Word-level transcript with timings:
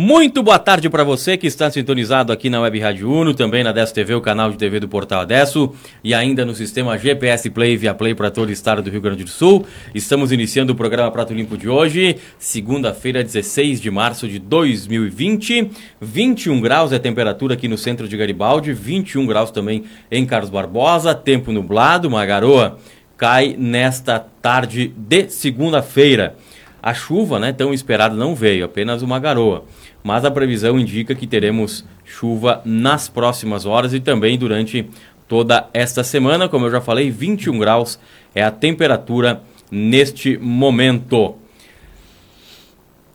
Muito 0.00 0.44
boa 0.44 0.60
tarde 0.60 0.88
para 0.88 1.02
você 1.02 1.36
que 1.36 1.48
está 1.48 1.68
sintonizado 1.68 2.32
aqui 2.32 2.48
na 2.48 2.60
Web 2.60 2.78
Rádio 2.78 3.10
Uno, 3.10 3.34
também 3.34 3.64
na 3.64 3.70
Adesso 3.70 3.92
TV, 3.92 4.14
o 4.14 4.20
canal 4.20 4.48
de 4.48 4.56
TV 4.56 4.78
do 4.78 4.86
Portal 4.86 5.22
Adesso, 5.22 5.74
e 6.04 6.14
ainda 6.14 6.44
no 6.44 6.54
sistema 6.54 6.96
GPS 6.96 7.50
Play 7.50 7.76
via 7.76 7.92
Play 7.92 8.14
para 8.14 8.30
todo 8.30 8.48
o 8.48 8.52
estado 8.52 8.80
do 8.80 8.90
Rio 8.90 9.00
Grande 9.00 9.24
do 9.24 9.30
Sul. 9.30 9.66
Estamos 9.92 10.30
iniciando 10.30 10.72
o 10.72 10.76
programa 10.76 11.10
Prato 11.10 11.34
Limpo 11.34 11.56
de 11.58 11.68
hoje, 11.68 12.16
segunda-feira, 12.38 13.24
16 13.24 13.80
de 13.80 13.90
março 13.90 14.28
de 14.28 14.38
2020. 14.38 15.68
21 16.00 16.60
graus 16.60 16.92
é 16.92 16.94
a 16.94 17.00
temperatura 17.00 17.54
aqui 17.54 17.66
no 17.66 17.76
centro 17.76 18.06
de 18.06 18.16
Garibaldi, 18.16 18.72
21 18.72 19.26
graus 19.26 19.50
também 19.50 19.82
em 20.12 20.24
Carlos 20.24 20.48
Barbosa, 20.48 21.12
tempo 21.12 21.50
nublado, 21.50 22.06
uma 22.06 22.24
garoa 22.24 22.78
cai 23.16 23.56
nesta 23.58 24.20
tarde 24.20 24.94
de 24.96 25.28
segunda-feira. 25.28 26.36
A 26.80 26.94
chuva, 26.94 27.40
né, 27.40 27.52
tão 27.52 27.74
esperada, 27.74 28.14
não 28.14 28.36
veio, 28.36 28.64
apenas 28.64 29.02
uma 29.02 29.18
garoa 29.18 29.64
mas 30.02 30.24
a 30.24 30.30
previsão 30.30 30.78
indica 30.78 31.14
que 31.14 31.26
teremos 31.26 31.84
chuva 32.04 32.62
nas 32.64 33.08
próximas 33.08 33.66
horas 33.66 33.92
e 33.92 34.00
também 34.00 34.38
durante 34.38 34.88
toda 35.26 35.68
esta 35.72 36.02
semana. 36.02 36.48
Como 36.48 36.66
eu 36.66 36.70
já 36.70 36.80
falei, 36.80 37.10
21 37.10 37.58
graus 37.58 37.98
é 38.34 38.42
a 38.42 38.50
temperatura 38.50 39.42
neste 39.70 40.38
momento. 40.38 41.36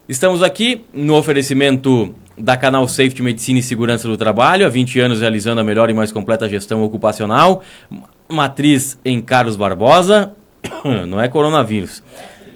Estamos 0.07 0.43
aqui 0.43 0.85
no 0.93 1.15
oferecimento 1.15 2.13
da 2.37 2.57
Canal 2.57 2.87
Safety 2.87 3.21
Medicina 3.21 3.59
e 3.59 3.63
Segurança 3.63 4.07
do 4.07 4.17
Trabalho, 4.17 4.65
há 4.65 4.69
20 4.69 4.99
anos 4.99 5.21
realizando 5.21 5.61
a 5.61 5.63
melhor 5.63 5.89
e 5.89 5.93
mais 5.93 6.11
completa 6.11 6.49
gestão 6.49 6.83
ocupacional, 6.83 7.63
matriz 8.27 8.99
em 9.05 9.21
Carlos 9.21 9.55
Barbosa, 9.55 10.33
não 11.07 11.21
é 11.21 11.27
coronavírus. 11.27 12.03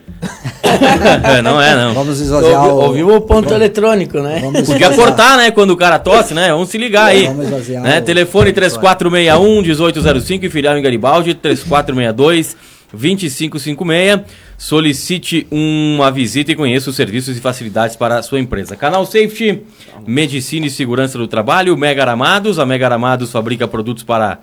não 1.44 1.62
é, 1.62 1.76
não. 1.76 1.94
Vamos 1.94 2.20
esvaziar 2.20 2.66
Ouvi, 2.66 2.72
o... 2.72 2.86
Ouviu 2.86 3.16
o 3.16 3.22
ponto 3.22 3.54
eletrônico, 3.54 4.20
né? 4.20 4.40
Vamos 4.42 4.62
Podia 4.62 4.90
cortar, 4.92 5.38
né, 5.38 5.52
quando 5.52 5.72
o 5.72 5.78
cara 5.78 6.00
tosse, 6.00 6.34
né? 6.34 6.50
Vamos 6.50 6.70
se 6.70 6.78
ligar 6.78 7.06
aí. 7.06 7.28
Vamos 7.28 7.46
esvaziar 7.46 7.84
né? 7.84 8.00
O... 8.00 8.02
Telefone 8.02 8.52
3461-1805 8.54 10.44
e 10.44 10.50
filial 10.50 10.78
em 10.78 10.82
Garibaldi, 10.82 11.34
3462 11.34 12.56
2556. 12.92 14.22
Solicite 14.58 15.46
uma 15.52 16.10
visita 16.10 16.52
e 16.52 16.56
conheça 16.56 16.90
os 16.90 16.96
serviços 16.96 17.38
e 17.38 17.40
facilidades 17.40 17.96
para 17.96 18.18
a 18.18 18.24
sua 18.24 18.40
empresa. 18.40 18.76
Canal 18.76 19.06
Safety, 19.06 19.62
Medicina 20.06 20.66
e 20.66 20.70
Segurança 20.70 21.18
do 21.18 21.28
Trabalho, 21.28 21.78
Mega 21.78 22.02
Aramados. 22.02 22.58
A 22.58 22.66
Mega 22.66 22.88
Aramados 22.88 23.32
fabrica 23.32 23.68
produtos 23.68 24.04
para 24.04 24.40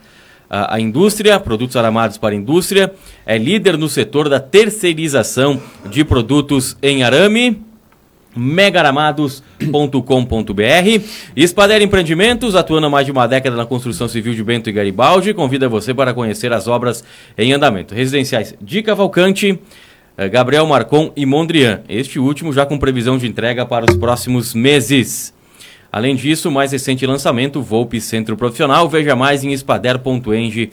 a, 0.54 0.78
indústria, 0.78 1.40
produtos 1.40 1.76
aramados 1.76 2.16
para 2.16 2.32
a 2.32 2.36
indústria, 2.36 2.92
é 3.26 3.36
líder 3.36 3.76
no 3.76 3.88
setor 3.88 4.28
da 4.28 4.38
terceirização 4.38 5.60
de 5.90 6.04
produtos 6.04 6.76
em 6.80 7.02
arame 7.02 7.60
megaramados.com.br. 8.36 11.04
Espader 11.36 11.82
Empreendimentos, 11.82 12.54
atuando 12.54 12.86
há 12.86 12.90
mais 12.90 13.06
de 13.06 13.12
uma 13.12 13.26
década 13.26 13.56
na 13.56 13.66
construção 13.66 14.08
civil 14.08 14.34
de 14.34 14.44
Bento 14.44 14.70
e 14.70 14.72
Garibaldi, 14.72 15.34
convida 15.34 15.68
você 15.68 15.92
para 15.92 16.14
conhecer 16.14 16.52
as 16.52 16.68
obras 16.68 17.02
em 17.36 17.52
andamento. 17.52 17.94
Residenciais 17.94 18.54
de 18.60 18.82
Cavalcante, 18.82 19.58
eh, 20.16 20.28
Gabriel 20.28 20.66
Marcon 20.66 21.12
e 21.16 21.26
Mondrian. 21.26 21.82
Este 21.88 22.18
último 22.18 22.52
já 22.52 22.64
com 22.64 22.78
previsão 22.78 23.18
de 23.18 23.26
entrega 23.26 23.66
para 23.66 23.90
os 23.90 23.96
próximos 23.96 24.54
meses. 24.54 25.34
Além 25.94 26.16
disso, 26.16 26.50
mais 26.50 26.72
recente 26.72 27.06
lançamento, 27.06 27.62
Volpe 27.62 28.00
Centro 28.00 28.36
Profissional. 28.36 28.88
Veja 28.88 29.14
mais 29.14 29.44
em 29.44 29.52
espader.eng.br. 29.52 30.72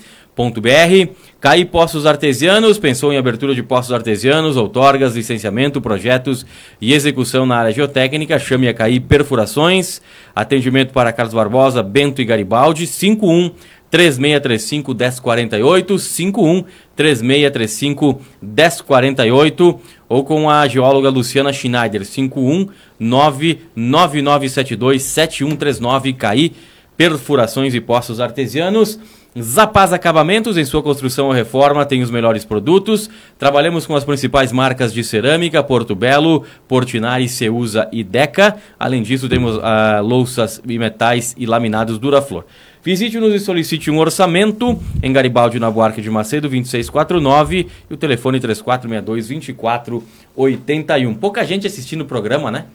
CAI 1.39 1.63
Poços 1.65 2.07
Artesianos, 2.07 2.79
pensou 2.79 3.13
em 3.13 3.17
abertura 3.17 3.53
de 3.53 3.61
poços 3.61 3.93
artesianos, 3.93 4.57
outorgas, 4.57 5.15
licenciamento, 5.15 5.79
projetos 5.79 6.43
e 6.81 6.91
execução 6.91 7.45
na 7.45 7.57
área 7.57 7.71
geotécnica. 7.71 8.39
Chame 8.39 8.67
a 8.67 8.73
CAI 8.73 8.99
Perfurações. 8.99 10.01
Atendimento 10.33 10.91
para 10.91 11.13
Carlos 11.13 11.35
Barbosa, 11.35 11.83
Bento 11.83 12.19
e 12.19 12.25
Garibaldi, 12.25 12.87
51 12.87 13.51
3635 13.91 14.93
1048, 14.93 15.99
51 15.99 16.63
3635 16.95 18.21
1048 18.41 19.79
ou 20.07 20.23
com 20.23 20.49
a 20.49 20.65
geóloga 20.67 21.09
Luciana 21.09 21.53
Schneider, 21.53 22.05
51 22.05 22.69
99972 22.97 25.03
7139 25.03 26.13
CAI 26.13 26.53
Perfurações 26.95 27.73
e 27.73 27.81
Poços 27.81 28.19
Artesianos. 28.19 28.99
Zapaz 29.39 29.93
Acabamentos, 29.93 30.57
em 30.57 30.65
sua 30.65 30.83
construção 30.83 31.27
ou 31.27 31.31
reforma, 31.31 31.85
tem 31.85 32.01
os 32.01 32.11
melhores 32.11 32.43
produtos. 32.43 33.09
Trabalhamos 33.39 33.85
com 33.85 33.95
as 33.95 34.03
principais 34.03 34.51
marcas 34.51 34.93
de 34.93 35.05
cerâmica, 35.05 35.63
Porto 35.63 35.95
Belo, 35.95 36.43
Portinari, 36.67 37.29
Ceusa 37.29 37.87
e 37.93 38.03
Deca. 38.03 38.57
Além 38.77 39.01
disso, 39.01 39.29
temos 39.29 39.55
uh, 39.55 40.03
louças 40.03 40.61
e 40.67 40.77
metais 40.77 41.33
e 41.37 41.45
laminados 41.45 41.97
Duraflor. 41.97 42.43
Visite-nos 42.83 43.33
e 43.33 43.39
solicite 43.39 43.89
um 43.89 43.99
orçamento 43.99 44.77
em 45.01 45.13
Garibaldi, 45.13 45.59
na 45.59 45.71
Buarque 45.71 46.01
de 46.01 46.09
Macedo, 46.09 46.49
2649 46.49 47.67
e 47.89 47.93
o 47.93 47.97
telefone 47.97 48.37
3462-2481. 48.41 51.15
Pouca 51.17 51.45
gente 51.45 51.65
assistindo 51.65 52.01
o 52.01 52.05
programa, 52.05 52.51
né? 52.51 52.65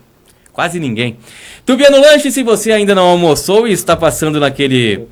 Quase 0.55 0.81
ninguém. 0.81 1.19
Tubiano 1.67 2.01
Lanche, 2.01 2.31
se 2.31 2.43
você 2.43 2.73
ainda 2.73 2.95
não 2.95 3.09
almoçou 3.09 3.69
e 3.69 3.73
está 3.73 3.95
passando 3.95 4.41
naquele 4.41 5.07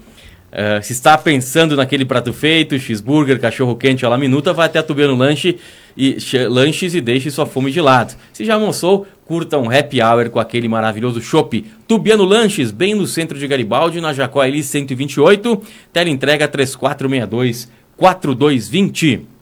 Uh, 0.55 0.81
se 0.85 0.93
está 0.93 1.19
pensando 1.19 1.75
naquele 1.75 2.05
prato 2.05 2.33
feito, 2.33 2.79
cheeseburger, 2.79 3.41
cachorro 3.41 3.75
quente 3.75 4.07
la 4.07 4.17
minuta, 4.17 4.53
vai 4.53 4.67
até 4.67 4.79
a 4.79 4.85
Tubiano 4.85 5.17
Lanche 5.17 5.59
e, 5.97 6.17
lanches 6.49 6.95
e 6.95 7.01
deixe 7.01 7.29
sua 7.29 7.45
fome 7.45 7.73
de 7.73 7.81
lado. 7.81 8.15
Se 8.33 8.45
já 8.45 8.55
almoçou, 8.55 9.05
curta 9.25 9.59
um 9.59 9.69
happy 9.69 10.01
hour 10.01 10.31
com 10.31 10.39
aquele 10.39 10.69
maravilhoso 10.69 11.21
chopp. 11.21 11.65
Tubiano 11.89 12.25
Lanches, 12.25 12.71
bem 12.71 12.95
no 12.95 13.05
centro 13.05 13.37
de 13.37 13.49
Garibaldi, 13.49 14.01
na 14.01 14.13
Jacó 14.13 14.45
Eli 14.45 14.63
128, 14.63 15.61
tela 15.93 16.09
entrega 16.09 16.47
3462 16.47 17.69
4220. 17.97 19.34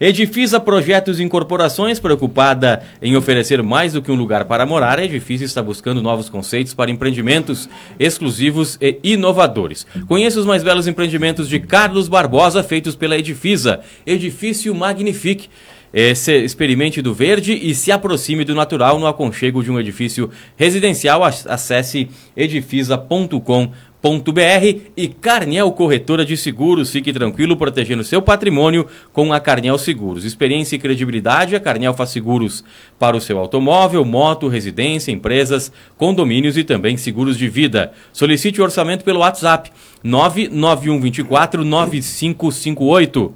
Edifisa 0.00 0.58
Projetos 0.58 1.20
e 1.20 1.22
Incorporações, 1.22 2.00
preocupada 2.00 2.82
em 3.02 3.16
oferecer 3.16 3.62
mais 3.62 3.92
do 3.92 4.00
que 4.00 4.10
um 4.10 4.14
lugar 4.14 4.46
para 4.46 4.64
morar, 4.64 4.98
a 4.98 5.04
Edifisa 5.04 5.44
está 5.44 5.62
buscando 5.62 6.00
novos 6.00 6.30
conceitos 6.30 6.72
para 6.72 6.90
empreendimentos 6.90 7.68
exclusivos 7.98 8.78
e 8.80 8.98
inovadores. 9.04 9.86
Conheça 10.08 10.40
os 10.40 10.46
mais 10.46 10.62
belos 10.62 10.88
empreendimentos 10.88 11.46
de 11.50 11.60
Carlos 11.60 12.08
Barbosa, 12.08 12.62
feitos 12.62 12.96
pela 12.96 13.18
Edifisa. 13.18 13.80
Edifício 14.06 14.74
Magnifique. 14.74 15.50
experimente 15.92 17.02
do 17.02 17.12
verde 17.12 17.52
e 17.52 17.74
se 17.74 17.92
aproxime 17.92 18.42
do 18.44 18.54
natural 18.54 18.98
no 18.98 19.06
aconchego 19.06 19.62
de 19.62 19.70
um 19.70 19.78
edifício 19.78 20.30
residencial. 20.56 21.22
Acesse 21.24 22.08
edifisa.com.br 22.34 23.89
br 24.02 24.80
e 24.96 25.08
Carniel 25.08 25.70
Corretora 25.72 26.24
de 26.24 26.36
Seguros. 26.36 26.90
Fique 26.90 27.12
tranquilo 27.12 27.56
protegendo 27.56 28.02
seu 28.02 28.22
patrimônio 28.22 28.86
com 29.12 29.32
a 29.32 29.38
Carniel 29.38 29.76
Seguros. 29.76 30.24
Experiência 30.24 30.76
e 30.76 30.78
credibilidade, 30.78 31.54
a 31.54 31.60
Carniel 31.60 31.92
faz 31.92 32.10
seguros 32.10 32.64
para 32.98 33.16
o 33.16 33.20
seu 33.20 33.38
automóvel, 33.38 34.04
moto, 34.04 34.48
residência, 34.48 35.12
empresas, 35.12 35.70
condomínios 35.98 36.56
e 36.56 36.64
também 36.64 36.96
seguros 36.96 37.36
de 37.36 37.48
vida. 37.48 37.92
Solicite 38.12 38.60
o 38.60 38.64
orçamento 38.64 39.04
pelo 39.04 39.20
WhatsApp 39.20 39.70
99124 40.02 41.64
9558 41.64 43.34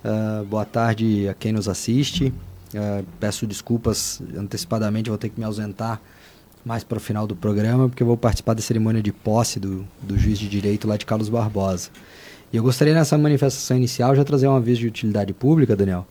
Uh, 0.05 0.44
boa 0.44 0.64
tarde 0.64 1.29
a 1.29 1.35
quem 1.35 1.52
nos 1.52 1.69
assiste. 1.69 2.32
Uh, 2.73 3.05
peço 3.19 3.46
desculpas 3.46 4.23
antecipadamente, 4.37 5.11
vou 5.11 5.19
ter 5.19 5.31
que 5.31 5.38
me 5.41 5.44
ausentar 5.44 6.00
mais 6.64 6.85
para 6.85 6.99
o 6.99 7.00
final 7.00 7.26
do 7.26 7.35
programa, 7.35 7.88
porque 7.88 8.03
eu 8.03 8.06
vou 8.06 8.17
participar 8.17 8.55
da 8.55 8.62
cerimônia 8.62 9.03
de 9.03 9.12
posse 9.12 9.58
do, 9.58 9.87
do 10.03 10.19
juiz 10.19 10.38
de 10.38 10.49
direito 10.49 10.87
lá 10.87 10.96
de 10.96 11.06
Carlos 11.06 11.29
Barbosa. 11.29 11.91
E 12.53 12.56
eu 12.56 12.62
gostaria 12.62 12.93
nessa 12.93 13.17
manifestação 13.17 13.76
inicial 13.76 14.14
já 14.14 14.25
trazer 14.25 14.49
um 14.49 14.56
aviso 14.56 14.81
de 14.81 14.88
utilidade 14.88 15.32
pública, 15.32 15.76
Daniel, 15.76 16.06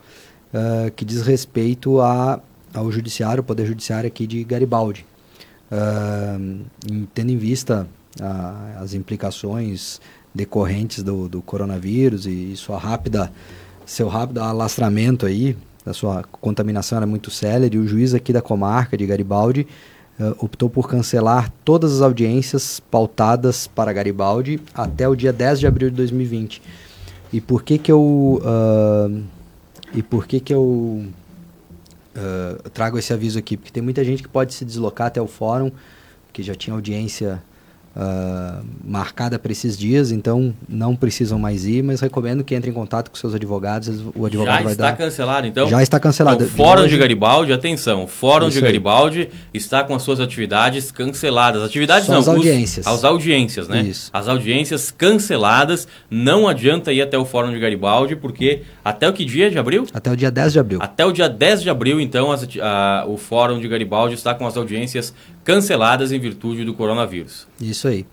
uh, 0.54 0.92
que 0.92 1.04
diz 1.06 1.22
respeito 1.22 2.00
a, 2.02 2.40
ao 2.74 2.92
judiciário, 2.92 3.42
o 3.42 3.44
poder 3.44 3.66
judiciário 3.66 4.08
aqui 4.08 4.28
de 4.28 4.44
Garibaldi. 4.44 5.06
Uh, 5.72 6.62
tendo 7.14 7.32
em 7.32 7.38
vista 7.38 7.88
as 8.82 8.94
implicações 8.94 10.02
decorrentes 10.34 11.04
do, 11.04 11.30
do 11.30 11.42
coronavírus 11.42 12.26
e, 12.26 12.54
e, 12.54 12.58
sua 12.58 12.78
rápida, 12.78 13.32
seu 13.86 14.08
rápido 14.08 14.42
alastramento 14.42 15.26
aí, 15.26 15.56
a 15.86 15.94
sua 15.94 16.24
contaminação 16.24 16.98
era 16.98 17.08
muito 17.08 17.32
célere, 17.32 17.78
o 17.78 17.88
juiz 17.88 18.14
aqui 18.14 18.34
da 18.34 18.42
comarca 18.42 18.98
de 18.98 19.06
Garibaldi 19.06 19.68
uh, 20.20 20.36
optou 20.44 20.70
por 20.70 20.88
cancelar 20.88 21.52
todas 21.64 21.94
as 21.94 22.02
audiências 22.02 22.80
pautadas 22.80 23.68
para 23.68 23.94
Garibaldi 23.94 24.60
até 24.74 25.08
o 25.08 25.16
dia 25.16 25.34
10 25.34 25.60
de 25.60 25.68
abril 25.68 25.90
de 25.90 25.96
2020. 25.96 26.62
E 27.32 27.40
por 27.40 27.64
que 27.64 27.78
que 27.78 27.92
eu 27.92 28.42
uh, 28.44 29.24
e 29.94 30.04
por 30.04 30.28
que 30.28 30.40
que 30.40 30.54
eu 30.54 30.64
uh, 30.64 32.70
trago 32.74 32.98
esse 32.98 33.14
aviso 33.14 33.40
aqui? 33.40 33.58
Porque 33.58 33.72
tem 33.72 33.84
muita 33.84 34.04
gente 34.04 34.22
que 34.22 34.30
pode 34.30 34.54
se 34.54 34.64
deslocar 34.64 35.08
até 35.08 35.22
o 35.22 35.28
fórum, 35.28 35.72
que 36.32 36.44
já 36.44 36.56
tinha 36.56 36.74
audiência 36.74 37.42
uh, 38.00 38.66
marcada 38.84 39.38
para 39.38 39.52
esses 39.52 39.78
dias, 39.78 40.12
então 40.12 40.54
não 40.68 40.96
precisam 40.96 41.38
mais 41.38 41.66
ir, 41.66 41.84
mas 41.84 42.00
recomendo 42.00 42.44
que 42.44 42.56
entre 42.56 42.70
em 42.70 42.74
contato 42.74 43.12
com 43.12 43.18
seus 43.18 43.36
advogados. 43.36 43.90
O 44.16 44.26
advogado 44.26 44.58
Já 44.58 44.64
vai 44.64 44.72
está 44.72 44.92
dar... 44.92 44.98
cancelado, 44.98 45.48
então? 45.48 45.68
Já 45.68 45.84
está 45.84 46.00
cancelado. 46.00 46.44
Então, 46.44 46.56
Fórum 46.56 46.88
de 46.88 46.98
Garibaldi, 46.98 47.52
atenção, 47.52 48.08
Fórum 48.08 48.48
Isso 48.48 48.58
de 48.58 48.64
Garibaldi 48.64 49.20
aí. 49.20 49.30
está 49.54 49.84
com 49.84 49.94
as 49.94 50.02
suas 50.02 50.20
atividades 50.20 50.92
canceladas. 50.92 51.62
Atividades 51.62 52.06
Só 52.06 52.14
não, 52.14 52.20
as 52.20 52.28
audiências. 52.28 52.86
Os, 52.86 52.94
as 52.94 53.04
audiências, 53.04 53.68
né? 53.68 53.82
Isso. 53.82 54.10
As 54.14 54.28
audiências 54.28 54.92
canceladas, 54.92 55.88
não 56.10 56.48
adianta 56.48 56.94
ir 56.94 57.02
até 57.02 57.18
o 57.18 57.26
Fórum 57.26 57.52
de 57.52 57.60
Garibaldi, 57.60 58.16
porque 58.16 58.62
até 58.84 59.10
o 59.10 59.14
que 59.14 59.26
dia 59.26 59.52
de 59.52 59.58
abril? 59.58 59.86
Até 59.94 60.12
o 60.12 60.16
dia 60.16 60.32
10 60.32 60.54
de 60.54 60.60
abril. 60.60 60.80
Até 60.82 61.06
o 61.06 61.12
dia 61.12 61.28
10 61.28 61.64
de 61.64 61.70
abril, 61.70 62.00
então, 62.00 62.32
as, 62.32 62.48
a, 62.62 63.06
o 63.08 63.18
Fórum 63.18 63.60
de 63.60 63.68
Garibaldi 63.68 64.16
está 64.16 64.34
com 64.34 64.48
as 64.48 64.56
audiências 64.56 65.14
canceladas 65.44 66.12
em 66.12 66.20
virtude 66.20 66.64
do 66.64 66.74
coronavírus. 66.74 67.48
Isso 67.60 67.88
aí. 67.88 68.06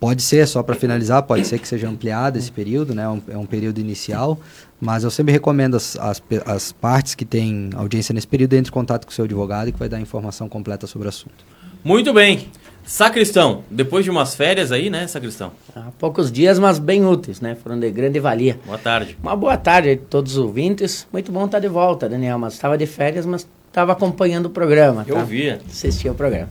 Pode 0.00 0.22
ser, 0.22 0.46
só 0.46 0.62
para 0.62 0.74
finalizar, 0.74 1.22
pode 1.22 1.46
ser 1.46 1.58
que 1.58 1.66
seja 1.66 1.88
ampliado 1.88 2.38
esse 2.38 2.52
período, 2.52 2.94
né? 2.94 3.04
É 3.04 3.08
um, 3.08 3.22
é 3.28 3.38
um 3.38 3.46
período 3.46 3.78
inicial, 3.78 4.38
mas 4.78 5.02
eu 5.02 5.10
sempre 5.10 5.32
recomendo 5.32 5.76
as, 5.76 5.96
as, 5.96 6.22
as, 6.44 6.72
partes 6.72 7.14
que 7.14 7.24
têm 7.24 7.70
audiência 7.74 8.12
nesse 8.12 8.26
período 8.26 8.52
entre 8.52 8.70
em 8.70 8.72
contato 8.72 9.06
com 9.06 9.10
o 9.10 9.14
seu 9.14 9.24
advogado 9.24 9.72
que 9.72 9.78
vai 9.78 9.88
dar 9.88 9.98
informação 10.00 10.46
completa 10.46 10.86
sobre 10.86 11.06
o 11.06 11.08
assunto. 11.08 11.44
Muito 11.82 12.12
bem. 12.12 12.48
Sacristão, 12.84 13.64
depois 13.70 14.04
de 14.04 14.10
umas 14.10 14.34
férias 14.34 14.70
aí, 14.70 14.90
né, 14.90 15.06
Sacristão? 15.06 15.52
Há 15.74 15.90
poucos 15.98 16.30
dias, 16.30 16.58
mas 16.58 16.78
bem 16.78 17.06
úteis, 17.06 17.40
né? 17.40 17.54
Foram 17.54 17.80
de 17.80 17.90
grande 17.90 18.20
valia. 18.20 18.60
Boa 18.66 18.76
tarde. 18.76 19.16
Uma 19.22 19.34
boa 19.34 19.56
tarde 19.56 19.92
a 19.92 19.96
todos 19.96 20.32
os 20.32 20.38
ouvintes. 20.38 21.06
Muito 21.10 21.32
bom 21.32 21.46
estar 21.46 21.60
de 21.60 21.68
volta, 21.68 22.10
Daniel. 22.10 22.38
Mas 22.38 22.52
estava 22.52 22.76
de 22.76 22.84
férias, 22.84 23.24
mas 23.24 23.48
estava 23.74 23.92
acompanhando 23.92 24.46
o 24.46 24.50
programa. 24.50 25.04
Eu 25.06 25.16
tá? 25.16 25.24
via. 25.24 25.60
Assistia 25.68 26.10
o 26.12 26.14
programa. 26.14 26.48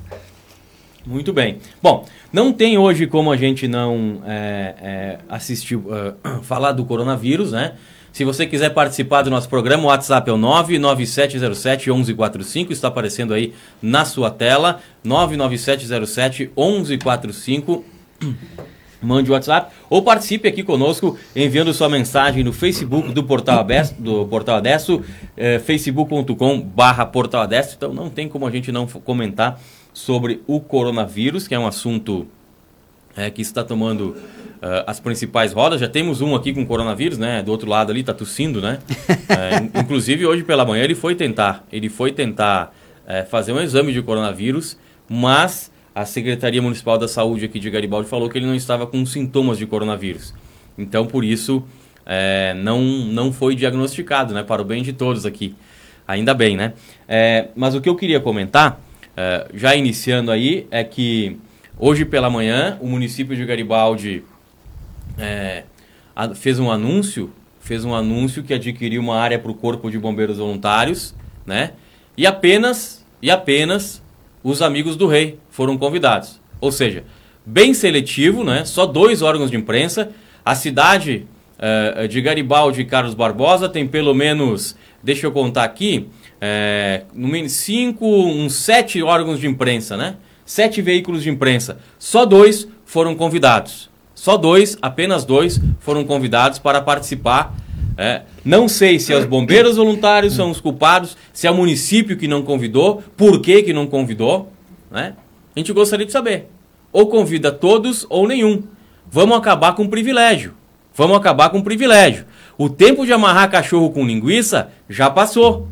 Muito 1.06 1.32
bem. 1.32 1.60
Bom, 1.82 2.06
não 2.34 2.52
tem 2.52 2.78
hoje 2.78 3.08
como 3.08 3.32
a 3.32 3.38
gente 3.38 3.66
não 3.66 4.22
é, 4.26 4.76
é, 4.82 5.20
assistir, 5.30 5.78
uh, 5.78 6.14
falar 6.44 6.74
do 6.74 6.84
coronavírus, 6.84 7.54
né? 7.54 7.76
Se 8.12 8.26
você 8.26 8.46
quiser 8.46 8.72
participar 8.72 9.22
do 9.24 9.30
nosso 9.32 9.48
programa, 9.50 9.84
o 9.84 9.86
WhatsApp 9.88 10.30
é 10.30 10.34
o 10.34 10.38
99707-1145, 10.38 12.72
está 12.72 12.90
aparecendo 12.90 13.34
aí 13.34 13.54
na 13.82 14.04
sua 14.06 14.30
tela, 14.30 14.82
99707-1145. 15.04 17.84
Mande 19.04 19.30
o 19.30 19.34
WhatsApp 19.34 19.74
ou 19.90 20.02
participe 20.02 20.48
aqui 20.48 20.64
conosco 20.64 21.18
enviando 21.36 21.74
sua 21.74 21.90
mensagem 21.90 22.44
no 22.44 22.54
Facebook 22.54 23.12
do 23.12 23.24
Portal 23.24 23.60
Adesso, 23.60 23.96
do 24.00 24.26
Portal 24.28 24.58
Adesso 24.58 25.02
eh, 25.36 25.60
facebook.com 25.60 26.62
barra 26.62 27.06
Portal 27.06 27.42
Adesso. 27.42 27.76
Então 27.78 27.94
não 27.94 28.10
tem 28.10 28.28
como 28.28 28.48
a 28.48 28.52
gente 28.52 28.72
não 28.72 28.88
comentar 28.88 29.60
sobre 29.94 30.42
o 30.48 30.60
coronavírus, 30.60 31.48
que 31.48 31.54
é 31.54 31.60
um 31.60 31.68
assunto 31.68 32.26
é, 33.16 33.30
que 33.30 33.42
está 33.42 33.64
tomando 33.64 34.16
uh, 34.64 34.84
as 34.88 35.00
principais 35.00 35.54
rodas. 35.54 35.80
Já 35.80 35.88
temos 35.88 36.22
um 36.22 36.36
aqui 36.36 36.54
com 36.54 36.66
coronavírus, 36.66 37.18
né? 37.18 37.44
Do 37.44 37.52
outro 37.52 37.70
lado 37.70 37.92
ali, 37.92 38.00
está 38.00 38.14
tossindo, 38.14 38.60
né? 38.60 38.80
é, 39.30 39.80
inclusive, 39.80 40.26
hoje 40.26 40.44
pela 40.44 40.66
manhã 40.66 40.84
ele 40.84 40.96
foi 40.96 41.16
tentar, 41.16 41.64
ele 41.72 41.90
foi 41.90 42.12
tentar 42.12 42.74
é, 43.06 43.24
fazer 43.24 43.54
um 43.54 43.62
exame 43.62 43.94
de 43.94 44.02
coronavírus, 44.02 44.78
mas 45.08 45.72
a 45.94 46.06
Secretaria 46.06 46.62
Municipal 46.62 46.98
da 46.98 47.08
Saúde 47.08 47.46
aqui 47.46 47.60
de 47.60 47.70
Garibaldi 47.70 48.08
falou 48.08 48.30
que 48.30 48.38
ele 48.38 48.46
não 48.46 48.56
estava 48.56 48.88
com 48.88 49.06
sintomas 49.06 49.58
de 49.58 49.66
coronavírus. 49.66 50.34
Então, 50.78 51.06
por 51.06 51.24
isso, 51.24 51.64
é, 52.06 52.54
não, 52.56 52.82
não 52.82 53.32
foi 53.32 53.56
diagnosticado, 53.56 54.34
né? 54.34 54.44
Para 54.44 54.62
o 54.62 54.66
bem 54.66 54.82
de 54.82 54.94
todos 54.94 55.26
aqui. 55.26 55.56
Ainda 56.08 56.34
bem, 56.34 56.58
né? 56.58 56.74
É, 57.08 57.50
mas 57.56 57.76
o 57.76 57.82
que 57.82 57.88
eu 57.88 57.96
queria 57.96 58.20
comentar 58.20 58.82
Uh, 59.14 59.46
já 59.56 59.76
iniciando 59.76 60.32
aí, 60.32 60.68
é 60.72 60.84
que 60.84 61.38
hoje 61.78 62.04
pela 62.04 62.32
manhã 62.32 62.80
o 62.82 62.88
município 62.88 63.36
de 63.36 63.46
Garibaldi 63.46 64.24
é, 65.20 65.66
a, 66.16 66.34
fez 66.34 66.58
um 66.58 66.72
anúncio, 66.72 67.32
fez 67.60 67.86
um 67.86 67.94
anúncio 67.94 68.42
que 68.42 68.56
adquiriu 68.56 69.00
uma 69.00 69.18
área 69.20 69.38
para 69.38 69.52
o 69.52 69.54
Corpo 69.54 69.92
de 69.92 70.00
Bombeiros 70.00 70.40
Voluntários, 70.40 71.14
né? 71.46 71.74
E 72.18 72.26
apenas, 72.26 73.06
e 73.22 73.30
apenas 73.30 74.02
os 74.44 74.62
amigos 74.62 74.96
do 74.96 75.08
rei 75.08 75.40
foram 75.50 75.78
convidados. 75.78 76.40
Ou 76.60 76.72
seja, 76.72 77.04
bem 77.46 77.74
seletivo, 77.74 78.44
né? 78.44 78.66
Só 78.66 78.86
dois 78.86 79.22
órgãos 79.22 79.50
de 79.50 79.58
imprensa. 79.58 80.12
A 80.44 80.56
cidade 80.56 81.26
uh, 81.58 82.08
de 82.08 82.22
Garibaldi 82.22 82.82
e 82.82 82.86
Carlos 82.86 83.14
Barbosa 83.14 83.70
tem 83.70 83.88
pelo 83.88 84.14
menos, 84.14 84.76
deixa 85.02 85.26
eu 85.26 85.32
contar 85.32 85.64
aqui, 85.64 86.08
é, 86.42 87.04
no 87.14 87.30
menos 87.30 87.54
cinco, 87.54 88.06
uns 88.06 88.56
sete 88.56 89.02
órgãos 89.02 89.40
de 89.40 89.48
imprensa, 89.48 89.96
né? 89.96 90.18
Sete 90.46 90.82
veículos 90.82 91.24
de 91.24 91.30
imprensa. 91.30 91.78
Só 91.98 92.26
dois 92.26 92.68
foram 92.86 93.16
convidados. 93.16 93.90
Só 94.14 94.36
dois, 94.36 94.78
apenas 94.82 95.24
dois, 95.24 95.60
foram 95.80 96.04
convidados 96.04 96.60
para 96.60 96.82
participar. 96.82 97.56
É, 97.98 98.22
não 98.44 98.68
sei 98.68 99.00
se 99.00 99.14
é 99.14 99.18
os 99.18 99.26
bombeiros 99.26 99.78
voluntários 99.78 100.34
são 100.34 100.50
os 100.50 100.60
culpados, 100.60 101.16
se 101.32 101.46
é 101.46 101.52
o 101.52 101.56
município 101.56 102.18
que 102.18 102.28
não 102.28 102.42
convidou, 102.42 103.04
por 103.16 103.40
que, 103.40 103.64
que 103.64 103.74
não 103.74 103.86
convidou. 103.86 104.52
Né? 104.90 105.14
A 105.56 105.60
gente 105.60 105.72
gostaria 105.72 106.06
de 106.06 106.12
saber. 106.12 106.48
Ou 106.92 107.08
convida 107.08 107.52
todos 107.52 108.06
ou 108.10 108.28
nenhum. 108.28 108.64
Vamos 109.12 109.38
acabar 109.38 109.74
com 109.74 109.84
o 109.84 109.90
privilégio. 109.90 110.54
Vamos 110.96 111.18
acabar 111.18 111.50
com 111.50 111.60
o 111.60 111.64
privilégio. 111.64 112.26
O 112.58 112.70
tempo 112.70 113.06
de 113.06 113.14
amarrar 113.14 113.50
cachorro 113.50 113.92
com 113.92 114.06
linguiça 114.06 114.70
já 114.88 115.10
passou. 115.10 115.68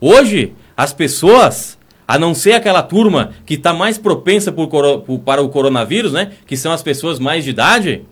Hoje, 0.00 0.52
as 0.76 0.92
pessoas, 0.92 1.78
a 2.06 2.18
não 2.18 2.34
ser 2.34 2.52
aquela 2.52 2.82
turma 2.82 3.32
que 3.44 3.54
está 3.54 3.72
mais 3.72 3.98
propensa 3.98 4.52
por, 4.52 4.68
por, 4.68 5.18
para 5.20 5.42
o 5.42 5.48
coronavírus, 5.48 6.12
né? 6.12 6.32
Que 6.46 6.56
são 6.56 6.70
as 6.70 6.82
pessoas 6.82 7.18
mais 7.18 7.44
de 7.44 7.50
idade, 7.50 8.04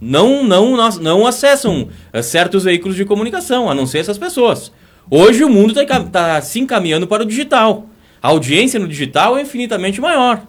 não, 0.00 0.44
não, 0.44 0.76
não 1.00 1.26
acessam 1.26 1.88
eh, 2.12 2.22
certos 2.22 2.64
veículos 2.64 2.96
de 2.96 3.04
comunicação, 3.04 3.70
a 3.70 3.74
não 3.74 3.86
ser 3.86 3.98
essas 3.98 4.18
pessoas. 4.18 4.72
Hoje 5.10 5.44
o 5.44 5.48
mundo 5.48 5.78
está 5.80 6.00
tá 6.00 6.40
se 6.40 6.58
encaminhando 6.58 7.06
para 7.06 7.22
o 7.22 7.26
digital. 7.26 7.86
A 8.22 8.28
audiência 8.28 8.80
no 8.80 8.88
digital 8.88 9.36
é 9.36 9.42
infinitamente 9.42 10.00
maior. 10.00 10.42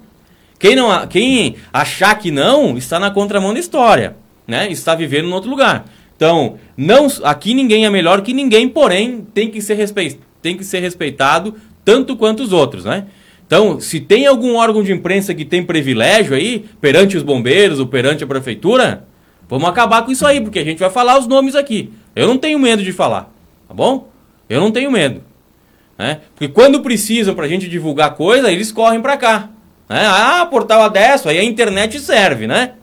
Quem, 0.60 0.76
não, 0.76 1.08
quem 1.08 1.56
achar 1.72 2.16
que 2.16 2.32
não, 2.32 2.78
está 2.78 3.00
na 3.00 3.12
contramão 3.12 3.54
da 3.54 3.60
história. 3.60 4.16
Né? 4.48 4.72
Está 4.72 4.96
vivendo 4.96 5.28
em 5.28 5.34
outro 5.34 5.50
lugar. 5.50 5.86
Então, 6.16 6.58
não, 6.76 7.08
aqui 7.24 7.54
ninguém 7.54 7.86
é 7.86 7.90
melhor 7.90 8.22
que 8.22 8.34
ninguém, 8.34 8.68
porém, 8.68 9.28
tem 9.34 9.52
que 9.52 9.62
ser 9.62 9.76
respeitado 9.76 10.28
tem 10.42 10.56
que 10.56 10.64
ser 10.64 10.80
respeitado 10.80 11.56
tanto 11.84 12.16
quanto 12.16 12.44
os 12.44 12.54
outros, 12.54 12.86
né? 12.86 13.06
Então, 13.46 13.80
se 13.80 14.00
tem 14.00 14.26
algum 14.26 14.56
órgão 14.56 14.84
de 14.84 14.92
imprensa 14.92 15.34
que 15.34 15.46
tem 15.46 15.64
privilégio 15.64 16.36
aí, 16.36 16.66
perante 16.82 17.16
os 17.16 17.24
bombeiros 17.24 17.80
ou 17.80 17.88
perante 17.88 18.24
a 18.24 18.28
prefeitura, 18.28 19.06
vamos 19.50 19.68
acabar 19.68 20.04
com 20.04 20.12
isso 20.12 20.26
aí, 20.26 20.42
porque 20.42 20.60
a 20.60 20.64
gente 20.64 20.80
vai 20.80 20.90
falar 20.90 21.18
os 21.18 21.28
nomes 21.28 21.56
aqui. 21.56 21.94
Eu 22.16 22.28
não 22.28 22.38
tenho 22.38 22.60
medo 22.60 22.84
de 22.84 22.92
falar, 22.92 23.32
tá 23.68 23.74
bom? 23.74 24.10
Eu 24.50 24.60
não 24.60 24.72
tenho 24.72 24.92
medo. 24.92 25.22
Né? 25.98 26.22
Porque 26.34 26.48
quando 26.48 26.82
precisam 26.82 27.34
para 27.34 27.46
a 27.46 27.50
gente 27.50 27.68
divulgar 27.68 28.16
coisa, 28.16 28.52
eles 28.52 28.72
correm 28.72 29.02
para 29.02 29.18
cá. 29.18 29.50
Né? 29.90 30.06
Ah, 30.06 30.46
portal 30.46 30.84
adesso, 30.84 31.30
aí 31.30 31.38
a 31.38 31.44
internet 31.44 32.00
serve, 32.00 32.46
né? 32.48 32.74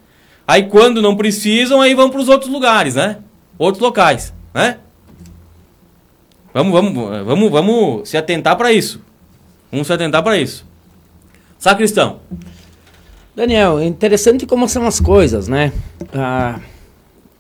Aí 0.47 0.65
quando 0.65 1.01
não 1.01 1.17
precisam, 1.17 1.81
aí 1.81 1.95
vão 1.95 2.11
para 2.11 2.21
os 2.21 2.29
outros 2.29 2.51
lugares, 2.51 2.97
né? 2.97 3.19
Outros 3.59 3.83
locais, 3.83 4.33
né? 4.53 4.79
Vamos, 6.53 6.73
vamos, 6.73 7.25
vamos, 7.27 7.51
vamos 7.51 8.09
se 8.09 8.17
atentar 8.17 8.57
para 8.57 8.73
isso. 8.73 9.01
Vamos 9.71 9.87
se 9.87 9.93
atentar 9.93 10.23
para 10.23 10.39
isso. 10.39 10.65
Sacristão. 11.59 12.21
Daniel, 13.37 13.83
interessante 13.83 14.47
como 14.47 14.69
são 14.69 14.87
as 14.87 15.01
coisas, 15.01 15.49
né? 15.49 15.73
A, 16.13 16.61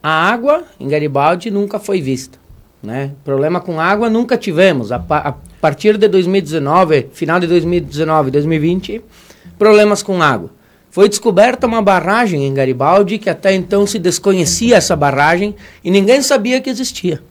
a 0.03 0.11
água 0.11 0.65
em 0.81 0.89
Garibaldi 0.89 1.51
nunca 1.51 1.79
foi 1.79 2.01
vista. 2.01 2.37
Né? 2.83 3.13
Problema 3.25 3.61
com 3.61 3.81
água 3.81 4.11
nunca 4.11 4.37
tivemos. 4.37 4.93
A, 4.93 5.03
a 5.09 5.35
partir 5.61 5.97
de 5.97 6.09
2019, 6.09 7.09
final 7.13 7.39
de 7.39 7.47
2019 7.47 8.31
2020, 8.31 9.03
problemas 9.59 10.03
com 10.03 10.21
água. 10.21 10.51
Foi 10.91 11.09
descoberta 11.09 11.67
uma 11.67 11.81
barragem 11.81 12.45
em 12.45 12.53
Garibaldi 12.53 13.19
que 13.19 13.31
até 13.31 13.55
então 13.55 13.87
se 13.87 13.99
desconhecia 13.99 14.77
essa 14.77 14.95
barragem 14.95 15.55
e 15.83 15.91
ninguém 15.91 16.21
sabia 16.23 16.61
que 16.61 16.69
existia. 16.71 17.23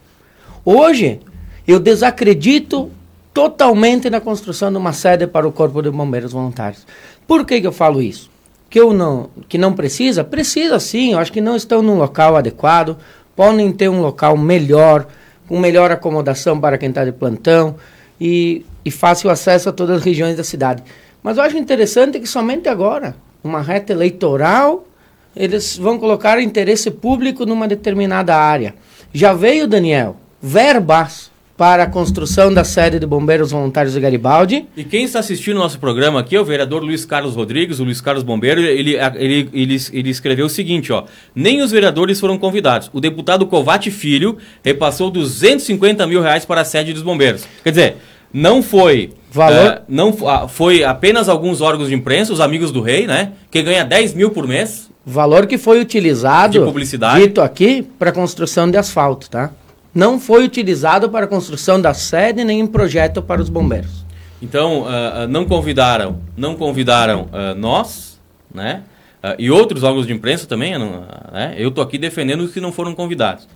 Hoje, 0.66 1.20
Eu 1.66 1.80
desacredito 1.80 2.92
totalmente 3.34 4.10
na 4.10 4.20
construção 4.20 4.70
de 4.70 4.78
uma 4.78 4.92
sede 4.92 5.26
para 5.26 5.48
o 5.48 5.52
Corpo 5.52 5.82
de 5.82 5.90
Bombeiros 5.90 6.34
Voluntários. 6.34 6.86
Por 7.26 7.46
que, 7.46 7.62
que 7.62 7.68
eu 7.68 7.72
falo 7.72 8.02
isso? 8.02 8.33
Que 8.74 8.80
eu 8.80 8.92
não, 8.92 9.30
que 9.48 9.56
não 9.56 9.72
precisa? 9.72 10.24
Precisa 10.24 10.80
sim, 10.80 11.14
eu 11.14 11.20
acho 11.20 11.32
que 11.32 11.40
não 11.40 11.56
estão 11.56 11.84
num 11.84 11.96
local 11.96 12.36
adequado, 12.36 12.98
podem 13.36 13.72
ter 13.72 13.88
um 13.88 14.02
local 14.02 14.36
melhor, 14.36 15.06
com 15.48 15.60
melhor 15.60 15.92
acomodação 15.92 16.60
para 16.60 16.76
quem 16.76 16.90
está 16.90 17.06
de 17.06 17.12
plantão 17.12 17.76
e, 18.20 18.66
e 18.84 18.90
fácil 18.90 19.30
acesso 19.30 19.70
a 19.70 19.72
todas 19.72 19.98
as 19.98 20.04
regiões 20.04 20.36
da 20.36 20.44
cidade. 20.44 20.84
Mas 21.22 21.38
eu 21.38 21.44
acho 21.44 21.56
interessante 21.56 22.20
que 22.20 22.26
somente 22.26 22.68
agora, 22.68 23.16
uma 23.44 23.62
reta 23.62 23.94
eleitoral, 23.94 24.88
eles 25.36 25.78
vão 25.78 26.00
colocar 26.00 26.42
interesse 26.42 26.90
público 26.90 27.46
numa 27.46 27.68
determinada 27.68 28.36
área. 28.36 28.74
Já 29.14 29.36
veio, 29.36 29.68
Daniel, 29.68 30.18
verbas 30.42 31.30
para 31.58 31.84
a 31.84 31.88
construção 31.88 32.54
da 32.54 32.64
sede 32.64 33.00
de 33.00 33.06
Bombeiros 33.06 33.52
Voluntários 33.52 33.94
de 33.94 34.00
Garibaldi. 34.00 34.66
E 34.76 34.84
quem 34.84 35.04
está 35.04 35.20
assistindo 35.20 35.58
o 35.58 35.60
nosso 35.60 35.80
programa 35.80 36.20
aqui 36.20 36.36
é 36.36 36.42
o 36.42 36.46
vereador 36.46 36.84
Luiz 36.84 37.06
Carlos 37.06 37.36
Rodrigues, 37.36 37.80
o 37.80 37.84
Luiz 37.84 38.02
Carlos 38.02 38.24
Bombeiro. 38.24 38.62
Ele, 38.62 38.96
ele, 38.96 39.50
ele, 39.54 39.82
ele 39.92 40.10
escreveu 40.10 40.48
o 40.48 40.50
seguinte: 40.50 40.92
ó, 40.92 41.04
nem 41.36 41.62
os 41.62 41.72
vereadores 41.72 42.20
foram 42.20 42.38
convidados. 42.38 42.90
O 42.92 43.00
deputado 43.00 43.46
Covate 43.46 43.92
Filho 43.92 44.38
repassou 44.64 45.12
250 45.12 46.08
mil 46.08 46.22
reais 46.22 46.46
para 46.46 46.62
a 46.62 46.66
sede 46.66 46.94
dos 46.94 47.04
bombeiros. 47.04 47.46
Quer 47.64 47.70
dizer, 47.70 47.98
não 48.34 48.64
foi. 48.64 49.12
Valor? 49.32 49.78
Uh, 49.78 49.82
não 49.88 50.10
uh, 50.10 50.48
foi 50.48 50.84
apenas 50.84 51.30
alguns 51.30 51.62
órgãos 51.62 51.90
de 51.90 51.96
imprensa, 51.96 52.34
os 52.34 52.42
amigos 52.42 52.72
do 52.72 52.82
rei, 52.82 53.06
né? 53.06 53.34
Que 53.52 53.62
ganha 53.62 53.84
10 53.84 54.16
mil 54.16 54.32
por 54.32 54.48
mês. 54.48 54.90
Valor 55.06 55.46
que 55.48 55.58
foi 55.58 55.82
utilizado, 55.82 56.54
de 56.54 56.60
publicidade. 56.60 57.22
dito 57.22 57.42
aqui, 57.42 57.86
para 58.00 58.12
construção 58.12 58.72
de 58.72 58.78
asfalto, 58.78 59.30
tá? 59.30 59.52
Não 59.94 60.20
foi 60.20 60.44
utilizado 60.44 61.10
para 61.10 61.26
a 61.26 61.28
construção 61.28 61.80
da 61.80 61.94
sede 61.94 62.44
nem 62.44 62.60
em 62.60 62.68
projeto 62.68 63.22
para 63.22 63.42
os 63.42 63.50
bombeiros. 63.50 64.04
Então, 64.42 64.82
uh, 64.82 65.28
não 65.30 65.46
convidaram, 65.46 66.20
não 66.36 66.56
convidaram 66.56 67.30
uh, 67.32 67.56
nós, 67.56 68.20
né? 68.54 68.84
Uh, 69.24 69.36
e 69.40 69.50
outros 69.50 69.84
órgãos 69.84 70.06
de 70.06 70.12
imprensa 70.12 70.46
também, 70.46 70.78
né? 70.78 71.56
Eu 71.58 71.70
estou 71.70 71.82
aqui 71.82 71.98
defendendo 71.98 72.42
os 72.42 72.52
que 72.52 72.60
não 72.60 72.74
foram 72.74 72.94
convidados. 72.94 73.48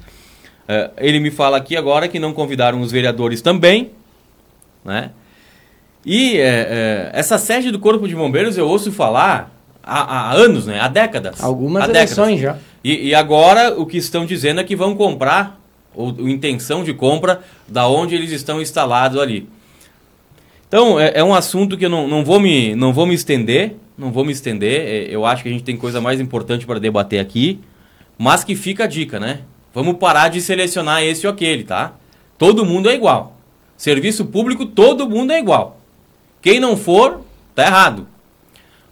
ele 0.97 1.19
me 1.19 1.29
fala 1.29 1.57
aqui 1.57 1.75
agora 1.75 2.07
que 2.07 2.19
não 2.19 2.31
convidaram 2.31 2.79
os 2.79 2.91
vereadores 2.91 3.41
também, 3.41 3.91
né? 4.85 5.11
E 6.05 6.37
essa 7.11 7.37
sede 7.37 7.69
do 7.69 7.79
Corpo 7.79 8.07
de 8.07 8.15
Bombeiros 8.15 8.57
eu 8.57 8.65
ouço 8.65 8.93
falar 8.93 9.51
há, 9.83 10.29
há 10.29 10.33
anos, 10.33 10.65
né? 10.67 10.79
Há 10.79 10.87
décadas. 10.87 11.43
Algumas 11.43 11.83
há 11.83 11.89
eleições 11.89 12.39
décadas. 12.39 12.61
já. 12.61 12.67
E, 12.81 13.09
e 13.09 13.15
agora 13.15 13.77
o 13.77 13.85
que 13.85 13.97
estão 13.97 14.25
dizendo 14.25 14.61
é 14.61 14.63
que 14.63 14.75
vão 14.75 14.95
comprar 14.95 15.59
ou, 15.97 16.15
ou 16.19 16.29
intenção 16.29 16.83
de 16.83 16.93
compra 16.93 17.41
da 17.67 17.87
onde 17.87 18.13
eles 18.13 18.31
estão 18.31 18.61
instalados 18.61 19.19
ali. 19.19 19.49
Então, 20.67 20.99
é, 20.99 21.13
é, 21.15 21.23
um 21.23 21.33
assunto 21.33 21.77
que 21.77 21.85
eu 21.85 21.89
não, 21.89 22.07
não, 22.07 22.23
vou 22.23 22.39
me, 22.39 22.75
não 22.75 22.93
vou 22.93 23.05
me 23.05 23.15
estender, 23.15 23.75
não 23.97 24.11
vou 24.11 24.23
me 24.23 24.31
estender, 24.31 24.81
é, 24.81 25.07
eu 25.09 25.25
acho 25.25 25.41
que 25.41 25.49
a 25.49 25.51
gente 25.51 25.63
tem 25.63 25.75
coisa 25.75 25.99
mais 25.99 26.19
importante 26.19 26.65
para 26.65 26.79
debater 26.79 27.19
aqui, 27.19 27.59
mas 28.17 28.43
que 28.43 28.55
fica 28.55 28.83
a 28.83 28.87
dica, 28.87 29.19
né? 29.19 29.41
Vamos 29.73 29.97
parar 29.97 30.29
de 30.29 30.41
selecionar 30.41 31.03
esse 31.03 31.25
ou 31.25 31.33
aquele, 31.33 31.63
tá? 31.63 31.93
Todo 32.37 32.65
mundo 32.65 32.89
é 32.89 32.95
igual. 32.95 33.37
Serviço 33.77 34.25
público, 34.25 34.65
todo 34.65 35.09
mundo 35.09 35.31
é 35.31 35.39
igual. 35.39 35.79
Quem 36.41 36.59
não 36.59 36.75
for, 36.75 37.21
tá 37.55 37.65
errado. 37.65 38.07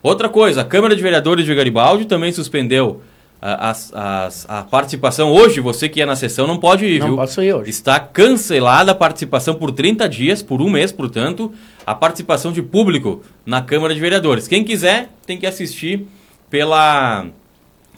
Outra 0.01 0.29
coisa, 0.29 0.61
a 0.61 0.65
Câmara 0.65 0.95
de 0.95 1.01
Vereadores 1.01 1.45
de 1.45 1.55
Garibaldi 1.55 2.05
também 2.05 2.31
suspendeu 2.31 3.01
a, 3.47 3.75
a, 3.93 4.29
a, 4.47 4.63
participação 4.63 5.31
hoje, 5.31 5.59
você 5.59 5.87
que 5.87 6.01
é 6.01 6.05
na 6.05 6.15
sessão 6.15 6.47
não 6.47 6.57
pode 6.57 6.83
ir, 6.83 6.99
não 6.99 7.09
viu? 7.09 7.15
posso 7.15 7.43
ir 7.43 7.53
hoje. 7.53 7.69
Está 7.69 7.99
cancelada 7.99 8.91
a 8.91 8.95
participação 8.95 9.53
por 9.53 9.71
30 9.71 10.09
dias, 10.09 10.41
por 10.41 10.63
um 10.63 10.69
mês, 10.69 10.91
portanto, 10.91 11.53
a 11.85 11.93
participação 11.93 12.51
de 12.51 12.63
público 12.63 13.21
na 13.45 13.61
Câmara 13.61 13.93
de 13.93 13.99
Vereadores. 13.99 14.47
Quem 14.47 14.63
quiser 14.63 15.09
tem 15.27 15.37
que 15.37 15.45
assistir 15.45 16.07
pela 16.49 17.27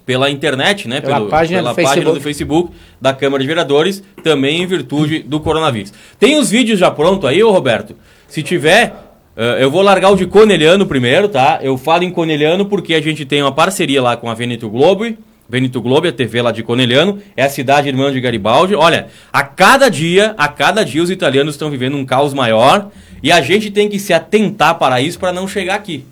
pela 0.05 0.29
internet, 0.29 0.87
né? 0.87 1.01
Pela, 1.01 1.15
Pelo, 1.15 1.29
página, 1.29 1.59
pela 1.59 1.73
do 1.73 1.81
página 1.81 2.13
do 2.13 2.21
Facebook 2.21 2.71
da 2.99 3.13
Câmara 3.13 3.41
de 3.41 3.47
Vereadores, 3.47 4.03
também 4.23 4.61
em 4.61 4.65
virtude 4.65 5.19
do 5.19 5.39
coronavírus. 5.39 5.93
Tem 6.19 6.37
os 6.37 6.49
vídeos 6.49 6.79
já 6.79 6.91
pronto 6.91 7.27
aí, 7.27 7.43
ô 7.43 7.51
Roberto? 7.51 7.95
Se 8.27 8.41
tiver, 8.41 8.87
uh, 9.35 9.41
eu 9.59 9.69
vou 9.71 9.81
largar 9.81 10.11
o 10.11 10.15
de 10.15 10.25
Coneliano 10.25 10.85
primeiro, 10.85 11.27
tá? 11.27 11.59
Eu 11.61 11.77
falo 11.77 12.03
em 12.03 12.11
Coneliano 12.11 12.65
porque 12.65 12.93
a 12.93 13.01
gente 13.01 13.25
tem 13.25 13.41
uma 13.41 13.51
parceria 13.51 14.01
lá 14.01 14.15
com 14.15 14.29
a 14.29 14.33
Veneto 14.33 14.69
Globo 14.69 15.05
Benito 15.49 15.81
Globo, 15.81 16.07
a 16.07 16.11
TV 16.11 16.41
lá 16.41 16.51
de 16.51 16.61
Coneliano, 16.61 17.21
é 17.35 17.43
a 17.43 17.49
cidade 17.49 17.87
irmã 17.87 18.11
de 18.11 18.19
Garibaldi. 18.19 18.75
Olha, 18.75 19.07
a 19.31 19.43
cada 19.43 19.89
dia, 19.89 20.35
a 20.37 20.47
cada 20.47 20.83
dia 20.83 21.01
os 21.01 21.09
italianos 21.09 21.55
estão 21.55 21.69
vivendo 21.69 21.95
um 21.95 22.05
caos 22.05 22.33
maior 22.33 22.89
e 23.23 23.31
a 23.31 23.41
gente 23.41 23.71
tem 23.71 23.87
que 23.87 23.97
se 23.97 24.13
atentar 24.13 24.77
para 24.77 24.99
isso 24.99 25.17
para 25.17 25.31
não 25.31 25.47
chegar 25.47 25.75
aqui. 25.75 26.03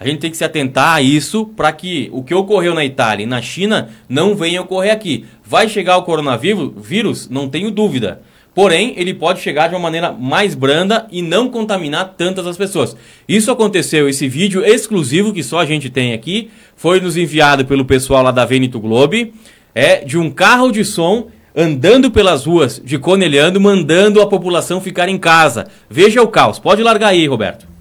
A 0.00 0.04
gente 0.04 0.18
tem 0.18 0.32
que 0.32 0.36
se 0.36 0.44
atentar 0.44 0.96
a 0.96 1.00
isso 1.00 1.46
para 1.46 1.70
que 1.70 2.08
o 2.12 2.24
que 2.24 2.34
ocorreu 2.34 2.74
na 2.74 2.84
Itália 2.84 3.22
e 3.22 3.26
na 3.26 3.40
China 3.40 3.90
não 4.08 4.34
venha 4.34 4.60
ocorrer 4.60 4.92
aqui. 4.92 5.24
Vai 5.44 5.68
chegar 5.68 5.96
o 5.96 6.02
coronavírus? 6.02 7.28
Não 7.28 7.48
tenho 7.48 7.70
dúvida. 7.70 8.20
Porém, 8.54 8.92
ele 8.96 9.14
pode 9.14 9.40
chegar 9.40 9.68
de 9.68 9.74
uma 9.74 9.80
maneira 9.80 10.12
mais 10.12 10.54
branda 10.54 11.06
e 11.10 11.22
não 11.22 11.48
contaminar 11.48 12.14
tantas 12.18 12.46
as 12.46 12.56
pessoas. 12.56 12.96
Isso 13.26 13.50
aconteceu, 13.50 14.08
esse 14.08 14.28
vídeo 14.28 14.64
exclusivo 14.64 15.32
que 15.32 15.42
só 15.42 15.60
a 15.60 15.66
gente 15.66 15.88
tem 15.88 16.12
aqui, 16.12 16.50
foi 16.76 17.00
nos 17.00 17.16
enviado 17.16 17.64
pelo 17.64 17.84
pessoal 17.84 18.22
lá 18.22 18.30
da 18.30 18.44
Veneto 18.44 18.78
Globe, 18.78 19.32
é 19.74 20.04
de 20.04 20.18
um 20.18 20.30
carro 20.30 20.70
de 20.70 20.84
som 20.84 21.28
andando 21.56 22.10
pelas 22.10 22.44
ruas 22.44 22.80
de 22.84 22.98
Conelhando, 22.98 23.60
mandando 23.60 24.20
a 24.20 24.26
população 24.26 24.80
ficar 24.80 25.08
em 25.08 25.18
casa. 25.18 25.66
Veja 25.88 26.22
o 26.22 26.28
caos. 26.28 26.58
Pode 26.58 26.82
largar 26.82 27.08
aí, 27.08 27.26
Roberto. 27.26 27.71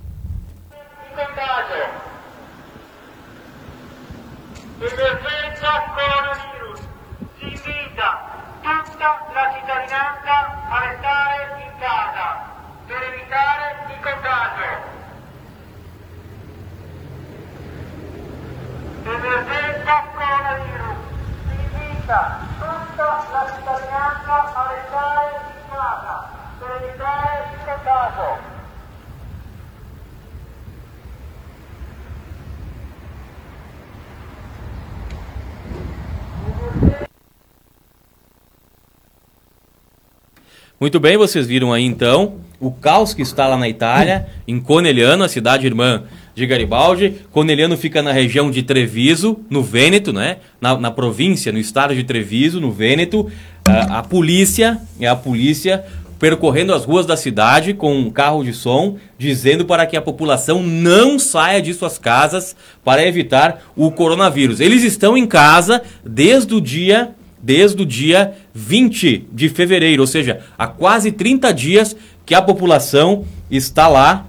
Muito 40.82 41.00
bem, 41.00 41.16
vocês 41.16 41.46
viram 41.46 41.72
aí 41.72 41.86
então 41.86 42.40
o 42.60 42.72
caos 42.72 43.14
que 43.14 43.22
está 43.22 43.48
lá 43.48 43.56
na 43.56 43.70
Itália, 43.70 44.28
em 44.48 44.60
Conegliano, 44.60 45.24
a 45.24 45.30
cidade 45.30 45.68
irmã 45.68 46.06
de 46.42 46.48
Garibaldi. 46.48 47.16
Conegliano 47.32 47.78
fica 47.78 48.02
na 48.02 48.12
região 48.12 48.52
de 48.52 48.64
Treviso, 48.64 49.40
no 49.50 49.64
Vêneto, 49.64 50.12
né? 50.12 50.38
Na, 50.60 50.78
na 50.78 50.92
província, 50.92 51.52
no 51.52 51.60
estado 51.60 51.96
de 51.96 52.04
Treviso, 52.04 52.60
no 52.60 52.72
Vêneto. 52.72 53.32
A, 53.66 54.00
a 54.00 54.04
polícia, 54.04 54.80
é 55.00 55.08
a 55.08 55.16
polícia 55.16 55.84
percorrendo 56.20 56.72
as 56.72 56.86
ruas 56.86 57.08
da 57.08 57.18
cidade 57.18 57.74
com 57.74 57.96
um 57.98 58.12
carro 58.12 58.44
de 58.44 58.54
som, 58.54 58.98
dizendo 59.18 59.66
para 59.66 59.88
que 59.88 59.98
a 59.98 60.02
população 60.02 60.62
não 60.62 61.18
saia 61.18 61.60
de 61.60 61.74
suas 61.74 61.98
casas 61.98 62.56
para 62.84 63.06
evitar 63.06 63.64
o 63.76 63.90
coronavírus. 63.92 64.60
Eles 64.60 64.84
estão 64.84 65.18
em 65.18 65.26
casa 65.26 65.82
desde 66.06 66.54
o 66.54 66.62
dia 66.62 67.12
desde 67.44 67.82
o 67.82 67.86
dia 67.88 68.34
20 68.54 69.30
de 69.32 69.50
fevereiro, 69.50 70.04
ou 70.04 70.08
seja, 70.08 70.42
há 70.56 70.68
quase 70.68 71.12
30 71.12 71.52
dias 71.52 71.96
que 72.24 72.36
a 72.36 72.42
população 72.42 73.26
está 73.50 73.88
lá, 73.88 74.28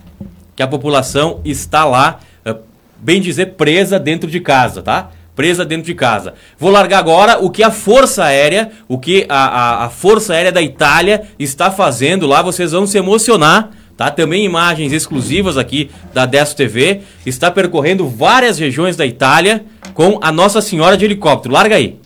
que 0.55 0.63
a 0.63 0.67
população 0.67 1.41
está 1.45 1.85
lá, 1.85 2.21
eh, 2.45 2.57
bem 2.99 3.21
dizer, 3.21 3.55
presa 3.55 3.99
dentro 3.99 4.31
de 4.31 4.41
casa, 4.41 4.83
tá? 4.83 5.11
Presa 5.35 5.65
dentro 5.65 5.87
de 5.87 5.95
casa. 5.95 6.35
Vou 6.59 6.71
largar 6.71 6.99
agora 6.99 7.39
o 7.39 7.51
que 7.51 7.63
a 7.63 7.71
Força 7.71 8.25
Aérea, 8.25 8.71
o 8.87 8.99
que 8.99 9.25
a, 9.29 9.37
a, 9.37 9.85
a 9.87 9.91
Força 9.91 10.35
Aérea 10.35 10.53
da 10.53 10.61
Itália 10.61 11.23
está 11.39 11.71
fazendo 11.71 12.27
lá, 12.27 12.43
vocês 12.43 12.73
vão 12.73 12.87
se 12.87 12.99
emocionar. 12.99 13.71
Tá? 13.97 14.11
Também 14.11 14.45
imagens 14.45 14.93
exclusivas 14.93 15.57
aqui 15.57 15.91
da 16.13 16.27
Desto 16.27 16.57
TV. 16.57 17.03
Está 17.25 17.51
percorrendo 17.51 18.09
várias 18.09 18.59
regiões 18.59 18.97
da 18.97 19.07
Itália 19.07 19.65
com 19.95 20.19
a 20.23 20.33
Nossa 20.33 20.61
Senhora 20.61 20.97
de 20.97 21.05
helicóptero. 21.05 21.55
Larga 21.55 21.77
aí. 21.77 22.02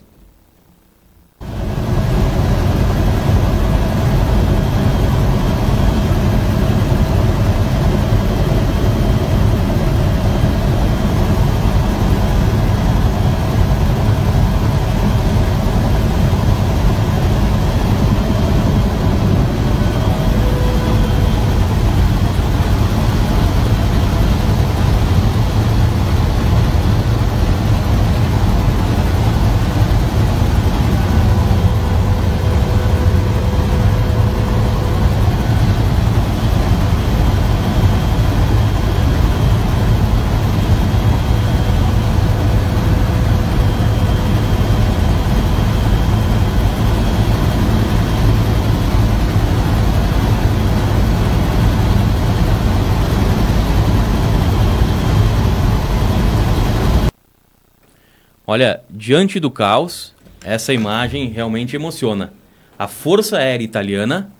Olha, 58.56 58.80
diante 58.88 59.38
do 59.38 59.50
caos, 59.50 60.14
essa 60.42 60.72
imagem 60.72 61.28
realmente 61.28 61.76
emociona. 61.76 62.32
A 62.78 62.88
Força 62.88 63.36
Aérea 63.36 63.62
Italiana 63.62 64.32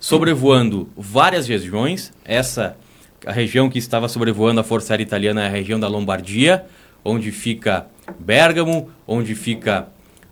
sobrevoando 0.00 0.88
várias 0.96 1.46
regiões. 1.46 2.14
Essa 2.24 2.78
a 3.26 3.32
região 3.32 3.68
que 3.68 3.78
estava 3.78 4.08
sobrevoando 4.08 4.60
a 4.60 4.64
Força 4.64 4.94
Aérea 4.94 5.02
Italiana 5.02 5.42
é 5.42 5.48
a 5.48 5.50
região 5.50 5.78
da 5.78 5.86
Lombardia, 5.86 6.64
onde 7.04 7.30
fica 7.30 7.86
Bergamo, 8.18 8.90
onde 9.06 9.34
fica 9.34 9.86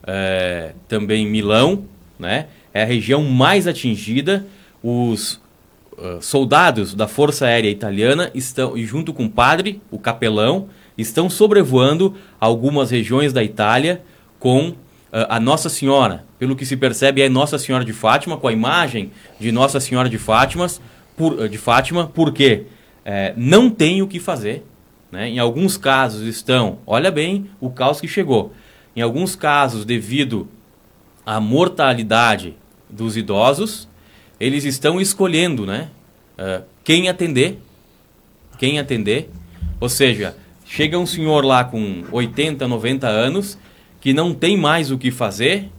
é, 0.07 0.73
também 0.89 1.27
Milão, 1.27 1.85
né? 2.19 2.47
É 2.73 2.85
a 2.85 2.87
região 2.87 3.23
mais 3.23 3.67
atingida. 3.67 4.47
Os 4.83 5.35
uh, 5.93 6.23
soldados 6.23 6.95
da 6.95 7.07
Força 7.07 7.45
Aérea 7.45 7.69
Italiana 7.69 8.31
estão, 8.35 8.75
e 8.79 8.87
junto 8.87 9.13
com 9.13 9.27
o 9.27 9.31
padre, 9.31 9.83
o 9.91 9.99
capelão, 9.99 10.71
estão 10.97 11.29
sobrevoando 11.29 12.15
algumas 12.41 12.91
regiões 12.91 13.33
da 13.33 13.43
Itália 13.43 14.03
com 14.39 14.69
uh, 14.69 14.77
a 15.29 15.41
Nossa 15.41 15.69
Senhora. 15.69 16.25
Pelo 16.39 16.55
que 16.57 16.67
se 16.67 16.77
percebe, 16.77 17.23
é 17.23 17.29
Nossa 17.29 17.59
Senhora 17.59 17.85
de 17.85 17.93
Fátima, 17.93 18.37
com 18.37 18.49
a 18.49 18.53
imagem 18.53 19.11
de 19.39 19.51
Nossa 19.51 19.81
Senhora 19.81 20.09
de, 20.09 20.19
Fátimas, 20.19 20.81
por, 21.17 21.33
uh, 21.33 21.49
de 21.49 21.59
Fátima, 21.59 22.11
porque 22.13 22.67
é, 23.05 23.35
não 23.37 23.69
tem 23.69 24.03
o 24.03 24.09
que 24.09 24.19
fazer. 24.19 24.65
Né? 25.13 25.29
Em 25.29 25.39
alguns 25.39 25.77
casos 25.77 26.27
estão, 26.27 26.79
olha 26.87 27.11
bem 27.11 27.51
o 27.61 27.71
caos 27.71 28.01
que 28.01 28.09
chegou. 28.09 28.53
Em 28.97 29.01
alguns 29.01 29.37
casos, 29.37 29.85
devido 29.85 30.49
à 31.27 31.41
mortalidade 31.41 32.55
dos 32.89 33.17
idosos, 33.17 33.89
eles 34.41 34.65
estão 34.65 35.01
escolhendo 35.01 35.67
né? 35.67 35.89
Uh, 36.39 36.65
quem 36.83 37.09
atender. 37.09 37.59
Quem 38.59 38.79
atender. 38.79 39.31
Ou 39.81 39.89
seja, 39.89 40.37
chega 40.65 40.99
um 40.99 41.07
senhor 41.07 41.45
lá 41.45 41.65
com 41.65 42.05
80, 42.11 42.67
90 42.67 43.07
anos 43.07 43.59
que 44.01 44.13
não 44.13 44.35
tem 44.35 44.57
mais 44.57 44.91
o 44.91 44.99
que 44.99 45.11
fazer, 45.11 45.71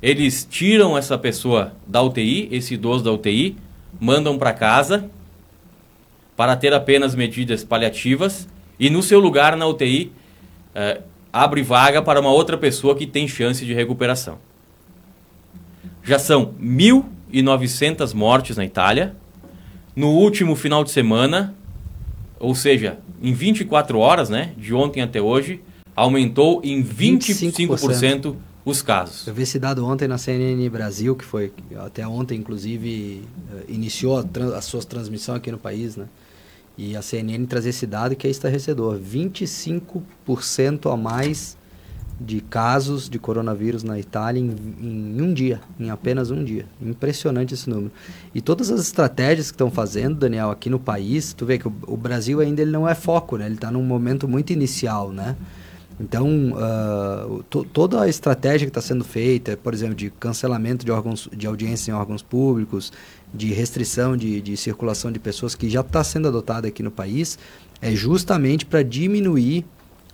eles 0.00 0.46
tiram 0.48 0.96
essa 0.96 1.16
pessoa 1.18 1.72
da 1.86 2.02
UTI, 2.02 2.48
esse 2.52 2.74
idoso 2.74 3.02
da 3.02 3.10
UTI, 3.10 3.56
mandam 4.00 4.38
para 4.38 4.52
casa 4.52 5.10
para 6.36 6.56
ter 6.56 6.72
apenas 6.72 7.14
medidas 7.14 7.64
paliativas 7.64 8.48
e 8.78 8.90
no 8.90 9.02
seu 9.02 9.18
lugar 9.18 9.56
na 9.56 9.66
UTI 9.66 10.12
eh, 10.74 11.00
abre 11.32 11.62
vaga 11.62 12.02
para 12.02 12.20
uma 12.20 12.30
outra 12.30 12.58
pessoa 12.58 12.94
que 12.94 13.06
tem 13.06 13.26
chance 13.26 13.64
de 13.64 13.72
recuperação. 13.72 14.38
Já 16.04 16.18
são 16.18 16.54
1.900 16.60 18.14
mortes 18.14 18.56
na 18.56 18.64
Itália. 18.64 19.16
No 19.96 20.08
último 20.08 20.54
final 20.54 20.84
de 20.84 20.90
semana, 20.90 21.54
ou 22.38 22.54
seja, 22.54 22.98
em 23.22 23.32
24 23.32 23.98
horas, 23.98 24.28
né, 24.28 24.52
de 24.56 24.74
ontem 24.74 25.02
até 25.02 25.20
hoje, 25.20 25.60
aumentou 25.94 26.60
em 26.64 26.82
25%, 26.82 27.68
25% 27.68 28.36
os 28.64 28.80
casos. 28.80 29.26
Eu 29.26 29.34
vi 29.34 29.42
esse 29.42 29.58
dado 29.58 29.84
ontem 29.84 30.08
na 30.08 30.16
CNN 30.16 30.68
Brasil, 30.70 31.14
que 31.14 31.24
foi 31.24 31.52
até 31.76 32.06
ontem, 32.06 32.38
inclusive, 32.38 33.22
eh, 33.52 33.64
iniciou 33.68 34.18
a, 34.18 34.56
a 34.56 34.60
sua 34.62 34.82
transmissão 34.82 35.34
aqui 35.34 35.52
no 35.52 35.58
país, 35.58 35.96
né? 35.96 36.06
E 36.76 36.96
a 36.96 37.02
CNN 37.02 37.46
traz 37.46 37.66
esse 37.66 37.86
dado 37.86 38.16
que 38.16 38.26
é 38.26 38.30
estarrecedor: 38.30 38.98
25% 38.98 40.92
a 40.92 40.96
mais 40.96 41.56
de 42.24 42.40
casos 42.40 43.08
de 43.08 43.18
coronavírus 43.18 43.82
na 43.82 43.98
Itália 43.98 44.40
em, 44.40 44.54
em, 44.80 45.20
um 45.20 45.32
dia, 45.32 45.60
em 45.78 45.90
apenas 45.90 46.30
um 46.30 46.42
dia. 46.42 46.66
Impressionante 46.80 47.54
esse 47.54 47.68
número. 47.68 47.92
E 48.34 48.40
todas 48.40 48.70
as 48.70 48.80
estratégias 48.80 49.50
que 49.50 49.54
estão 49.54 49.70
fazendo, 49.70 50.16
Daniel, 50.16 50.50
aqui 50.50 50.70
no 50.70 50.78
país, 50.78 51.32
tu 51.32 51.44
vê 51.44 51.58
que 51.58 51.68
o, 51.68 51.72
o 51.86 51.96
Brasil 51.96 52.40
ainda 52.40 52.62
ele 52.62 52.70
não 52.70 52.88
é 52.88 52.94
foco, 52.94 53.36
né? 53.36 53.46
Ele 53.46 53.54
está 53.54 53.70
num 53.70 53.82
momento 53.82 54.26
muito 54.26 54.52
inicial, 54.52 55.12
né? 55.12 55.36
Então, 56.00 56.26
uh, 56.52 57.42
to, 57.44 57.64
toda 57.64 58.02
a 58.02 58.08
estratégia 58.08 58.66
que 58.66 58.70
está 58.70 58.80
sendo 58.80 59.04
feita, 59.04 59.56
por 59.56 59.72
exemplo, 59.72 59.94
de 59.94 60.10
cancelamento 60.10 60.84
de 60.84 60.90
órgãos 60.90 61.28
de 61.32 61.46
audiência 61.46 61.92
em 61.92 61.94
órgãos 61.94 62.22
públicos, 62.22 62.92
de 63.32 63.52
restrição 63.52 64.16
de, 64.16 64.40
de 64.40 64.56
circulação 64.56 65.12
de 65.12 65.18
pessoas 65.18 65.54
que 65.54 65.70
já 65.70 65.82
está 65.82 66.02
sendo 66.02 66.26
adotada 66.26 66.66
aqui 66.66 66.82
no 66.82 66.90
país, 66.90 67.38
é 67.80 67.92
justamente 67.92 68.66
para 68.66 68.82
diminuir 68.82 69.64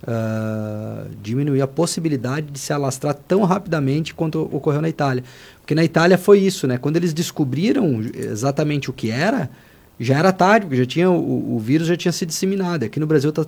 uh, 0.03 1.09
diminuir 1.21 1.61
a 1.61 1.67
possibilidade 1.67 2.47
de 2.51 2.59
se 2.59 2.73
alastrar 2.73 3.13
tão 3.13 3.43
rapidamente 3.43 4.13
quanto 4.13 4.41
ocorreu 4.41 4.81
na 4.81 4.89
Itália. 4.89 5.23
Porque 5.59 5.75
na 5.75 5.83
Itália 5.83 6.17
foi 6.17 6.39
isso, 6.39 6.67
né? 6.67 6.77
Quando 6.77 6.97
eles 6.97 7.13
descobriram 7.13 8.01
exatamente 8.13 8.89
o 8.89 8.93
que 8.93 9.11
era, 9.11 9.49
já 9.99 10.17
era 10.17 10.31
tarde, 10.31 10.65
porque 10.65 10.77
já 10.77 10.85
tinha, 10.85 11.09
o, 11.09 11.55
o 11.55 11.59
vírus 11.59 11.87
já 11.87 11.95
tinha 11.95 12.11
se 12.11 12.25
disseminado. 12.25 12.83
Aqui 12.83 12.99
no 12.99 13.07
Brasil 13.07 13.29
está 13.29 13.45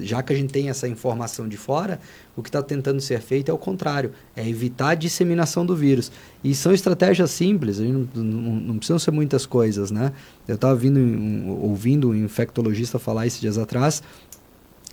já 0.00 0.22
que 0.22 0.32
a 0.32 0.36
gente 0.36 0.52
tem 0.52 0.68
essa 0.68 0.88
informação 0.88 1.46
de 1.46 1.56
fora, 1.56 2.00
o 2.36 2.42
que 2.42 2.48
está 2.48 2.62
tentando 2.62 3.00
ser 3.00 3.20
feito 3.20 3.50
é 3.50 3.54
o 3.54 3.58
contrário, 3.58 4.12
é 4.34 4.48
evitar 4.48 4.90
a 4.90 4.94
disseminação 4.94 5.64
do 5.64 5.76
vírus. 5.76 6.10
E 6.42 6.54
são 6.54 6.72
estratégias 6.72 7.30
simples, 7.30 7.78
não, 7.78 8.08
não, 8.14 8.24
não 8.24 8.78
precisam 8.78 8.98
ser 8.98 9.10
muitas 9.10 9.46
coisas, 9.46 9.90
né? 9.90 10.12
Eu 10.48 10.54
estava 10.54 10.74
um, 10.86 11.50
ouvindo 11.62 12.10
um 12.10 12.14
infectologista 12.14 12.98
falar 12.98 13.26
esses 13.26 13.40
dias 13.40 13.58
atrás, 13.58 14.02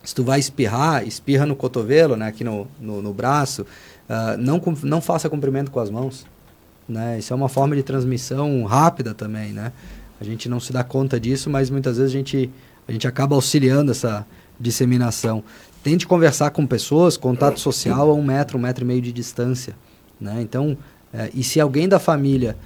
se 0.07 0.15
tu 0.15 0.23
vai 0.23 0.39
espirrar, 0.39 1.05
espirra 1.05 1.45
no 1.45 1.53
cotovelo, 1.53 2.15
né, 2.15 2.27
aqui 2.27 2.41
no, 2.41 2.65
no, 2.79 3.01
no 3.01 3.13
braço, 3.13 3.63
uh, 3.63 4.37
não, 4.37 4.61
não 4.83 5.01
faça 5.01 5.29
cumprimento 5.29 5.69
com 5.69 5.81
as 5.81 5.89
mãos. 5.89 6.25
Né? 6.87 7.19
Isso 7.19 7.33
é 7.33 7.35
uma 7.35 7.49
forma 7.49 7.75
de 7.75 7.83
transmissão 7.83 8.63
rápida 8.63 9.13
também, 9.13 9.51
né? 9.51 9.73
A 10.21 10.23
gente 10.23 10.47
não 10.47 10.61
se 10.61 10.71
dá 10.71 10.81
conta 10.81 11.19
disso, 11.19 11.49
mas 11.49 11.69
muitas 11.69 11.97
vezes 11.97 12.13
a 12.13 12.17
gente, 12.17 12.49
a 12.87 12.91
gente 12.93 13.05
acaba 13.05 13.35
auxiliando 13.35 13.91
essa, 13.91 14.25
disseminação. 14.57 15.43
Tente 15.83 16.07
conversar 16.07 16.51
com 16.51 16.65
pessoas, 16.65 17.15
contato 17.17 17.59
social 17.59 18.09
a 18.09 18.13
um 18.13 18.23
metro, 18.23 18.57
um 18.57 18.61
metro 18.61 18.83
e 18.83 18.87
meio 18.87 19.01
de 19.01 19.11
distância. 19.11 19.75
Né? 20.19 20.39
Então, 20.41 20.77
é, 21.13 21.29
e 21.33 21.43
se 21.43 21.59
alguém 21.59 21.87
da 21.87 21.99
família 21.99 22.57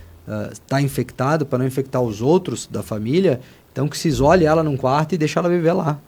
está 0.51 0.77
uh, 0.77 0.80
infectado, 0.80 1.45
para 1.45 1.60
não 1.60 1.65
infectar 1.65 2.01
os 2.01 2.21
outros 2.21 2.67
da 2.67 2.82
família, 2.82 3.41
então 3.71 3.88
que 3.88 3.97
se 3.97 4.08
isole 4.08 4.45
ela 4.45 4.63
num 4.63 4.77
quarto 4.77 5.13
e 5.13 5.17
deixe 5.17 5.38
ela 5.38 5.49
viver 5.49 5.73
lá. 5.73 5.99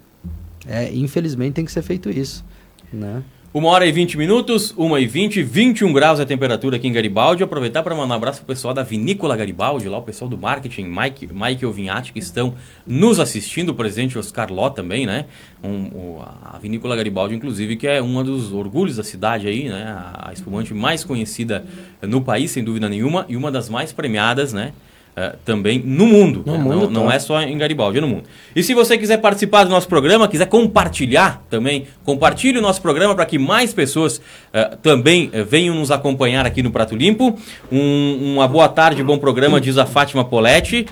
É, 0.68 0.94
infelizmente 0.94 1.54
tem 1.54 1.66
que 1.66 1.72
ser 1.72 1.82
feito 1.82 2.10
isso. 2.10 2.44
Né? 2.92 3.24
Uma 3.54 3.70
hora 3.70 3.86
e 3.86 3.92
20 3.92 4.18
minutos, 4.18 4.74
uma 4.76 5.00
e 5.00 5.06
20, 5.06 5.44
21 5.44 5.94
graus 5.94 6.20
a 6.20 6.26
temperatura 6.26 6.78
aqui 6.78 6.88
em 6.88 6.92
Garibaldi. 6.92 7.44
Aproveitar 7.44 7.84
para 7.84 7.94
mandar 7.94 8.16
um 8.16 8.18
abraço 8.18 8.40
para 8.40 8.46
o 8.46 8.48
pessoal 8.48 8.74
da 8.74 8.82
Vinícola 8.82 9.38
Garibaldi, 9.38 9.88
lá 9.88 10.00
o 10.00 10.02
pessoal 10.02 10.28
do 10.28 10.36
marketing, 10.36 10.86
Mike, 10.86 11.30
Mike 11.32 11.64
Ovinhati, 11.64 12.12
que 12.14 12.18
estão 12.18 12.56
nos 12.84 13.20
assistindo, 13.20 13.70
o 13.70 13.76
presidente 13.76 14.18
Oscar 14.18 14.52
Ló 14.52 14.72
também, 14.72 15.06
né? 15.06 15.26
Um, 15.64 16.20
a 16.20 16.58
Vinícola 16.60 16.96
Garibaldi, 16.96 17.36
inclusive, 17.36 17.76
que 17.76 17.86
é 17.86 18.02
um 18.02 18.24
dos 18.24 18.52
orgulhos 18.52 18.96
da 18.96 19.04
cidade 19.04 19.48
aí, 19.48 19.70
né? 19.70 19.84
A 20.16 20.34
espumante 20.34 20.74
mais 20.74 21.04
conhecida 21.04 21.64
no 22.02 22.24
país, 22.24 22.50
sem 22.50 22.64
dúvida 22.64 22.90
nenhuma, 22.90 23.24
e 23.30 23.38
uma 23.38 23.52
das 23.52 23.70
mais 23.70 23.94
premiadas, 23.94 24.52
né? 24.52 24.74
Uh, 25.16 25.38
também 25.46 25.80
no 25.86 26.08
mundo. 26.08 26.42
No 26.44 26.54
né? 26.54 26.58
mundo 26.58 26.90
não, 26.90 27.04
não, 27.04 27.12
é 27.12 27.20
só 27.20 27.40
em 27.40 27.56
Garibaldi, 27.56 28.00
é 28.00 28.02
no 28.02 28.08
mundo. 28.08 28.24
E 28.56 28.64
se 28.64 28.74
você 28.74 28.98
quiser 28.98 29.18
participar 29.18 29.64
do 29.64 29.70
nosso 29.70 29.88
programa, 29.88 30.28
quiser 30.28 30.48
compartilhar 30.48 31.46
também, 31.52 31.86
compartilhe 32.04 32.58
o 32.58 32.62
nosso 32.64 32.82
programa 32.82 33.14
para 33.14 33.24
que 33.28 33.38
mais 33.38 33.72
pessoas 33.72 34.18
uh, 34.18 34.76
também 34.82 35.28
uh, 35.28 35.46
venham 35.46 35.76
nos 35.76 35.92
acompanhar 35.92 36.48
aqui 36.48 36.64
no 36.64 36.72
Prato 36.72 36.96
Limpo. 36.96 37.38
Um, 37.72 38.34
uma 38.34 38.48
boa 38.48 38.68
tarde, 38.68 39.04
bom 39.04 39.20
programa, 39.20 39.62
diz 39.62 39.78
a 39.78 39.86
Fátima 39.86 40.26
Poletti. 40.26 40.88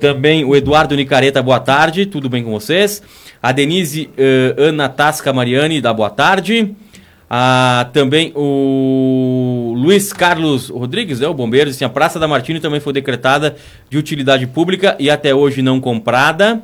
também 0.00 0.46
o 0.46 0.56
Eduardo 0.56 0.96
Nicareta, 0.96 1.42
boa 1.42 1.60
tarde, 1.60 2.06
tudo 2.06 2.30
bem 2.30 2.42
com 2.42 2.50
vocês? 2.50 3.02
A 3.42 3.52
Denise 3.52 4.08
Ana 4.56 4.88
Tasca 4.88 5.30
Mariani, 5.30 5.80
da 5.82 5.92
boa 5.92 6.08
tarde. 6.08 6.74
Ah, 7.30 7.90
também 7.92 8.32
o 8.34 9.74
Luiz 9.76 10.12
Carlos 10.14 10.70
Rodrigues, 10.70 11.20
né, 11.20 11.28
o 11.28 11.34
bombeiro, 11.34 11.68
disse, 11.68 11.84
a 11.84 11.88
Praça 11.88 12.18
da 12.18 12.26
Martini 12.26 12.58
também 12.58 12.80
foi 12.80 12.92
decretada 12.92 13.54
de 13.90 13.98
utilidade 13.98 14.46
pública 14.46 14.96
e 14.98 15.10
até 15.10 15.34
hoje 15.34 15.60
não 15.60 15.80
comprada. 15.80 16.62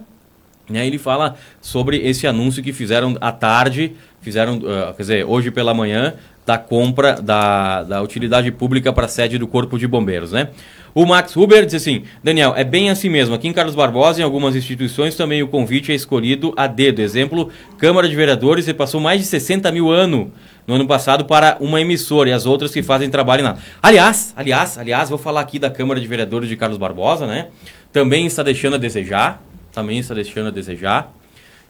Né, 0.68 0.86
ele 0.86 0.96
fala 0.96 1.36
sobre 1.60 1.98
esse 1.98 2.26
anúncio 2.26 2.62
que 2.62 2.72
fizeram 2.72 3.18
à 3.20 3.30
tarde, 3.30 3.92
fizeram, 4.24 4.56
uh, 4.56 4.94
quer 4.94 5.02
dizer, 5.02 5.24
hoje 5.24 5.50
pela 5.50 5.72
manhã, 5.72 6.14
da 6.46 6.58
compra 6.58 7.20
da, 7.20 7.82
da 7.84 8.02
utilidade 8.02 8.50
pública 8.50 8.92
para 8.92 9.06
a 9.06 9.08
sede 9.08 9.38
do 9.38 9.46
Corpo 9.46 9.78
de 9.78 9.86
Bombeiros, 9.86 10.32
né? 10.32 10.48
O 10.94 11.04
Max 11.04 11.34
Huber 11.34 11.64
diz 11.64 11.74
assim: 11.74 12.04
Daniel, 12.22 12.54
é 12.56 12.62
bem 12.62 12.90
assim 12.90 13.08
mesmo. 13.08 13.34
Aqui 13.34 13.48
em 13.48 13.52
Carlos 13.52 13.74
Barbosa, 13.74 14.20
em 14.20 14.24
algumas 14.24 14.54
instituições, 14.54 15.16
também 15.16 15.42
o 15.42 15.48
convite 15.48 15.90
é 15.90 15.94
escolhido 15.94 16.52
a 16.56 16.66
dedo. 16.66 17.00
Exemplo, 17.00 17.50
Câmara 17.78 18.08
de 18.08 18.14
Vereadores 18.14 18.70
passou 18.72 19.00
mais 19.00 19.20
de 19.20 19.26
60 19.26 19.72
mil 19.72 19.90
anos 19.90 20.28
no 20.66 20.74
ano 20.74 20.86
passado 20.86 21.24
para 21.24 21.56
uma 21.60 21.80
emissora 21.80 22.30
e 22.30 22.32
as 22.32 22.46
outras 22.46 22.72
que 22.72 22.82
fazem 22.82 23.10
trabalho 23.10 23.42
nada. 23.42 23.58
Aliás, 23.82 24.32
aliás, 24.36 24.78
aliás, 24.78 25.08
vou 25.08 25.18
falar 25.18 25.40
aqui 25.40 25.58
da 25.58 25.68
Câmara 25.68 26.00
de 26.00 26.06
Vereadores 26.06 26.48
de 26.48 26.56
Carlos 26.56 26.78
Barbosa, 26.78 27.26
né? 27.26 27.48
Também 27.92 28.26
está 28.26 28.42
deixando 28.42 28.74
a 28.74 28.78
desejar. 28.78 29.42
Também 29.72 29.98
está 29.98 30.14
deixando 30.14 30.46
a 30.48 30.50
desejar. 30.50 31.12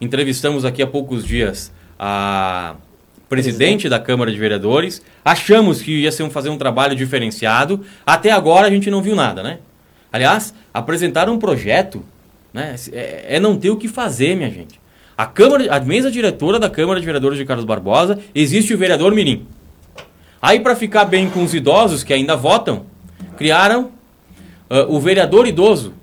Entrevistamos 0.00 0.64
aqui 0.66 0.82
há 0.82 0.86
poucos 0.86 1.24
dias 1.24 1.72
a 2.06 2.74
presidente 3.30 3.88
da 3.88 3.98
Câmara 3.98 4.30
de 4.30 4.36
Vereadores. 4.36 5.00
Achamos 5.24 5.80
que 5.80 6.02
ia 6.02 6.12
ser 6.12 6.28
fazer 6.28 6.50
um 6.50 6.58
trabalho 6.58 6.94
diferenciado. 6.94 7.80
Até 8.04 8.30
agora 8.30 8.66
a 8.66 8.70
gente 8.70 8.90
não 8.90 9.00
viu 9.00 9.16
nada, 9.16 9.42
né? 9.42 9.60
Aliás, 10.12 10.52
apresentaram 10.72 11.32
um 11.32 11.38
projeto, 11.38 12.04
né? 12.52 12.76
É, 12.92 13.36
é 13.36 13.40
não 13.40 13.56
ter 13.56 13.70
o 13.70 13.76
que 13.78 13.88
fazer, 13.88 14.36
minha 14.36 14.50
gente. 14.50 14.78
A 15.16 15.24
Câmara, 15.24 15.74
a 15.74 15.80
mesa 15.80 16.10
diretora 16.10 16.58
da 16.58 16.68
Câmara 16.68 17.00
de 17.00 17.06
Vereadores 17.06 17.38
de 17.38 17.46
Carlos 17.46 17.64
Barbosa, 17.64 18.18
existe 18.34 18.74
o 18.74 18.78
vereador 18.78 19.14
Mirim. 19.14 19.46
Aí, 20.42 20.60
para 20.60 20.76
ficar 20.76 21.06
bem 21.06 21.30
com 21.30 21.42
os 21.42 21.54
idosos 21.54 22.04
que 22.04 22.12
ainda 22.12 22.36
votam, 22.36 22.84
criaram 23.38 23.92
uh, 24.70 24.94
o 24.94 25.00
vereador 25.00 25.46
idoso. 25.46 25.94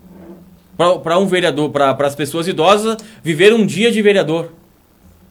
Para 0.76 1.20
um 1.20 1.28
vereador, 1.28 1.70
para 1.70 1.92
as 2.08 2.16
pessoas 2.16 2.48
idosas, 2.48 2.98
viver 3.22 3.54
um 3.54 3.68
dia 3.68 3.92
de 3.92 4.02
vereador. 4.02 4.52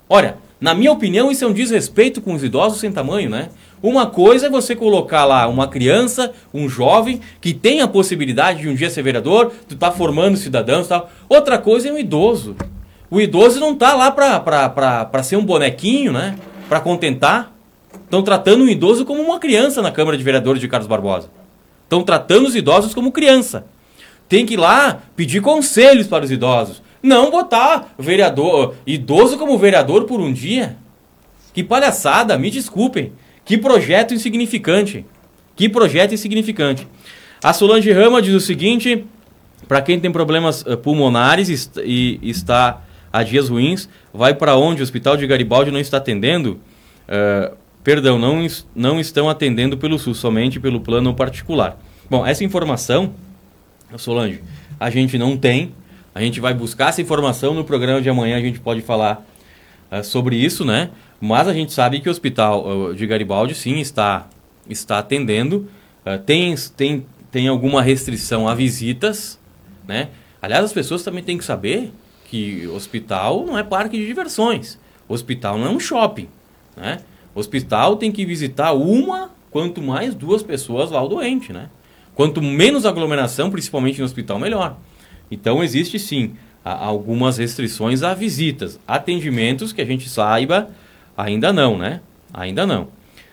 Olha, 0.08 0.36
na 0.60 0.74
minha 0.74 0.92
opinião, 0.92 1.30
isso 1.30 1.44
é 1.44 1.48
um 1.48 1.52
desrespeito 1.52 2.20
com 2.20 2.34
os 2.34 2.44
idosos 2.44 2.80
sem 2.80 2.92
tamanho, 2.92 3.30
né? 3.30 3.48
Uma 3.82 4.06
coisa 4.06 4.46
é 4.46 4.50
você 4.50 4.76
colocar 4.76 5.24
lá 5.24 5.48
uma 5.48 5.66
criança, 5.66 6.32
um 6.52 6.68
jovem, 6.68 7.20
que 7.40 7.54
tem 7.54 7.80
a 7.80 7.88
possibilidade 7.88 8.60
de 8.60 8.68
um 8.68 8.74
dia 8.74 8.90
ser 8.90 9.02
vereador, 9.02 9.52
tu 9.66 9.74
tá 9.74 9.90
formando 9.90 10.36
cidadãos 10.36 10.84
e 10.84 10.88
tal. 10.90 11.10
Outra 11.28 11.58
coisa 11.58 11.88
é 11.88 11.92
um 11.92 11.98
idoso. 11.98 12.54
O 13.10 13.18
idoso 13.20 13.58
não 13.58 13.74
tá 13.74 13.94
lá 13.94 14.10
para 14.10 15.22
ser 15.22 15.36
um 15.36 15.44
bonequinho, 15.44 16.12
né? 16.12 16.36
Para 16.68 16.78
contentar. 16.78 17.52
Estão 18.04 18.22
tratando 18.22 18.64
um 18.64 18.68
idoso 18.68 19.06
como 19.06 19.22
uma 19.22 19.38
criança 19.38 19.80
na 19.80 19.90
Câmara 19.90 20.18
de 20.18 20.22
Vereadores 20.22 20.60
de 20.60 20.68
Carlos 20.68 20.86
Barbosa. 20.86 21.30
Estão 21.84 22.02
tratando 22.02 22.46
os 22.46 22.54
idosos 22.54 22.92
como 22.92 23.10
criança. 23.10 23.64
Tem 24.28 24.44
que 24.44 24.54
ir 24.54 24.58
lá 24.58 25.00
pedir 25.16 25.40
conselhos 25.40 26.06
para 26.06 26.24
os 26.24 26.30
idosos. 26.30 26.82
Não 27.02 27.30
botar 27.30 27.94
vereador, 27.98 28.74
idoso 28.86 29.38
como 29.38 29.58
vereador 29.58 30.04
por 30.04 30.20
um 30.20 30.32
dia. 30.32 30.76
Que 31.54 31.64
palhaçada, 31.64 32.36
me 32.38 32.50
desculpem. 32.50 33.12
Que 33.44 33.56
projeto 33.56 34.14
insignificante. 34.14 35.04
Que 35.56 35.68
projeto 35.68 36.14
insignificante. 36.14 36.86
A 37.42 37.52
Solange 37.52 37.90
Rama 37.90 38.20
diz 38.20 38.34
o 38.34 38.40
seguinte: 38.40 39.04
para 39.66 39.80
quem 39.80 39.98
tem 39.98 40.12
problemas 40.12 40.62
uh, 40.62 40.76
pulmonares 40.76 41.70
e 41.82 42.18
está 42.22 42.82
a 43.12 43.22
dias 43.22 43.48
ruins, 43.48 43.88
vai 44.12 44.34
para 44.34 44.56
onde 44.56 44.80
o 44.80 44.84
Hospital 44.84 45.16
de 45.16 45.26
Garibaldi 45.26 45.70
não 45.70 45.80
está 45.80 45.96
atendendo? 45.96 46.60
Uh, 47.08 47.56
perdão, 47.82 48.18
não, 48.18 48.46
não 48.74 49.00
estão 49.00 49.28
atendendo 49.28 49.76
pelo 49.76 49.98
SUS, 49.98 50.18
somente 50.18 50.60
pelo 50.60 50.80
plano 50.80 51.14
particular. 51.14 51.78
Bom, 52.08 52.26
essa 52.26 52.44
informação, 52.44 53.12
Solange, 53.96 54.40
a 54.78 54.90
gente 54.90 55.16
não 55.18 55.36
tem. 55.36 55.72
A 56.14 56.20
gente 56.20 56.40
vai 56.40 56.52
buscar 56.52 56.88
essa 56.88 57.00
informação 57.00 57.54
no 57.54 57.64
programa 57.64 58.00
de 58.00 58.08
amanhã, 58.08 58.36
a 58.36 58.40
gente 58.40 58.58
pode 58.58 58.80
falar 58.82 59.24
uh, 59.90 60.02
sobre 60.02 60.36
isso, 60.36 60.64
né? 60.64 60.90
Mas 61.20 61.46
a 61.46 61.52
gente 61.52 61.72
sabe 61.72 62.00
que 62.00 62.08
o 62.08 62.12
hospital 62.12 62.66
uh, 62.66 62.94
de 62.94 63.06
Garibaldi 63.06 63.54
sim 63.54 63.78
está, 63.78 64.28
está 64.68 64.98
atendendo. 64.98 65.68
Uh, 66.04 66.18
tem, 66.18 66.54
tem, 66.76 67.06
tem 67.30 67.48
alguma 67.48 67.80
restrição 67.82 68.48
a 68.48 68.54
visitas, 68.54 69.38
né? 69.86 70.08
Aliás, 70.42 70.64
as 70.64 70.72
pessoas 70.72 71.02
também 71.02 71.22
têm 71.22 71.38
que 71.38 71.44
saber 71.44 71.92
que 72.24 72.66
hospital 72.68 73.44
não 73.44 73.58
é 73.58 73.62
parque 73.62 73.96
de 73.96 74.06
diversões. 74.06 74.78
Hospital 75.08 75.58
não 75.58 75.66
é 75.66 75.70
um 75.70 75.80
shopping, 75.80 76.28
né? 76.76 77.00
Hospital 77.34 77.96
tem 77.96 78.10
que 78.10 78.24
visitar 78.24 78.72
uma, 78.72 79.30
quanto 79.50 79.80
mais 79.80 80.14
duas 80.14 80.42
pessoas 80.42 80.90
lá 80.90 81.02
o 81.02 81.08
doente, 81.08 81.52
né? 81.52 81.68
Quanto 82.14 82.42
menos 82.42 82.84
aglomeração, 82.84 83.50
principalmente 83.50 83.98
no 84.00 84.04
hospital, 84.04 84.38
melhor. 84.38 84.76
Então 85.30 85.62
existe 85.62 85.98
sim 85.98 86.32
algumas 86.64 87.38
restrições 87.38 88.02
a 88.02 88.14
visitas, 88.14 88.78
atendimentos 88.86 89.72
que 89.72 89.80
a 89.80 89.84
gente 89.84 90.08
saiba 90.08 90.68
ainda 91.16 91.52
não, 91.52 91.78
né? 91.78 92.00
Ainda 92.32 92.66
não. 92.66 92.88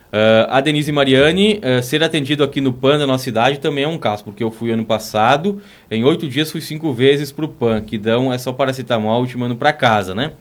Uh, 0.08 0.48
a 0.50 0.62
Denise 0.62 0.90
Mariani, 0.92 1.60
uh, 1.60 1.84
ser 1.84 2.02
atendido 2.02 2.42
aqui 2.42 2.62
no 2.62 2.72
PAN 2.72 2.98
da 2.98 3.06
nossa 3.06 3.26
cidade 3.26 3.60
também 3.60 3.84
é 3.84 3.88
um 3.88 3.98
caso, 3.98 4.24
porque 4.24 4.42
eu 4.42 4.50
fui 4.50 4.72
ano 4.72 4.86
passado, 4.86 5.62
em 5.92 6.04
oito 6.06 6.30
dias 6.30 6.50
fui 6.50 6.62
cinco 6.62 6.94
vezes 6.94 7.30
para 7.30 7.44
o 7.44 7.50
PAN, 7.50 7.82
que 7.82 7.98
dão 7.98 8.32
é 8.32 8.38
só 8.38 8.54
paracetamol 8.54 9.26
e 9.26 9.28
te 9.28 9.38
mando 9.38 9.58
para 9.58 9.74
casa, 9.74 10.16
né? 10.16 10.32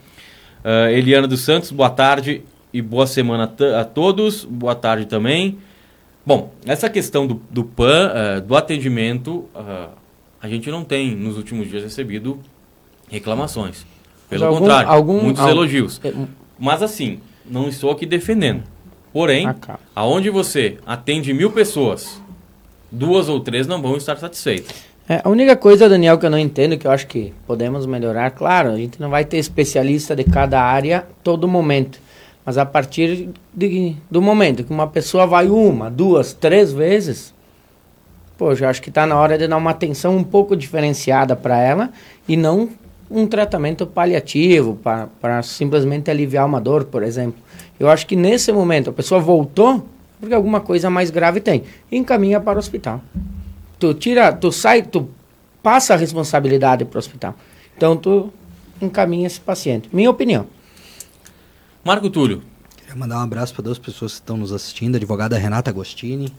Uh, 0.65 0.91
Eliana 0.91 1.27
dos 1.27 1.41
Santos, 1.41 1.73
boa 1.73 1.91
tarde 1.91 2.43
e 2.73 2.81
boa 2.81 3.09
semana 3.09 3.53
a 3.79 3.85
todos, 3.85 4.45
boa 4.45 4.75
tarde 4.75 5.07
também. 5.07 5.59
Bom, 6.25 6.53
essa 6.65 6.89
questão 6.89 7.27
do, 7.27 7.41
do 7.51 7.65
PAN, 7.65 8.43
do 8.45 8.57
atendimento, 8.57 9.49
a 10.41 10.49
gente 10.49 10.71
não 10.71 10.85
tem 10.85 11.15
nos 11.15 11.37
últimos 11.37 11.69
dias 11.69 11.83
recebido 11.83 12.39
reclamações. 13.11 13.87
Pelo 14.29 14.47
algum, 14.47 14.59
contrário, 14.59 14.91
algum, 14.91 15.23
muitos 15.23 15.41
algum, 15.41 15.53
elogios. 15.53 16.01
É, 16.05 16.13
Mas 16.59 16.83
assim, 16.83 17.21
não 17.45 17.69
estou 17.69 17.91
aqui 17.91 18.05
defendendo. 18.05 18.63
Porém, 19.13 19.47
ah, 19.47 19.79
aonde 19.95 20.29
você 20.29 20.79
atende 20.85 21.33
mil 21.33 21.51
pessoas, 21.51 22.21
duas 22.91 23.29
ou 23.29 23.41
três 23.41 23.67
não 23.67 23.81
vão 23.81 23.97
estar 23.97 24.17
satisfeitas. 24.17 24.85
É, 25.09 25.21
a 25.23 25.29
única 25.29 25.57
coisa, 25.57 25.89
Daniel, 25.89 26.19
que 26.19 26.27
eu 26.27 26.31
não 26.31 26.39
entendo, 26.39 26.77
que 26.77 26.87
eu 26.87 26.91
acho 26.91 27.07
que 27.07 27.33
podemos 27.47 27.87
melhorar, 27.87 28.31
claro, 28.33 28.71
a 28.71 28.77
gente 28.77 29.01
não 29.01 29.09
vai 29.09 29.25
ter 29.25 29.39
especialista 29.39 30.17
de 30.17 30.25
cada 30.25 30.61
área 30.61 31.07
todo 31.23 31.47
momento. 31.47 32.01
Mas 32.45 32.59
a 32.59 32.67
partir 32.67 33.31
de, 33.55 33.97
do 34.11 34.21
momento 34.21 34.65
que 34.65 34.73
uma 34.73 34.87
pessoa 34.87 35.27
vai 35.27 35.49
uma, 35.49 35.91
duas, 35.91 36.33
três 36.33 36.73
vezes, 36.73 37.33
pô, 38.37 38.55
já 38.55 38.71
acho 38.71 38.83
que 38.83 38.89
está 38.89 39.07
na 39.07 39.17
hora 39.17 39.39
de 39.39 39.47
dar 39.49 39.57
uma 39.57 39.71
atenção 39.71 40.17
um 40.17 40.25
pouco 40.25 40.57
diferenciada 40.57 41.35
para 41.35 41.59
ela 41.59 41.91
e 42.29 42.37
não 42.37 42.69
um 43.11 43.27
tratamento 43.27 43.87
paliativo 43.87 44.79
para 45.21 45.43
simplesmente 45.43 46.11
aliviar 46.11 46.45
uma 46.45 46.61
dor, 46.61 46.85
por 46.85 47.03
exemplo. 47.03 47.41
Eu 47.79 47.89
acho 47.89 48.07
que 48.07 48.17
nesse 48.17 48.53
momento 48.53 48.91
a 48.91 48.93
pessoa 48.93 49.21
voltou 49.21 49.87
porque 50.19 50.35
alguma 50.35 50.61
coisa 50.61 50.91
mais 50.91 51.11
grave 51.11 51.41
tem. 51.41 51.65
E 51.91 51.97
encaminha 51.97 52.41
para 52.41 52.57
o 52.57 52.59
hospital. 52.59 53.01
Tu 53.79 53.95
tira, 53.95 54.33
tu 54.33 54.51
sai, 54.51 54.83
tu 54.83 55.09
passa 55.63 55.95
a 55.95 55.97
responsabilidade 55.97 56.85
para 56.85 56.97
o 56.97 56.99
hospital. 56.99 57.35
Então 57.77 57.97
tu 57.97 58.33
encaminha 58.81 59.27
esse 59.27 59.41
paciente. 59.41 59.89
Minha 59.93 60.11
opinião. 60.11 60.47
Marco 61.85 62.11
Túlio. 62.11 62.43
Queria 62.77 62.97
mandar 62.97 63.19
um 63.19 63.23
abraço 63.23 63.55
para 63.55 63.65
duas 63.65 63.79
pessoas 63.79 64.13
que 64.13 64.21
estão 64.21 64.37
nos 64.37 64.53
assistindo, 64.53 64.95
a 64.95 64.99
advogada 64.99 65.37
Renata 65.37 65.71
Agostini 65.71 66.33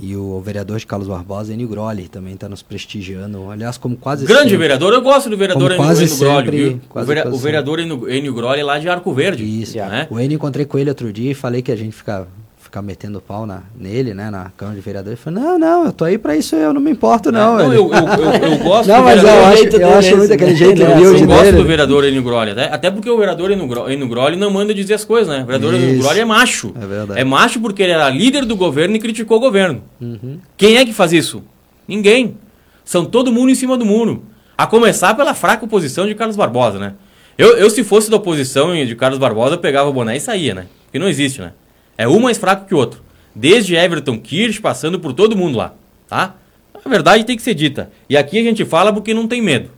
e 0.00 0.16
o 0.16 0.40
vereador 0.40 0.78
de 0.78 0.86
Carlos 0.86 1.08
Barbosa, 1.08 1.52
Enio 1.52 1.68
Groli, 1.68 2.08
também 2.08 2.34
está 2.34 2.48
nos 2.48 2.62
prestigiando. 2.62 3.50
Aliás, 3.50 3.76
como 3.76 3.96
quase 3.96 4.24
Grande 4.24 4.42
sempre, 4.44 4.58
vereador, 4.58 4.92
eu 4.92 5.02
gosto 5.02 5.28
do 5.28 5.36
vereador 5.36 5.72
Enio, 5.72 5.92
Enio 5.92 6.16
Groli. 6.18 6.50
Viu? 6.50 6.80
O, 6.94 7.04
vera, 7.04 7.28
o 7.28 7.38
vereador 7.38 7.80
Enio, 7.80 8.08
Enio 8.10 8.34
Groli 8.34 8.60
é 8.60 8.64
lá 8.64 8.78
de 8.78 8.88
Arco 8.88 9.12
Verde. 9.12 9.44
Isso. 9.44 9.76
Né? 9.76 10.06
O 10.10 10.20
Enio 10.20 10.36
encontrei 10.36 10.64
com 10.64 10.78
ele 10.78 10.88
outro 10.88 11.12
dia 11.12 11.32
e 11.32 11.34
falei 11.34 11.62
que 11.62 11.72
a 11.72 11.76
gente 11.76 11.92
fica 11.92 12.28
ficar 12.68 12.82
metendo 12.82 13.18
pau 13.20 13.46
na, 13.46 13.62
nele, 13.74 14.12
né, 14.12 14.30
na 14.30 14.52
Câmara 14.54 14.76
de 14.76 14.84
Vereadores. 14.84 15.18
Falou, 15.18 15.40
não, 15.40 15.58
não, 15.58 15.86
eu 15.86 15.92
tô 15.92 16.04
aí 16.04 16.18
pra 16.18 16.36
isso, 16.36 16.54
eu 16.54 16.74
não 16.74 16.80
me 16.80 16.90
importo, 16.90 17.32
não. 17.32 17.56
Não, 17.56 17.72
eu, 17.72 17.72
eu, 17.72 17.94
eu, 17.94 18.50
eu, 18.50 18.58
gosto 18.62 18.88
não, 18.88 19.02
mas 19.02 19.22
eu 19.22 19.44
acho, 19.46 19.64
eu 19.64 19.94
acho 19.94 20.16
muito 20.18 20.32
aquele 20.34 20.54
jeito 20.54 20.82
humilde 20.82 21.22
Eu 21.22 21.26
gosto 21.26 21.52
do 21.52 21.64
vereador 21.64 22.04
Enio 22.04 22.22
Groli, 22.22 22.50
até, 22.50 22.64
até 22.64 22.90
porque 22.90 23.08
o 23.08 23.16
vereador 23.16 23.50
Enio 23.50 24.06
Groli 24.06 24.36
não 24.36 24.50
manda 24.50 24.74
dizer 24.74 24.94
as 24.94 25.04
coisas, 25.04 25.28
né? 25.28 25.42
O 25.42 25.46
vereador 25.46 25.74
Enio 25.74 25.98
Groli 26.02 26.20
é 26.20 26.24
macho. 26.26 26.74
É 26.80 26.86
verdade. 26.86 27.20
É 27.20 27.24
macho 27.24 27.58
porque 27.58 27.82
ele 27.82 27.92
era 27.92 28.10
líder 28.10 28.44
do 28.44 28.54
governo 28.54 28.96
e 28.96 28.98
criticou 28.98 29.38
o 29.38 29.40
governo. 29.40 29.82
Uhum. 29.98 30.38
Quem 30.56 30.76
é 30.76 30.84
que 30.84 30.92
faz 30.92 31.12
isso? 31.12 31.42
Ninguém. 31.86 32.36
São 32.84 33.06
todo 33.06 33.32
mundo 33.32 33.50
em 33.50 33.54
cima 33.54 33.78
do 33.78 33.86
muro. 33.86 34.24
A 34.56 34.66
começar 34.66 35.14
pela 35.14 35.32
fraca 35.32 35.64
oposição 35.64 36.06
de 36.06 36.14
Carlos 36.14 36.36
Barbosa, 36.36 36.78
né? 36.78 36.94
Eu, 37.38 37.56
eu 37.56 37.70
se 37.70 37.82
fosse 37.82 38.10
da 38.10 38.16
oposição 38.16 38.74
de 38.74 38.94
Carlos 38.94 39.18
Barbosa, 39.18 39.56
pegava 39.56 39.88
o 39.88 39.92
boné 39.92 40.16
e 40.16 40.20
saía, 40.20 40.54
né? 40.54 40.66
Porque 40.84 40.98
não 40.98 41.08
existe, 41.08 41.40
né? 41.40 41.52
É 41.98 42.06
um 42.06 42.20
mais 42.20 42.38
fraco 42.38 42.64
que 42.64 42.74
o 42.74 42.78
outro. 42.78 43.02
Desde 43.34 43.74
Everton 43.74 44.18
Kirsch, 44.18 44.60
passando 44.60 45.00
por 45.00 45.12
todo 45.12 45.36
mundo 45.36 45.58
lá, 45.58 45.74
tá? 46.08 46.36
A 46.84 46.88
verdade 46.88 47.24
tem 47.24 47.36
que 47.36 47.42
ser 47.42 47.54
dita. 47.54 47.90
E 48.08 48.16
aqui 48.16 48.38
a 48.38 48.42
gente 48.42 48.64
fala 48.64 48.92
porque 48.92 49.12
não 49.12 49.26
tem 49.26 49.42
medo, 49.42 49.70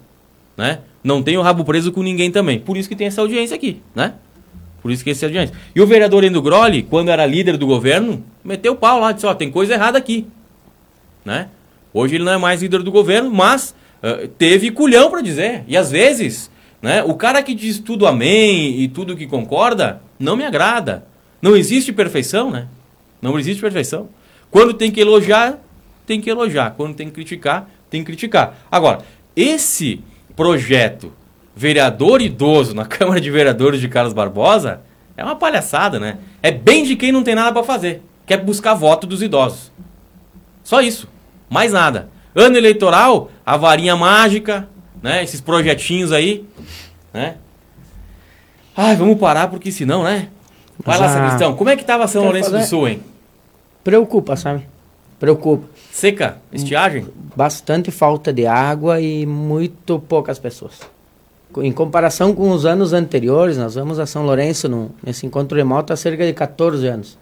né? 0.57 0.81
Não 1.03 1.23
tem 1.23 1.39
o 1.39 1.43
rabo 1.43 1.65
preso 1.65 1.91
com 1.91 2.03
ninguém 2.03 2.31
também. 2.31 2.61
Por 2.61 2.77
isso 2.77 2.89
que 2.89 2.95
tem 2.95 3.07
essa 3.07 3.23
audiência 3.23 3.57
aqui, 3.57 3.81
né? 3.95 4.13
Por 4.83 4.91
isso 4.91 5.03
que 5.03 5.11
essa 5.11 5.27
audiência. 5.27 5.55
E 5.75 5.81
o 5.81 5.87
vereador 5.87 6.25
Endo 6.25 6.41
Groli, 6.41 6.83
quando 6.83 7.11
era 7.11 7.25
líder 7.25 7.57
do 7.57 7.67
governo, 7.67 8.23
meteu 8.45 8.73
o 8.73 8.77
pau 8.77 9.01
lá, 9.01 9.13
disse, 9.13 9.27
ó, 9.27 9.35
tem 9.35 9.51
coisa 9.51 9.75
errada 9.75 9.99
aqui, 9.99 10.27
né? 11.25 11.49
Hoje 11.93 12.15
ele 12.15 12.25
não 12.25 12.33
é 12.33 12.39
mais 12.39 12.63
líder 12.63 12.83
do 12.83 12.93
governo, 12.93 13.31
mas 13.31 13.75
uh, 14.03 14.29
teve 14.29 14.71
culhão 14.71 15.11
para 15.11 15.21
dizer. 15.21 15.65
E 15.67 15.77
às 15.77 15.91
vezes, 15.91 16.51
né, 16.81 17.03
o 17.03 17.15
cara 17.15 17.43
que 17.43 17.55
diz 17.55 17.79
tudo 17.79 18.07
amém 18.07 18.81
e 18.81 18.89
tudo 18.89 19.17
que 19.17 19.27
concorda, 19.27 20.01
não 20.19 20.37
me 20.37 20.45
agrada. 20.45 21.05
Não 21.41 21.57
existe 21.57 21.93
perfeição, 21.93 22.51
né? 22.51 22.67
Não 23.21 23.39
existe 23.39 23.61
perfeição. 23.61 24.09
Quando 24.51 24.75
tem 24.75 24.91
que 24.91 25.01
elogiar, 25.01 25.59
tem 26.07 26.21
que 26.21 26.29
elogiar. 26.29 26.75
Quando 26.77 26.95
tem 26.95 27.09
que 27.09 27.15
criticar, 27.15 27.69
tem 27.89 28.03
que 28.03 28.07
criticar. 28.07 28.57
Agora, 28.71 28.99
esse 29.37 30.03
projeto 30.35 31.13
vereador 31.55 32.23
idoso 32.23 32.75
na 32.75 32.85
Câmara 32.87 33.21
de 33.21 33.31
Vereadores 33.31 33.81
de 33.81 33.89
Carlos 33.89 34.13
Barbosa 34.13 34.81
é 35.17 35.25
uma 35.25 35.37
palhaçada, 35.37 35.99
né? 35.99 36.19
É 36.43 36.51
bem 36.51 36.85
de 36.85 36.97
quem 36.97 37.13
não 37.13 37.23
tem 37.23 37.35
nada 37.35 37.53
para 37.53 37.63
fazer. 37.63 38.03
Quer 38.27 38.39
buscar 38.39 38.75
voto 38.75 39.07
dos 39.07 39.23
idosos. 39.23 39.71
Só 40.65 40.81
isso. 40.81 41.09
Mais 41.49 41.73
nada. 41.73 42.09
Ano 42.35 42.57
eleitoral, 42.57 43.31
a 43.45 43.57
varinha 43.57 43.97
mágica, 43.97 44.69
né? 45.03 45.23
Esses 45.23 45.41
projetinhos 45.41 46.13
aí, 46.13 46.45
né? 47.13 47.37
Ai, 48.77 48.97
vamos 48.97 49.19
parar 49.19 49.49
porque 49.49 49.71
senão, 49.73 50.05
né? 50.05 50.29
Vai 50.85 50.99
lá, 50.99 51.09
Sacristão. 51.09 51.55
Como 51.55 51.71
é 51.71 51.77
que 51.77 51.85
tava 51.85 52.07
São 52.09 52.25
Lourenço 52.25 52.51
fazer... 52.51 52.65
do 52.65 52.69
Sul, 52.69 52.89
hein? 52.89 53.01
Preocupa, 53.85 54.37
sabe? 54.37 54.67
Preocupa. 55.19 55.69
Seca? 55.93 56.39
Estiagem? 56.53 57.07
Bastante 57.37 57.91
falta 57.91 58.33
de 58.33 58.47
água 58.47 59.01
e 59.01 59.27
muito 59.27 59.99
poucas 59.99 60.39
pessoas. 60.39 60.81
em 61.59 61.73
comparação 61.73 62.35
com 62.35 62.51
os 62.51 62.65
anos 62.65 62.93
anteriores, 62.93 63.59
nós 63.59 63.75
vamos 63.75 63.99
a 63.99 64.07
São 64.07 64.25
Lourenço 64.25 64.69
no, 64.69 64.91
nesse 65.05 65.27
encontro 65.27 65.57
remoto 65.57 65.93
há 65.93 65.97
cerca 65.97 66.25
de 66.25 66.33
14 66.33 66.87
anos. 66.87 67.19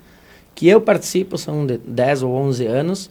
Que 0.55 0.69
eu 0.69 0.81
participo 0.81 1.37
são 1.37 1.67
de 1.67 1.79
10 1.79 2.23
ou 2.23 2.35
11 2.35 2.67
anos. 2.67 3.11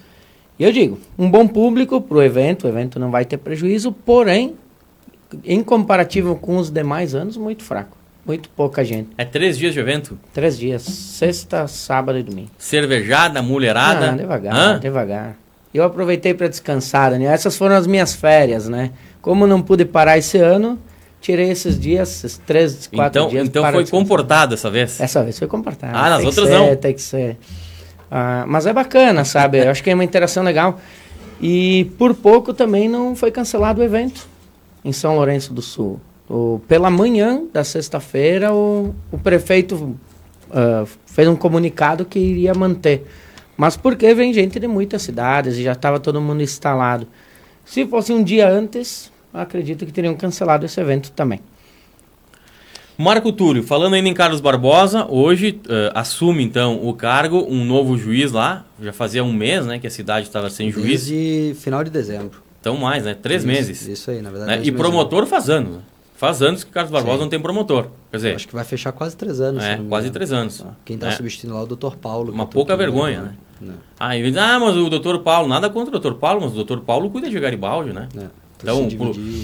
E 0.59 0.63
eu 0.63 0.71
digo, 0.71 0.97
um 1.17 1.29
bom 1.29 1.47
público 1.47 1.99
para 1.99 2.17
o 2.17 2.21
evento, 2.21 2.65
o 2.65 2.69
evento 2.69 2.99
não 2.99 3.11
vai 3.11 3.25
ter 3.25 3.37
prejuízo, 3.37 3.91
porém, 3.91 4.55
em 5.43 5.61
comparativo 5.63 6.35
com 6.35 6.57
os 6.57 6.69
demais 6.69 7.13
anos, 7.13 7.35
muito 7.35 7.63
fraco. 7.63 7.96
Muito 8.27 8.49
pouca 8.49 8.83
gente. 8.83 9.09
É 9.17 9.23
três 9.23 9.57
dias 9.57 9.73
de 9.73 9.79
evento? 9.79 10.19
Três 10.33 10.57
dias, 10.59 10.81
sexta, 10.83 11.65
sábado 11.67 12.19
e 12.19 12.23
domingo. 12.23 12.49
Cervejada, 12.57 13.41
mulherada. 13.41 14.11
Ah, 14.11 14.15
devagar, 14.15 14.53
Hã? 14.55 14.79
devagar. 14.79 15.35
Eu 15.73 15.83
aproveitei 15.85 16.33
para 16.33 16.47
descansar, 16.49 17.11
Daniel. 17.11 17.31
Essas 17.31 17.55
foram 17.55 17.75
as 17.75 17.87
minhas 17.87 18.13
férias, 18.13 18.67
né? 18.67 18.91
Como 19.21 19.47
não 19.47 19.61
pude 19.61 19.85
parar 19.85 20.17
esse 20.17 20.37
ano, 20.37 20.77
tirei 21.21 21.49
esses 21.49 21.79
dias, 21.79 22.09
esses 22.25 22.37
três, 22.39 22.87
quatro 22.87 23.19
Então, 23.21 23.29
dias 23.29 23.47
então 23.47 23.63
foi 23.63 23.83
descansar. 23.83 23.91
comportado 24.01 24.53
essa 24.55 24.69
vez? 24.69 24.99
Essa 24.99 25.23
vez 25.23 25.39
foi 25.39 25.47
comportado. 25.47 25.93
Ah, 25.95 26.09
nas 26.09 26.17
Tem 26.19 26.27
outras 26.27 26.47
ser, 26.49 26.53
não. 26.59 26.75
Tem 26.75 26.93
que 26.93 27.01
ser. 27.01 27.37
Ah, 28.11 28.43
mas 28.47 28.65
é 28.65 28.73
bacana, 28.73 29.23
sabe? 29.23 29.59
Eu 29.63 29.71
acho 29.71 29.81
que 29.81 29.89
é 29.89 29.93
uma 29.93 30.03
interação 30.03 30.43
legal. 30.43 30.79
E 31.41 31.85
por 31.97 32.13
pouco 32.13 32.53
também 32.53 32.89
não 32.89 33.15
foi 33.15 33.31
cancelado 33.31 33.79
o 33.79 33.83
evento 33.83 34.27
em 34.83 34.91
São 34.91 35.15
Lourenço 35.15 35.53
do 35.53 35.61
Sul. 35.61 36.01
O, 36.29 36.61
pela 36.67 36.89
manhã 36.89 37.43
da 37.53 37.63
sexta-feira, 37.63 38.53
o, 38.53 38.93
o 39.11 39.17
prefeito 39.17 39.97
ah, 40.51 40.85
fez 41.05 41.27
um 41.27 41.35
comunicado 41.35 42.05
que 42.05 42.19
iria 42.19 42.53
manter. 42.53 43.05
Mas 43.55 43.75
porque 43.75 44.13
vem 44.13 44.33
gente 44.33 44.59
de 44.59 44.67
muitas 44.67 45.01
cidades 45.01 45.57
e 45.57 45.63
já 45.63 45.71
estava 45.71 45.99
todo 45.99 46.21
mundo 46.21 46.41
instalado. 46.41 47.07
Se 47.65 47.85
fosse 47.85 48.13
um 48.13 48.23
dia 48.23 48.47
antes, 48.47 49.11
acredito 49.33 49.85
que 49.85 49.91
teriam 49.91 50.15
cancelado 50.15 50.65
esse 50.65 50.79
evento 50.79 51.11
também. 51.11 51.41
Marco 52.97 53.31
Túlio, 53.31 53.61
falando 53.61 53.93
ainda 53.93 54.09
em 54.09 54.13
Carlos 54.13 54.41
Barbosa, 54.41 55.05
hoje 55.07 55.59
eh, 55.69 55.91
assume 55.93 56.43
então 56.43 56.83
o 56.83 56.93
cargo 56.95 57.45
um 57.47 57.63
novo 57.63 57.95
juiz 57.95 58.31
lá. 58.31 58.65
Já 58.81 58.91
fazia 58.91 59.23
um 59.23 59.31
mês, 59.31 59.67
né, 59.67 59.77
que 59.77 59.85
a 59.85 59.91
cidade 59.91 60.25
estava 60.25 60.49
sem 60.49 60.71
juiz. 60.71 61.05
Desde 61.05 61.55
final 61.59 61.83
de 61.83 61.91
dezembro. 61.91 62.41
Então 62.59 62.75
mais, 62.75 63.05
né? 63.05 63.13
Três 63.13 63.43
Isso, 63.43 63.51
meses. 63.51 63.87
Isso 63.87 64.09
aí, 64.09 64.21
na 64.21 64.31
verdade. 64.31 64.61
né? 64.61 64.65
E 64.65 64.71
promotor 64.71 65.27
faz 65.27 65.47
anos. 65.47 65.77
Faz 66.17 66.41
anos 66.41 66.63
que 66.63 66.71
Carlos 66.71 66.91
Barbosa 66.91 67.17
Sim. 67.17 67.21
não 67.21 67.29
tem 67.29 67.39
promotor. 67.39 67.87
Quer 68.09 68.17
dizer, 68.17 68.35
Acho 68.35 68.47
que 68.47 68.55
vai 68.55 68.63
fechar 68.65 68.91
quase 68.91 69.15
três 69.15 69.39
anos. 69.39 69.63
é, 69.63 69.79
quase 69.87 70.09
três 70.09 70.33
anos. 70.33 70.65
Quem 70.83 70.95
está 70.95 71.09
É. 71.09 71.11
substituindo 71.11 71.53
lá 71.55 71.61
é 71.61 71.63
o 71.63 71.67
Dr. 71.67 71.95
Paulo. 71.95 72.33
Uma 72.33 72.47
pouca 72.47 72.75
vergonha, 72.75 73.21
né? 73.21 73.33
né? 73.61 73.73
Ah, 73.99 74.17
ele 74.17 74.29
diz, 74.31 74.37
ah, 74.39 74.59
mas 74.59 74.75
o 74.75 74.89
doutor 74.89 75.19
Paulo, 75.19 75.47
nada 75.47 75.69
contra 75.69 75.89
o 75.89 75.99
doutor 75.99 76.15
Paulo, 76.19 76.41
mas 76.41 76.51
o 76.53 76.55
doutor 76.55 76.81
Paulo 76.81 77.09
cuida 77.11 77.29
de 77.29 77.39
Garibaldi, 77.39 77.93
né? 77.93 78.09
É. 78.17 78.25
Então, 78.59 78.87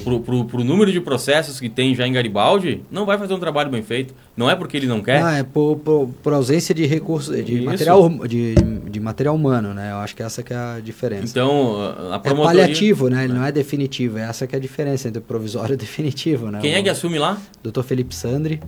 pro, 0.04 0.45
pro 0.45 0.63
número 0.63 0.91
de 0.91 0.99
processos 0.99 1.60
que 1.60 1.69
tem 1.69 1.93
já 1.93 2.08
em 2.08 2.12
Garibaldi, 2.13 2.82
não 2.89 3.06
vai 3.06 3.17
fazer 3.17 3.34
um 3.34 3.39
trabalho 3.39 3.69
bem 3.69 3.84
feito. 3.84 4.13
Não 4.36 4.49
é 4.49 4.56
porque 4.56 4.76
ele 4.76 4.88
não 4.88 5.02
quer. 5.04 5.21
Ah, 5.21 5.38
é 5.38 5.43
por, 5.43 5.78
por, 5.78 6.10
por 6.23 6.34
ausência 6.34 6.73
de 6.73 6.86
recursos, 6.88 7.36
de 7.45 7.58
Isso. 7.58 7.65
material, 7.65 8.10
de, 8.28 8.56
de 8.89 8.99
material 8.99 9.36
humano, 9.36 9.73
né? 9.73 9.91
Eu 9.91 9.97
acho 9.97 10.15
que 10.15 10.23
essa 10.23 10.41
que 10.41 10.52
é 10.52 10.58
a 10.58 10.80
diferença. 10.80 11.26
Então, 11.26 11.76
a- 12.12 12.15
é 12.15 12.19
promotoria... 12.19 12.62
paliativo, 12.62 13.08
né? 13.08 13.26
Ele 13.26 13.34
não 13.34 13.45
é 13.45 13.52
definitivo. 13.52 14.17
Essa 14.17 14.47
que 14.47 14.56
é 14.56 14.58
a 14.58 14.62
diferença 14.62 15.08
entre 15.08 15.21
provisório 15.21 15.73
e 15.73 15.78
definitivo, 15.78 16.49
né? 16.49 16.60
Quem 16.60 16.73
é 16.73 16.80
O 16.80 16.84
que 16.84 16.89
assume 16.89 17.19
lá? 17.19 17.39
Dr. 17.63 17.84
Felipe 17.84 18.15
Sandri 18.15 18.60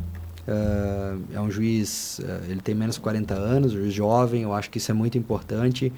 eh, 0.47 1.15
é 1.33 1.41
um 1.41 1.49
juiz, 1.49 2.21
eh, 2.23 2.51
ele 2.51 2.61
tem 2.61 2.75
menos 2.75 2.95
de 2.95 3.01
40 3.01 3.33
anos, 3.33 3.71
juiz 3.71 3.91
jovem, 3.93 4.43
eu 4.43 4.53
acho 4.53 4.69
que 4.69 4.77
isso 4.77 4.91
é 4.91 4.93
muito 4.93 5.17
importante. 5.17 5.91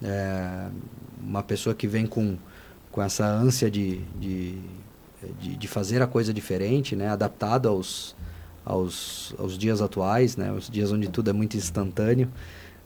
É, 0.00 0.66
uma 1.20 1.42
pessoa 1.42 1.74
que 1.74 1.88
vem 1.88 2.06
com, 2.06 2.36
com 2.98 3.02
essa 3.04 3.24
ânsia 3.24 3.70
de, 3.70 4.00
de, 4.18 4.58
de, 5.40 5.54
de 5.54 5.68
fazer 5.68 6.02
a 6.02 6.06
coisa 6.08 6.34
diferente, 6.34 6.96
né? 6.96 7.08
adaptado 7.08 7.68
aos, 7.68 8.16
aos, 8.64 9.32
aos 9.38 9.56
dias 9.56 9.80
atuais, 9.80 10.36
né? 10.36 10.50
os 10.50 10.68
dias 10.68 10.90
onde 10.90 11.06
tudo 11.06 11.30
é 11.30 11.32
muito 11.32 11.56
instantâneo. 11.56 12.28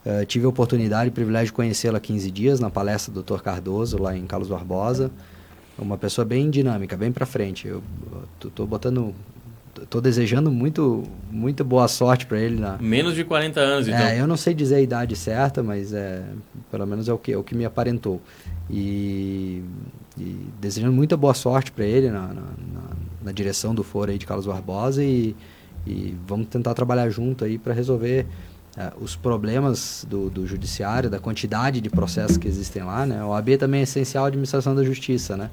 Eh, 0.05 0.27
tive 0.27 0.45
a 0.45 0.51
oportunidade 0.51 1.09
e 1.09 1.11
privilégio 1.11 1.47
de 1.47 1.53
conhecê-lo 1.55 1.97
há 1.97 2.01
15 2.01 2.31
dias 2.31 2.61
na 2.61 2.69
palestra 2.69 3.11
do 3.11 3.23
Dr. 3.23 3.41
Cardoso, 3.41 3.97
lá 3.97 4.15
em 4.15 4.27
Carlos 4.27 4.51
Barbosa. 4.51 5.11
Uma 5.79 5.97
pessoa 5.97 6.27
bem 6.27 6.51
dinâmica, 6.51 6.95
bem 6.95 7.11
para 7.11 7.25
frente. 7.25 7.67
Eu 7.67 7.83
tô 8.55 8.67
botando, 8.67 9.15
tô 9.89 10.01
desejando 10.01 10.51
muito, 10.51 11.05
muito 11.31 11.65
boa 11.65 11.89
sorte 11.89 12.27
para 12.27 12.39
ele 12.39 12.61
na. 12.61 12.77
Menos 12.79 13.15
de 13.15 13.25
40 13.25 13.61
anos, 13.61 13.89
então. 13.89 14.01
É, 14.01 14.21
eu 14.21 14.27
não 14.27 14.37
sei 14.37 14.53
dizer 14.55 14.77
a 14.77 14.81
idade 14.81 15.17
certa, 15.17 15.63
mas 15.63 15.93
é, 15.93 16.23
pelo 16.71 16.87
menos 16.87 17.09
é 17.09 17.13
o 17.13 17.19
que, 17.19 17.33
é 17.33 17.37
o 17.37 17.43
que 17.43 17.55
me 17.55 17.65
aparentou. 17.65 18.21
E, 18.71 19.63
e 20.19 20.47
desejando 20.61 20.93
muita 20.93 21.17
boa 21.17 21.35
sorte 21.35 21.71
para 21.73 21.85
ele 21.85 22.11
na, 22.11 22.29
na, 22.29 22.35
na- 22.35 23.03
na 23.25 23.31
direção 23.31 23.73
do 23.73 23.85
foro 23.85 24.11
aí 24.11 24.19
de 24.19 24.27
Carlos 24.27 24.47
Barbosa 24.47 25.03
e, 25.05 25.37
e 25.87 26.13
vamos 26.27 26.49
tentar 26.49 26.75
trabalhar 26.75 27.09
junto 27.09 27.45
aí 27.45 27.57
para 27.57 27.73
resolver 27.73 28.27
é, 28.77 28.91
os 29.01 29.15
problemas 29.15 30.05
do, 30.11 30.29
do 30.29 30.45
judiciário, 30.45 31.09
da 31.09 31.21
quantidade 31.21 31.81
de 31.81 31.89
processos 31.89 32.37
que 32.37 32.49
existem 32.49 32.83
lá, 32.83 33.07
né? 33.07 33.23
O 33.25 33.33
AB 33.33 33.57
também 33.59 33.79
é 33.81 33.83
essencial 33.85 34.25
à 34.25 34.27
administração 34.29 34.75
da 34.75 34.83
justiça, 34.83 35.37
né? 35.37 35.51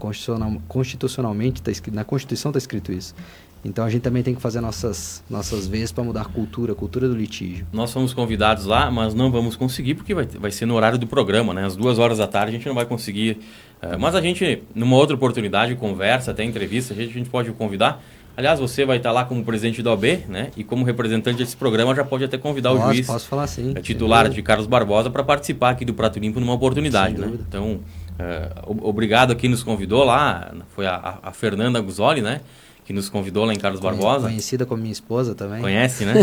Constitucional, 0.00 0.60
constitucionalmente, 0.66 1.62
tá 1.62 1.70
escrito, 1.70 1.94
na 1.94 2.02
Constituição 2.04 2.50
está 2.50 2.58
escrito 2.58 2.90
isso. 2.92 3.14
Então 3.64 3.84
a 3.84 3.90
gente 3.90 4.02
também 4.02 4.22
tem 4.24 4.34
que 4.34 4.40
fazer 4.40 4.60
nossas, 4.60 5.22
nossas 5.30 5.68
vezes 5.68 5.92
para 5.92 6.02
mudar 6.02 6.22
a 6.22 6.24
cultura, 6.24 6.72
a 6.72 6.74
cultura 6.74 7.08
do 7.08 7.14
litígio. 7.14 7.64
Nós 7.72 7.92
fomos 7.92 8.12
convidados 8.12 8.64
lá, 8.66 8.90
mas 8.90 9.14
não 9.14 9.30
vamos 9.30 9.54
conseguir 9.54 9.94
porque 9.94 10.12
vai, 10.14 10.26
vai 10.26 10.50
ser 10.50 10.66
no 10.66 10.74
horário 10.74 10.98
do 10.98 11.06
programa, 11.06 11.54
né? 11.54 11.64
Às 11.64 11.76
duas 11.76 11.98
horas 11.98 12.18
da 12.18 12.26
tarde 12.26 12.50
a 12.50 12.58
gente 12.58 12.66
não 12.66 12.74
vai 12.74 12.84
conseguir. 12.84 13.38
eh, 13.80 13.96
mas 13.96 14.14
a 14.16 14.20
gente, 14.20 14.62
numa 14.74 14.96
outra 14.96 15.14
oportunidade, 15.14 15.76
conversa, 15.76 16.32
até 16.32 16.42
entrevista, 16.42 16.92
a 16.92 16.96
gente, 16.96 17.10
a 17.10 17.14
gente 17.14 17.30
pode 17.30 17.52
convidar. 17.52 18.02
Aliás, 18.36 18.58
você 18.58 18.84
vai 18.84 18.96
estar 18.96 19.12
lá 19.12 19.24
como 19.26 19.44
presidente 19.44 19.82
da 19.82 19.92
OB, 19.92 20.24
né? 20.28 20.50
E 20.56 20.64
como 20.64 20.84
representante 20.84 21.36
desse 21.38 21.54
programa 21.56 21.94
já 21.94 22.02
pode 22.02 22.24
até 22.24 22.38
convidar 22.38 22.72
o 22.72 22.76
posso, 22.78 22.94
juiz 22.94 23.06
posso 23.06 23.28
falar 23.28 23.46
sim. 23.46 23.74
é, 23.76 23.80
titular 23.80 24.28
de. 24.28 24.42
Carlos 24.42 24.66
Barbosa 24.66 25.10
para 25.10 25.22
participar 25.22 25.70
aqui 25.70 25.84
do 25.84 25.92
Prato 25.94 26.18
Limpo 26.18 26.40
numa 26.40 26.54
oportunidade, 26.54 27.16
né? 27.18 27.30
Então, 27.46 27.80
eh, 28.18 28.48
o- 28.66 28.88
obrigado 28.88 29.32
a 29.32 29.34
quem 29.34 29.50
nos 29.50 29.62
convidou 29.62 30.02
lá, 30.02 30.50
foi 30.74 30.86
a, 30.86 30.94
a- 30.96 31.28
a 31.28 31.32
Fernanda 31.32 31.78
Guzoli, 31.80 32.22
né? 32.22 32.40
Que 32.84 32.92
nos 32.92 33.08
convidou 33.08 33.44
lá 33.44 33.54
em 33.54 33.58
Carlos 33.58 33.80
Barbosa. 33.80 34.28
Conhecida 34.28 34.66
como 34.66 34.82
minha 34.82 34.92
esposa 34.92 35.34
também. 35.34 35.60
Conhece, 35.60 36.04
né? 36.04 36.14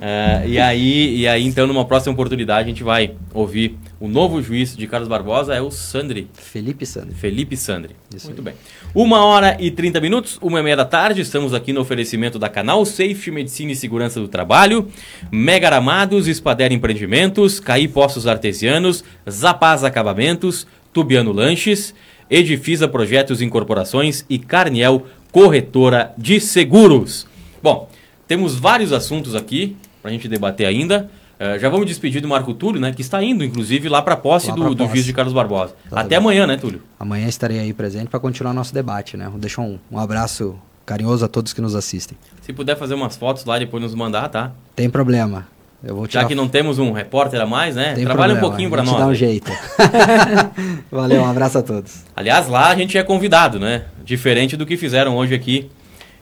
É, 0.00 0.46
e, 0.48 0.58
aí, 0.60 1.16
e 1.16 1.26
aí, 1.26 1.44
então, 1.44 1.66
numa 1.66 1.84
próxima 1.84 2.12
oportunidade, 2.12 2.66
a 2.66 2.68
gente 2.68 2.84
vai 2.84 3.14
ouvir 3.34 3.76
o 3.98 4.06
novo 4.06 4.40
juiz 4.40 4.76
de 4.76 4.86
Carlos 4.86 5.08
Barbosa, 5.08 5.54
é 5.54 5.60
o 5.60 5.70
Sandri, 5.70 6.28
Felipe 6.34 6.86
Sandri. 6.86 7.14
Felipe 7.14 7.56
Sandri. 7.56 7.96
Isso 8.14 8.26
Muito 8.26 8.40
aí. 8.40 8.44
bem. 8.44 8.54
Uma 8.94 9.24
hora 9.24 9.56
e 9.58 9.70
30 9.70 10.00
minutos, 10.00 10.38
uma 10.40 10.60
e 10.60 10.62
meia 10.62 10.76
da 10.76 10.84
tarde, 10.84 11.20
estamos 11.20 11.52
aqui 11.52 11.72
no 11.72 11.80
oferecimento 11.80 12.38
da 12.38 12.48
Canal 12.48 12.84
Safe 12.84 13.30
Medicina 13.30 13.72
e 13.72 13.76
Segurança 13.76 14.20
do 14.20 14.28
Trabalho, 14.28 14.88
Mega 15.32 15.66
Aramados, 15.66 16.28
Espader 16.28 16.72
Empreendimentos, 16.72 17.58
Caí 17.58 17.88
Poços 17.88 18.26
Artesianos, 18.26 19.02
Zapaz 19.28 19.82
Acabamentos, 19.82 20.66
Tubiano 20.92 21.32
Lanches, 21.32 21.94
Edifisa 22.28 22.88
Projetos 22.88 23.40
e 23.40 23.44
Incorporações 23.44 24.24
e 24.28 24.38
Carniel 24.38 25.06
Corretora 25.36 26.14
de 26.16 26.40
Seguros. 26.40 27.26
Bom, 27.62 27.90
temos 28.26 28.54
vários 28.54 28.90
assuntos 28.90 29.34
aqui 29.34 29.76
para 30.00 30.10
a 30.10 30.14
gente 30.14 30.26
debater 30.28 30.66
ainda. 30.66 31.10
Eh, 31.38 31.58
já 31.58 31.68
vamos 31.68 31.86
despedir 31.86 32.22
do 32.22 32.28
Marco 32.28 32.54
Túlio, 32.54 32.80
né? 32.80 32.90
Que 32.90 33.02
está 33.02 33.22
indo, 33.22 33.44
inclusive, 33.44 33.86
lá 33.86 34.00
para 34.00 34.14
a 34.14 34.16
posse 34.16 34.50
do, 34.50 34.74
do 34.74 34.86
juiz 34.86 35.04
de 35.04 35.12
Carlos 35.12 35.34
Barbosa. 35.34 35.74
Exatamente. 35.84 36.06
Até 36.06 36.16
amanhã, 36.16 36.46
né, 36.46 36.56
Túlio? 36.56 36.80
Amanhã 36.98 37.28
estarei 37.28 37.58
aí 37.58 37.74
presente 37.74 38.08
para 38.08 38.18
continuar 38.18 38.54
nosso 38.54 38.72
debate, 38.72 39.18
né? 39.18 39.28
Vou 39.28 39.38
deixar 39.38 39.60
um, 39.60 39.78
um 39.92 39.98
abraço 39.98 40.58
carinhoso 40.86 41.22
a 41.22 41.28
todos 41.28 41.52
que 41.52 41.60
nos 41.60 41.74
assistem. 41.74 42.16
Se 42.40 42.54
puder 42.54 42.74
fazer 42.74 42.94
umas 42.94 43.14
fotos 43.14 43.44
lá 43.44 43.58
e 43.58 43.60
depois 43.60 43.82
nos 43.82 43.94
mandar, 43.94 44.30
tá? 44.30 44.52
Tem 44.74 44.88
problema. 44.88 45.46
Já 46.08 46.24
que 46.24 46.34
não 46.34 46.48
temos 46.48 46.78
um 46.78 46.92
repórter 46.92 47.40
a 47.40 47.46
mais, 47.46 47.76
né? 47.76 47.94
Tem 47.94 48.04
Trabalha 48.04 48.34
um 48.34 48.38
problema, 48.38 48.40
pouquinho 48.40 48.68
a 48.68 48.72
para 48.72 48.82
nós. 48.82 48.98
dá 48.98 49.06
um 49.06 49.14
jeito. 49.14 49.52
Valeu, 50.90 51.22
um 51.22 51.30
abraço 51.30 51.58
a 51.58 51.62
todos. 51.62 52.04
Aliás, 52.14 52.48
lá 52.48 52.68
a 52.68 52.76
gente 52.76 52.96
é 52.96 53.02
convidado, 53.02 53.58
né? 53.58 53.84
Diferente 54.04 54.56
do 54.56 54.66
que 54.66 54.76
fizeram 54.76 55.16
hoje 55.16 55.34
aqui 55.34 55.70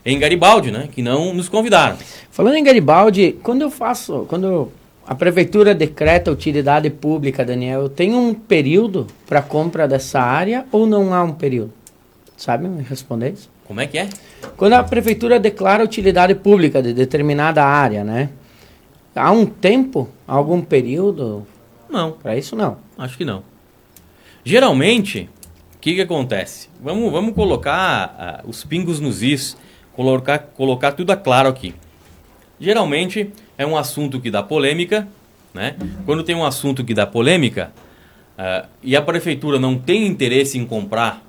em 0.04 0.18
Garibaldi, 0.18 0.70
né? 0.70 0.88
Que 0.92 1.02
não 1.02 1.32
nos 1.32 1.48
convidaram. 1.48 1.96
Falando 2.30 2.56
em 2.56 2.64
Garibaldi, 2.64 3.36
quando 3.42 3.62
eu 3.62 3.70
faço, 3.70 4.26
quando 4.28 4.70
a 5.06 5.14
prefeitura 5.14 5.74
decreta 5.74 6.30
utilidade 6.30 6.88
pública, 6.90 7.44
Daniel, 7.44 7.88
tenho 7.88 8.18
um 8.18 8.34
período 8.34 9.06
para 9.26 9.42
compra 9.42 9.86
dessa 9.86 10.20
área 10.20 10.64
ou 10.72 10.86
não 10.86 11.12
há 11.14 11.22
um 11.22 11.32
período? 11.32 11.72
Sabe 12.36 12.68
me 12.68 12.82
responder 12.82 13.30
isso? 13.30 13.48
Como 13.66 13.80
é 13.80 13.86
que 13.86 13.98
é? 13.98 14.08
Quando 14.56 14.74
a 14.74 14.82
prefeitura 14.82 15.38
declara 15.38 15.82
utilidade 15.82 16.34
pública 16.34 16.82
de 16.82 16.92
determinada 16.92 17.64
área, 17.64 18.04
né? 18.04 18.28
Há 19.14 19.30
um 19.30 19.46
tempo, 19.46 20.08
algum 20.26 20.60
período 20.60 21.46
Não, 21.88 22.12
para 22.12 22.36
isso 22.36 22.56
não. 22.56 22.78
acho 22.98 23.16
que 23.16 23.24
não. 23.24 23.44
Geralmente, 24.44 25.28
o 25.76 25.78
que, 25.78 25.94
que 25.94 26.00
acontece? 26.00 26.68
Vamos, 26.82 27.12
vamos 27.12 27.34
colocar 27.34 28.14
ah, 28.18 28.44
os 28.44 28.64
pingos 28.64 28.98
nos 28.98 29.22
is, 29.22 29.56
colocar, 29.92 30.38
colocar 30.38 30.92
tudo 30.92 31.12
a 31.12 31.16
claro 31.16 31.48
aqui. 31.48 31.74
Geralmente 32.58 33.30
é 33.56 33.64
um 33.64 33.76
assunto 33.76 34.20
que 34.20 34.30
dá 34.30 34.42
polêmica, 34.42 35.06
né? 35.52 35.76
Quando 36.04 36.24
tem 36.24 36.34
um 36.34 36.44
assunto 36.44 36.84
que 36.84 36.92
dá 36.92 37.06
polêmica 37.06 37.72
ah, 38.36 38.66
e 38.82 38.96
a 38.96 39.02
prefeitura 39.02 39.58
não 39.58 39.78
tem 39.78 40.06
interesse 40.06 40.58
em 40.58 40.66
comprar 40.66 41.22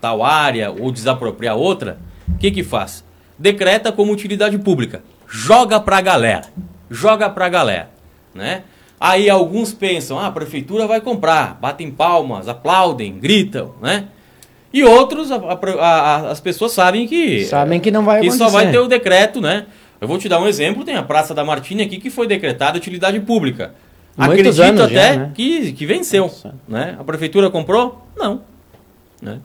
tal 0.00 0.22
área 0.22 0.70
ou 0.70 0.90
desapropriar 0.90 1.56
outra, 1.56 1.98
o 2.28 2.38
que 2.38 2.50
que 2.50 2.64
faz? 2.64 3.04
Decreta 3.38 3.92
como 3.92 4.12
utilidade 4.12 4.58
pública. 4.58 5.02
Joga 5.28 5.78
pra 5.78 6.00
galera. 6.00 6.46
Joga 6.90 7.28
pra 7.30 7.48
galera, 7.48 7.88
né? 8.34 8.62
Aí 8.98 9.28
alguns 9.28 9.72
pensam, 9.74 10.18
ah, 10.18 10.26
a 10.28 10.30
prefeitura 10.30 10.86
vai 10.86 11.00
comprar, 11.00 11.58
batem 11.60 11.90
palmas, 11.90 12.48
aplaudem, 12.48 13.18
gritam, 13.18 13.74
né? 13.82 14.06
E 14.72 14.82
outros, 14.84 15.30
a- 15.30 15.36
a- 15.36 15.80
a- 15.80 16.30
as 16.30 16.40
pessoas 16.40 16.72
sabem 16.72 17.06
que 17.06 17.44
Sabem 17.44 17.78
que 17.80 17.90
não 17.90 18.04
vai 18.04 18.20
que 18.20 18.30
só 18.30 18.44
acontecer. 18.44 18.64
vai 18.64 18.70
ter 18.72 18.78
o 18.78 18.88
decreto, 18.88 19.40
né? 19.40 19.66
Eu 20.00 20.06
vou 20.08 20.18
te 20.18 20.28
dar 20.28 20.40
um 20.40 20.46
exemplo, 20.46 20.84
tem 20.84 20.96
a 20.96 21.02
Praça 21.02 21.34
da 21.34 21.44
Martini 21.44 21.82
aqui 21.82 21.98
que 21.98 22.10
foi 22.10 22.26
decretada 22.26 22.76
utilidade 22.78 23.18
pública. 23.20 23.74
Muitos 24.16 24.58
Acredito 24.58 24.82
até 24.82 25.12
já, 25.12 25.18
né? 25.18 25.30
que, 25.34 25.72
que 25.72 25.84
venceu, 25.86 26.30
né? 26.66 26.96
A 26.98 27.04
prefeitura 27.04 27.50
comprou? 27.50 28.06
Não. 28.16 28.40
Né? 29.20 29.38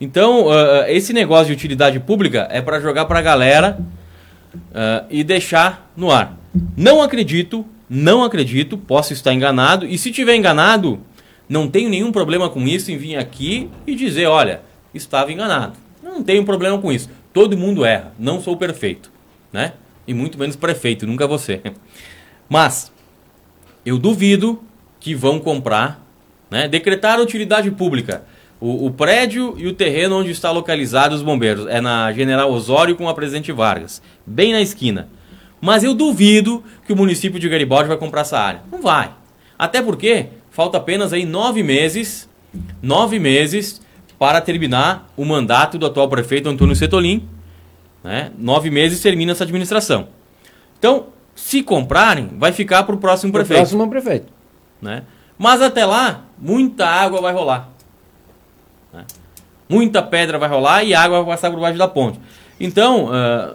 Então, 0.00 0.50
ah, 0.50 0.84
esse 0.90 1.12
negócio 1.12 1.46
de 1.46 1.52
utilidade 1.52 1.98
pública 2.00 2.46
é 2.50 2.60
para 2.60 2.80
jogar 2.80 3.04
para 3.06 3.18
a 3.18 3.22
galera 3.22 3.78
ah, 4.74 5.04
e 5.10 5.22
deixar 5.24 5.90
no 5.96 6.10
ar. 6.10 6.36
Não 6.76 7.02
acredito, 7.02 7.64
não 7.88 8.24
acredito, 8.24 8.76
posso 8.76 9.12
estar 9.12 9.32
enganado, 9.32 9.86
e 9.86 9.96
se 9.96 10.10
tiver 10.10 10.34
enganado, 10.34 11.00
não 11.48 11.68
tenho 11.68 11.88
nenhum 11.88 12.12
problema 12.12 12.48
com 12.48 12.66
isso 12.66 12.90
em 12.90 12.96
vir 12.96 13.16
aqui 13.16 13.68
e 13.86 13.94
dizer, 13.94 14.26
olha, 14.26 14.62
estava 14.94 15.32
enganado. 15.32 15.74
Não 16.02 16.22
tenho 16.22 16.44
problema 16.44 16.78
com 16.78 16.92
isso. 16.92 17.08
Todo 17.32 17.56
mundo 17.56 17.84
erra, 17.84 18.12
não 18.18 18.40
sou 18.40 18.56
perfeito, 18.56 19.10
né? 19.52 19.72
E 20.06 20.14
muito 20.14 20.38
menos 20.38 20.56
prefeito, 20.56 21.06
nunca 21.06 21.26
você. 21.26 21.60
Mas 22.48 22.90
eu 23.86 23.98
duvido 23.98 24.60
que 24.98 25.14
vão 25.14 25.38
comprar, 25.38 26.04
né? 26.50 26.66
Decretar 26.68 27.20
utilidade 27.20 27.70
pública. 27.70 28.24
O, 28.60 28.86
o 28.86 28.90
prédio 28.90 29.54
e 29.56 29.66
o 29.66 29.72
terreno 29.72 30.18
onde 30.18 30.30
está 30.30 30.50
localizado 30.50 31.14
os 31.14 31.22
bombeiros 31.22 31.66
é 31.66 31.80
na 31.80 32.12
General 32.12 32.50
Osório 32.50 32.96
com 32.96 33.08
a 33.08 33.14
Presidente 33.14 33.52
Vargas, 33.52 34.02
bem 34.26 34.52
na 34.52 34.60
esquina. 34.60 35.08
Mas 35.60 35.84
eu 35.84 35.94
duvido 35.94 36.64
que 36.86 36.92
o 36.92 36.96
município 36.96 37.38
de 37.38 37.48
Garibaldi 37.48 37.88
vai 37.88 37.96
comprar 37.96 38.22
essa 38.22 38.38
área. 38.38 38.62
Não 38.70 38.80
vai. 38.80 39.10
Até 39.58 39.82
porque 39.82 40.28
falta 40.50 40.78
apenas 40.78 41.12
aí 41.12 41.24
nove 41.24 41.62
meses, 41.62 42.28
nove 42.82 43.18
meses 43.18 43.80
para 44.18 44.40
terminar 44.40 45.10
o 45.16 45.24
mandato 45.24 45.78
do 45.78 45.86
atual 45.86 46.08
prefeito 46.08 46.48
Antônio 46.48 46.74
Setolin. 46.74 47.28
Né? 48.02 48.30
Nove 48.38 48.70
meses 48.70 49.00
termina 49.00 49.32
essa 49.32 49.44
administração. 49.44 50.08
Então, 50.78 51.06
se 51.34 51.62
comprarem, 51.62 52.30
vai 52.38 52.52
ficar 52.52 52.82
para 52.84 52.94
o 52.94 52.98
próximo 52.98 53.32
prefeito 53.32 53.60
próximo 53.60 53.88
prefeito. 53.88 54.32
né? 54.80 55.02
Mas 55.38 55.62
até 55.62 55.84
lá, 55.86 56.24
muita 56.38 56.86
água 56.86 57.20
vai 57.20 57.32
rolar. 57.32 57.70
né? 58.92 59.04
Muita 59.68 60.02
pedra 60.02 60.38
vai 60.38 60.48
rolar 60.48 60.84
e 60.84 60.94
água 60.94 61.22
vai 61.22 61.34
passar 61.34 61.50
por 61.50 61.60
baixo 61.60 61.78
da 61.78 61.88
ponte. 61.88 62.18
Então, 62.58 63.08
ah, 63.12 63.54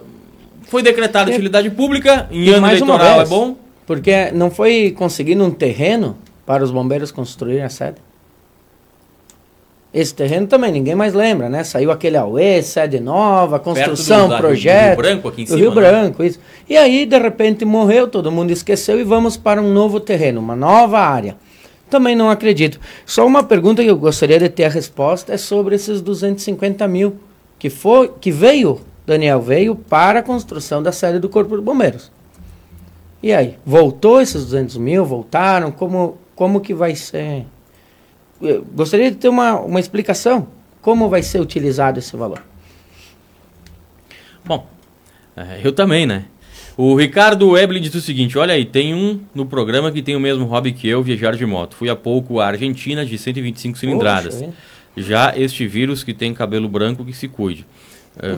foi 0.67 0.81
decretada 0.83 1.29
E- 1.31 1.33
utilidade 1.33 1.69
pública, 1.71 2.27
em 2.31 2.43
e 2.45 2.49
ano 2.49 2.61
mais 2.61 2.81
uma 2.81 2.95
eleitoral 2.95 3.13
é 3.13 3.17
vez, 3.19 3.29
bom. 3.29 3.55
Porque 3.85 4.31
não 4.31 4.49
foi 4.49 4.91
conseguindo 4.97 5.43
um 5.43 5.51
terreno 5.51 6.17
para 6.45 6.63
os 6.63 6.71
bombeiros 6.71 7.11
construírem 7.11 7.63
a 7.63 7.69
sede? 7.69 7.97
Esse 9.93 10.13
terreno 10.13 10.45
também 10.45 10.71
ninguém 10.73 10.93
mais 10.93 11.13
lembra, 11.13 11.47
né? 11.47 11.63
Saiu 11.63 11.89
aquele 11.89 12.17
Aue, 12.17 12.61
sede 12.61 12.99
nova, 12.99 13.59
construção, 13.59 14.23
do- 14.23 14.29
da- 14.31 14.35
do 14.35 14.41
projeto. 14.41 14.87
Rio 14.87 14.97
Branco 14.97 15.27
aqui 15.29 15.43
em 15.43 15.45
cima, 15.45 15.57
Rio 15.57 15.69
né? 15.69 15.75
Branco, 15.75 16.23
isso. 16.23 16.39
E 16.67 16.75
aí, 16.75 17.05
de 17.05 17.17
repente, 17.17 17.63
morreu, 17.63 18.05
todo 18.07 18.29
mundo 18.29 18.51
esqueceu 18.51 18.99
e 18.99 19.03
vamos 19.05 19.37
para 19.37 19.61
um 19.61 19.71
novo 19.71 19.99
terreno, 20.01 20.41
uma 20.41 20.55
nova 20.55 20.99
área. 20.99 21.37
Também 21.89 22.13
não 22.13 22.29
acredito. 22.29 22.77
Só 23.05 23.25
uma 23.25 23.41
pergunta 23.43 23.81
que 23.81 23.89
eu 23.89 23.95
gostaria 23.95 24.37
de 24.37 24.49
ter 24.49 24.65
a 24.65 24.69
resposta 24.69 25.31
é 25.33 25.37
sobre 25.37 25.75
esses 25.75 26.01
250 26.01 26.85
mil 26.89 27.15
que, 27.57 27.69
foi, 27.69 28.11
que 28.19 28.31
veio, 28.31 28.81
Daniel, 29.05 29.41
veio 29.41 29.75
para 29.75 30.19
a 30.19 30.23
construção 30.23 30.81
da 30.81 30.91
sede 30.91 31.19
do 31.19 31.29
Corpo 31.29 31.55
de 31.55 31.61
Bombeiros. 31.61 32.11
E 33.21 33.33
aí, 33.33 33.57
voltou 33.65 34.21
esses 34.21 34.43
200 34.45 34.77
mil? 34.77 35.05
Voltaram? 35.05 35.71
Como, 35.71 36.17
como 36.35 36.59
que 36.61 36.73
vai 36.73 36.95
ser? 36.95 37.45
Eu 38.41 38.63
gostaria 38.63 39.09
de 39.11 39.17
ter 39.17 39.29
uma, 39.29 39.59
uma 39.59 39.79
explicação. 39.79 40.47
Como 40.81 41.09
vai 41.09 41.23
ser 41.23 41.39
utilizado 41.39 41.99
esse 41.99 42.15
valor? 42.15 42.43
Bom, 44.43 44.67
é, 45.35 45.61
eu 45.63 45.71
também, 45.71 46.05
né? 46.05 46.25
O 46.77 46.93
Ricardo 46.95 47.57
Eblin 47.57 47.81
disse 47.81 47.97
o 47.97 48.01
seguinte: 48.01 48.37
olha 48.37 48.53
aí, 48.53 48.65
tem 48.65 48.93
um 48.93 49.21
no 49.33 49.45
programa 49.45 49.91
que 49.91 50.01
tem 50.01 50.15
o 50.15 50.19
mesmo 50.19 50.45
hobby 50.45 50.73
que 50.73 50.87
eu, 50.87 51.01
viajar 51.01 51.35
de 51.35 51.45
moto. 51.45 51.75
Fui 51.75 51.89
há 51.89 51.95
pouco 51.95 52.39
à 52.39 52.47
Argentina 52.47 53.05
de 53.05 53.17
125 53.17 53.77
cilindradas. 53.77 54.35
Poxa? 54.35 54.53
Já 54.97 55.37
este 55.37 55.67
vírus 55.67 56.03
que 56.03 56.13
tem 56.13 56.33
cabelo 56.33 56.69
branco 56.69 57.03
que 57.03 57.13
se 57.13 57.27
cuide. 57.27 57.65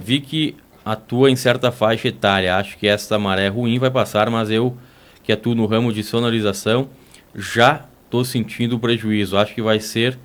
Vi 0.01 0.19
que 0.19 0.55
atua 0.83 1.29
em 1.29 1.35
certa 1.35 1.71
faixa 1.71 2.07
etária. 2.07 2.55
Acho 2.55 2.77
que 2.77 2.87
esta 2.87 3.19
maré 3.19 3.47
ruim 3.47 3.77
vai 3.79 3.91
passar, 3.91 4.29
mas 4.29 4.49
eu 4.49 4.75
que 5.23 5.31
atuo 5.31 5.53
no 5.53 5.65
ramo 5.65 5.91
de 5.91 6.03
sonorização 6.03 6.89
já 7.35 7.85
estou 8.05 8.23
sentindo 8.23 8.77
o 8.77 8.79
prejuízo. 8.79 9.37
Acho 9.37 9.53
que 9.53 9.61
vai 9.61 9.79
ser 9.79 10.17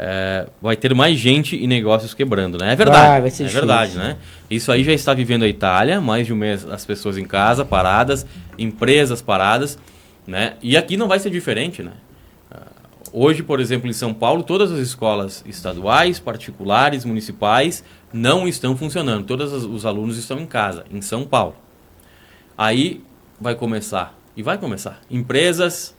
eh, 0.00 0.46
vai 0.62 0.76
ter 0.76 0.94
mais 0.94 1.18
gente 1.18 1.56
e 1.56 1.66
negócios 1.66 2.14
quebrando, 2.14 2.56
né? 2.56 2.72
É 2.72 2.76
verdade. 2.76 3.08
Vai, 3.08 3.20
vai 3.22 3.30
ser 3.30 3.42
é 3.42 3.46
difícil. 3.46 3.66
verdade, 3.66 3.96
né? 3.96 4.16
Isso 4.48 4.70
aí 4.70 4.84
já 4.84 4.92
está 4.92 5.12
vivendo 5.12 5.42
a 5.42 5.48
Itália, 5.48 6.00
mais 6.00 6.24
de 6.24 6.32
um 6.32 6.36
mês 6.36 6.64
as 6.64 6.86
pessoas 6.86 7.18
em 7.18 7.24
casa 7.24 7.64
paradas, 7.64 8.24
empresas 8.56 9.20
paradas, 9.20 9.76
né? 10.24 10.54
E 10.62 10.76
aqui 10.76 10.96
não 10.96 11.08
vai 11.08 11.18
ser 11.18 11.30
diferente, 11.30 11.82
né? 11.82 11.92
Hoje, 13.20 13.42
por 13.42 13.58
exemplo, 13.58 13.90
em 13.90 13.92
São 13.92 14.14
Paulo, 14.14 14.44
todas 14.44 14.70
as 14.70 14.78
escolas 14.78 15.42
estaduais, 15.44 16.20
particulares, 16.20 17.04
municipais 17.04 17.82
não 18.12 18.46
estão 18.46 18.76
funcionando. 18.76 19.24
Todos 19.26 19.52
os- 19.52 19.64
os 19.64 19.84
alunos 19.84 20.16
estão 20.16 20.38
em 20.38 20.46
casa, 20.46 20.84
em 20.88 21.00
São 21.00 21.24
Paulo. 21.24 21.56
Aí 22.56 23.02
vai 23.40 23.56
começar, 23.56 24.16
e 24.36 24.42
vai 24.44 24.56
começar, 24.56 25.00
empresas, 25.10 25.96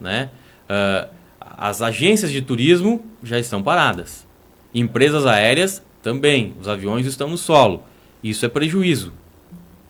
né? 0.00 0.30
ah, 0.68 1.08
as 1.40 1.82
agências 1.82 2.30
de 2.30 2.40
turismo 2.40 3.04
já 3.24 3.40
estão 3.40 3.60
paradas. 3.60 4.24
Empresas 4.72 5.26
aéreas 5.26 5.82
também. 6.00 6.54
Os 6.60 6.68
aviões 6.68 7.06
estão 7.06 7.28
no 7.28 7.36
solo. 7.36 7.82
Isso 8.22 8.46
é 8.46 8.48
prejuízo. 8.48 9.12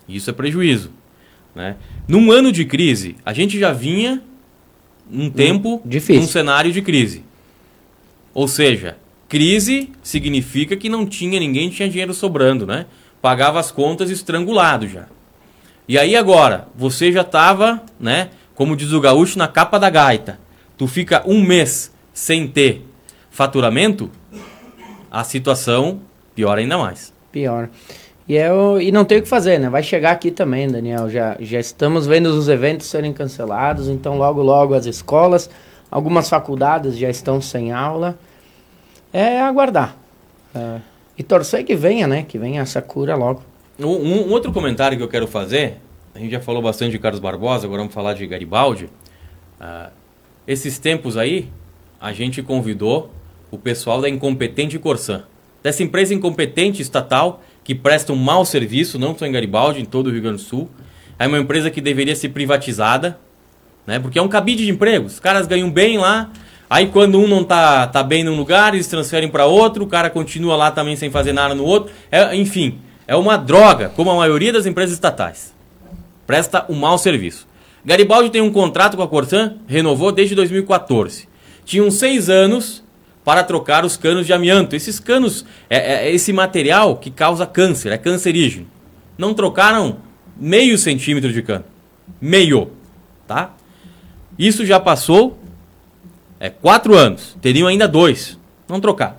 Isso 0.09 0.31
é 0.31 0.33
prejuízo. 0.33 0.91
Né? 1.55 1.77
Num 2.09 2.33
ano 2.33 2.51
de 2.51 2.65
crise, 2.65 3.15
a 3.27 3.35
gente 3.35 3.59
já 3.59 3.75
vinha 3.75 4.23
um 5.11 5.31
tempo 5.31 5.81
difícil. 5.85 6.23
num 6.23 6.29
cenário 6.29 6.73
de 6.73 6.83
crise. 6.83 7.25
Ou 8.35 8.49
seja, 8.49 8.97
crise 9.29 9.91
significa 10.03 10.77
que 10.77 10.89
não 10.89 11.07
tinha 11.07 11.39
ninguém 11.39 11.71
tinha 11.71 11.89
dinheiro 11.89 12.15
sobrando, 12.15 12.67
né? 12.67 12.87
Pagava 13.21 13.61
as 13.61 13.71
contas 13.71 14.11
estrangulado 14.11 14.89
já. 14.89 15.07
E 15.89 15.99
aí 15.99 16.17
agora, 16.17 16.69
você 16.75 17.13
já 17.13 17.23
estava, 17.23 17.83
né? 17.99 18.31
Como 18.55 18.77
diz 18.77 18.93
o 18.93 19.01
gaúcho, 19.01 19.39
na 19.39 19.49
capa 19.49 19.79
da 19.79 19.91
gaita. 19.91 20.39
Tu 20.79 20.87
fica 20.87 21.23
um 21.27 21.43
mês 21.43 21.93
sem 22.13 22.47
ter 22.47 22.87
faturamento, 23.31 24.11
a 25.11 25.25
situação 25.25 26.01
piora 26.35 26.61
ainda 26.61 26.79
mais. 26.79 27.13
Pior. 27.31 27.69
E, 28.29 28.35
eu, 28.37 28.81
e 28.81 28.93
não 28.93 29.05
tem 29.05 29.19
o 29.19 29.23
que 29.23 29.29
fazer, 29.29 29.59
né? 29.59 29.69
Vai 29.69 29.83
chegar 29.83 30.13
aqui 30.13 30.31
também, 30.31 30.69
Daniel. 30.69 31.11
Já, 31.11 31.37
já 31.41 31.59
estamos 31.59 32.07
vendo 32.07 32.27
os 32.27 32.49
eventos 32.49 32.87
serem 32.87 33.13
cancelados, 33.13 33.89
então 33.89 34.17
logo, 34.17 34.43
logo 34.43 34.75
as 34.75 34.87
escolas, 34.87 35.51
algumas 35.91 36.29
faculdades 36.29 36.97
já 36.97 37.11
estão 37.11 37.41
sem 37.41 37.73
aula. 37.73 38.17
É 39.13 39.41
aguardar. 39.41 39.97
É, 40.55 40.81
e 41.19 41.23
torcer 41.23 41.65
que 41.65 41.75
venha, 41.75 42.07
né? 42.07 42.25
Que 42.27 42.39
venha 42.39 42.63
essa 42.63 42.81
cura 42.81 43.15
logo. 43.17 43.43
Um, 43.79 43.87
um- 43.87 44.29
um 44.29 44.31
outro 44.33 44.53
comentário 44.53 44.97
que 44.97 45.03
eu 45.03 45.09
quero 45.09 45.27
fazer, 45.27 45.79
a 46.15 46.19
gente 46.19 46.31
já 46.31 46.41
falou 46.41 46.63
bastante 46.63 46.93
de 46.93 46.99
Carlos 46.99 47.21
Barbosa, 47.21 47.67
agora 47.67 47.81
vamos 47.81 47.95
falar 47.95 48.15
de 48.15 48.27
Garibaldi. 48.27 48.89
Ah, 49.61 49.91
esses 50.47 50.79
tempos 50.79 51.17
aí, 51.17 51.49
a 52.01 52.13
gente 52.13 52.43
convidou 52.43 53.11
o 53.51 53.59
pessoal 53.59 54.01
da 54.01 54.09
Incompetente 54.09 54.79
Corsã. 54.79 55.25
Dessa 55.63 55.83
empresa 55.83 56.13
incompetente 56.15 56.83
estatal 56.83 57.43
que 57.65 57.75
presta 57.75 58.13
um 58.13 58.17
mau 58.17 58.45
serviço, 58.45 58.99
não 58.99 59.17
só 59.17 59.27
em 59.27 59.33
Garibaldi, 59.33 59.81
em 59.81 59.85
todo 59.85 60.09
o 60.09 60.11
Rio 60.11 60.23
Grande 60.23 60.39
do 60.39 60.43
Sul. 60.43 60.69
É 61.19 61.27
uma 61.27 61.39
empresa 61.39 61.71
que 61.71 61.81
deveria 61.81 62.17
ser 62.17 62.31
privatizada, 62.31 63.19
né? 63.87 63.99
Porque 63.99 64.19
é 64.19 64.23
um 64.23 64.29
cabide 64.29 64.65
de 64.65 64.71
empregos. 64.71 65.15
Os 65.15 65.21
caras 65.21 65.47
ganham 65.47 65.71
bem 65.71 65.99
lá. 65.99 66.31
Aí 66.69 66.87
quando 66.87 67.19
um 67.19 67.29
não 67.29 67.45
tá, 67.45 67.87
tá 67.87 68.03
bem 68.03 68.25
num 68.25 68.37
lugar, 68.37 68.75
eles 68.75 68.87
transferem 68.87 69.29
para 69.29 69.45
outro, 69.45 69.85
o 69.85 69.87
cara 69.87 70.09
continua 70.09 70.57
lá 70.57 70.71
também 70.71 70.97
sem 70.97 71.11
fazer 71.11 71.33
nada 71.33 71.55
no 71.55 71.65
outro. 71.65 71.93
É, 72.11 72.35
enfim, 72.35 72.79
é 73.07 73.15
uma 73.15 73.37
droga, 73.37 73.91
como 73.91 74.11
a 74.11 74.17
maioria 74.17 74.53
das 74.53 74.65
empresas 74.65 74.95
estatais. 74.95 75.53
Presta 76.27 76.65
um 76.69 76.75
mau 76.75 76.97
serviço. 76.97 77.47
Garibaldi 77.85 78.31
tem 78.31 78.41
um 78.41 78.51
contrato 78.51 78.97
com 78.97 79.03
a 79.03 79.09
Corsan, 79.09 79.57
renovou 79.67 80.11
desde 80.13 80.35
2014. 80.35 81.29
Tinham 81.65 81.91
seis 81.91 82.31
anos 82.31 82.83
para 83.25 83.45
trocar 83.45 83.85
os 83.85 83.97
canos 83.97 84.27
de 84.27 84.33
amianto. 84.33 84.75
Esses 84.75 84.99
canos, 84.99 85.45
é, 85.71 86.07
é 86.07 86.13
esse 86.13 86.33
material 86.33 86.97
que 86.97 87.11
causa 87.11 87.47
câncer, 87.47 87.93
é 87.93 87.99
cancerígeno. 87.99 88.67
Não 89.17 89.35
trocaram 89.35 89.99
meio 90.37 90.77
centímetro 90.77 91.33
de 91.33 91.43
cano. 91.43 91.65
Meio, 92.21 92.71
tá? 93.27 93.53
Isso 94.39 94.65
já 94.67 94.81
passou 94.81 95.39
é, 96.41 96.51
quatro 96.51 96.97
anos. 96.97 97.37
Teriam 97.41 97.69
ainda 97.69 97.87
dois. 97.87 98.39
Não 98.69 98.81
trocaram. 98.81 99.17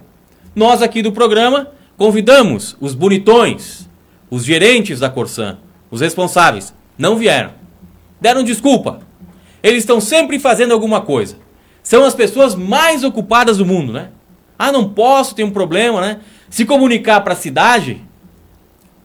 Nós 0.56 0.82
aqui 0.82 1.02
do 1.02 1.12
programa 1.12 1.70
convidamos 1.98 2.76
os 2.80 2.94
bonitões, 2.94 3.88
os 4.30 4.44
gerentes 4.44 5.00
da 5.00 5.10
Corsan, 5.10 5.58
os 5.90 6.02
responsáveis, 6.02 6.74
não 6.98 7.16
vieram. 7.16 7.52
Deram 8.20 8.44
desculpa. 8.44 9.02
Eles 9.62 9.80
estão 9.80 10.02
sempre 10.02 10.40
fazendo 10.40 10.74
alguma 10.74 11.02
coisa. 11.02 11.38
São 11.84 12.06
as 12.06 12.16
pessoas 12.16 12.56
mais 12.56 13.04
ocupadas 13.04 13.58
do 13.58 13.66
mundo, 13.66 13.92
né? 13.92 14.10
Ah, 14.58 14.72
não 14.72 14.90
posso, 14.90 15.36
tem 15.36 15.44
um 15.44 15.52
problema, 15.52 16.00
né? 16.00 16.22
Se 16.50 16.66
comunicar 16.66 17.22
para 17.22 17.34
a 17.34 17.36
cidade 17.36 18.02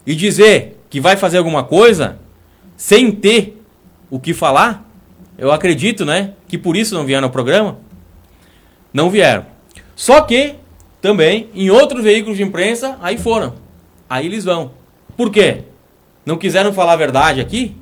e 0.06 0.14
dizer 0.14 0.80
que 0.88 1.00
vai 1.00 1.16
fazer 1.16 1.38
alguma 1.38 1.64
coisa 1.64 2.18
sem 2.76 3.10
ter 3.10 3.60
o 4.10 4.20
que 4.20 4.32
falar, 4.32 4.88
eu 5.36 5.52
acredito, 5.52 6.04
né, 6.04 6.32
que 6.48 6.56
por 6.56 6.76
isso 6.76 6.94
não 6.94 7.04
vieram 7.04 7.26
ao 7.26 7.30
programa. 7.30 7.78
Não 8.92 9.10
vieram. 9.10 9.44
Só 9.94 10.20
que 10.20 10.54
também 11.00 11.48
em 11.54 11.70
outros 11.70 12.02
veículos 12.02 12.36
de 12.36 12.42
imprensa 12.42 12.98
aí 13.02 13.18
foram. 13.18 13.54
Aí 14.08 14.26
eles 14.26 14.44
vão. 14.44 14.70
Por 15.16 15.30
quê? 15.30 15.62
Não 16.24 16.36
quiseram 16.36 16.72
falar 16.72 16.94
a 16.94 16.96
verdade 16.96 17.40
aqui? 17.40 17.76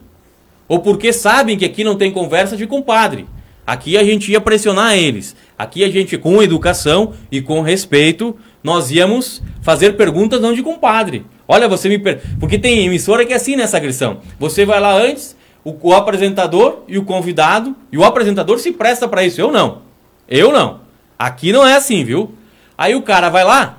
Ou 0.69 0.81
porque 0.81 1.13
sabem 1.13 1.57
que 1.57 1.65
aqui 1.65 1.85
não 1.85 1.97
tem 1.97 2.11
conversa 2.11 2.57
de 2.57 2.67
compadre? 2.67 3.27
Aqui 3.67 3.97
a 3.97 4.05
gente 4.05 4.31
ia 4.31 4.41
pressionar 4.41 4.97
eles. 4.97 5.35
Aqui 5.59 5.83
a 5.83 5.89
gente, 5.89 6.17
com 6.17 6.43
educação 6.43 7.14
e 7.33 7.41
com 7.41 7.61
respeito, 7.62 8.37
nós 8.62 8.91
íamos 8.91 9.43
fazer 9.61 9.97
perguntas 9.97 10.41
não 10.41 10.53
de 10.53 10.62
compadre. 10.62 11.25
Olha, 11.49 11.69
você 11.69 11.89
me. 11.89 11.99
Per... 11.99 12.21
Porque 12.39 12.59
tem 12.59 12.87
emissora 12.87 13.25
que 13.27 13.33
é 13.33 13.37
assim 13.37 13.57
nessa 13.57 13.77
agressão. 13.77 14.19
Você 14.39 14.64
vai 14.64 14.81
lá 14.81 14.95
antes, 14.95 15.37
o, 15.64 15.75
o 15.83 15.95
apresentador 15.95 16.85
e 16.87 16.97
o 16.97 17.05
convidado, 17.05 17.75
e 17.91 17.99
o 17.99 18.05
apresentador 18.05 18.59
se 18.59 18.71
presta 18.73 19.09
para 19.09 19.25
isso. 19.25 19.41
Eu 19.41 19.51
não. 19.51 19.83
Eu 20.29 20.53
não. 20.53 20.81
Aqui 21.19 21.53
não 21.53 21.67
é 21.67 21.75
assim, 21.75 22.05
viu? 22.05 22.35
Aí 22.79 22.95
o 22.95 23.03
cara 23.03 23.29
vai 23.29 23.43
lá 23.43 23.79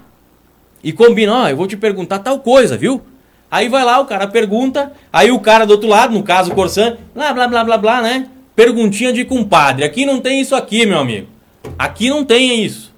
e 0.84 0.92
combina, 0.92 1.34
ó, 1.34 1.50
eu 1.50 1.56
vou 1.56 1.68
te 1.68 1.78
perguntar 1.78 2.20
tal 2.20 2.40
coisa, 2.40 2.78
viu? 2.78 3.02
Aí 3.50 3.70
vai 3.70 3.84
lá, 3.84 4.00
o 4.00 4.06
cara 4.06 4.28
pergunta, 4.28 4.92
aí 5.12 5.32
o 5.32 5.40
cara 5.40 5.66
do 5.66 5.72
outro 5.72 5.88
lado, 5.88 6.14
no 6.14 6.24
caso 6.24 6.52
o 6.52 6.56
Corsan, 6.56 6.98
blá 7.16 7.34
blá 7.34 7.48
blá 7.48 7.64
blá 7.64 7.78
blá, 7.78 8.02
né? 8.02 8.28
Perguntinha 8.58 9.14
de 9.14 9.24
compadre. 9.24 9.86
Aqui 9.86 10.04
não 10.04 10.20
tem 10.20 10.42
isso 10.42 10.56
aqui, 10.56 10.84
meu 10.84 10.98
amigo. 10.98 11.28
Aqui 11.78 12.10
não 12.10 12.26
tem 12.26 12.64
isso. 12.66 12.92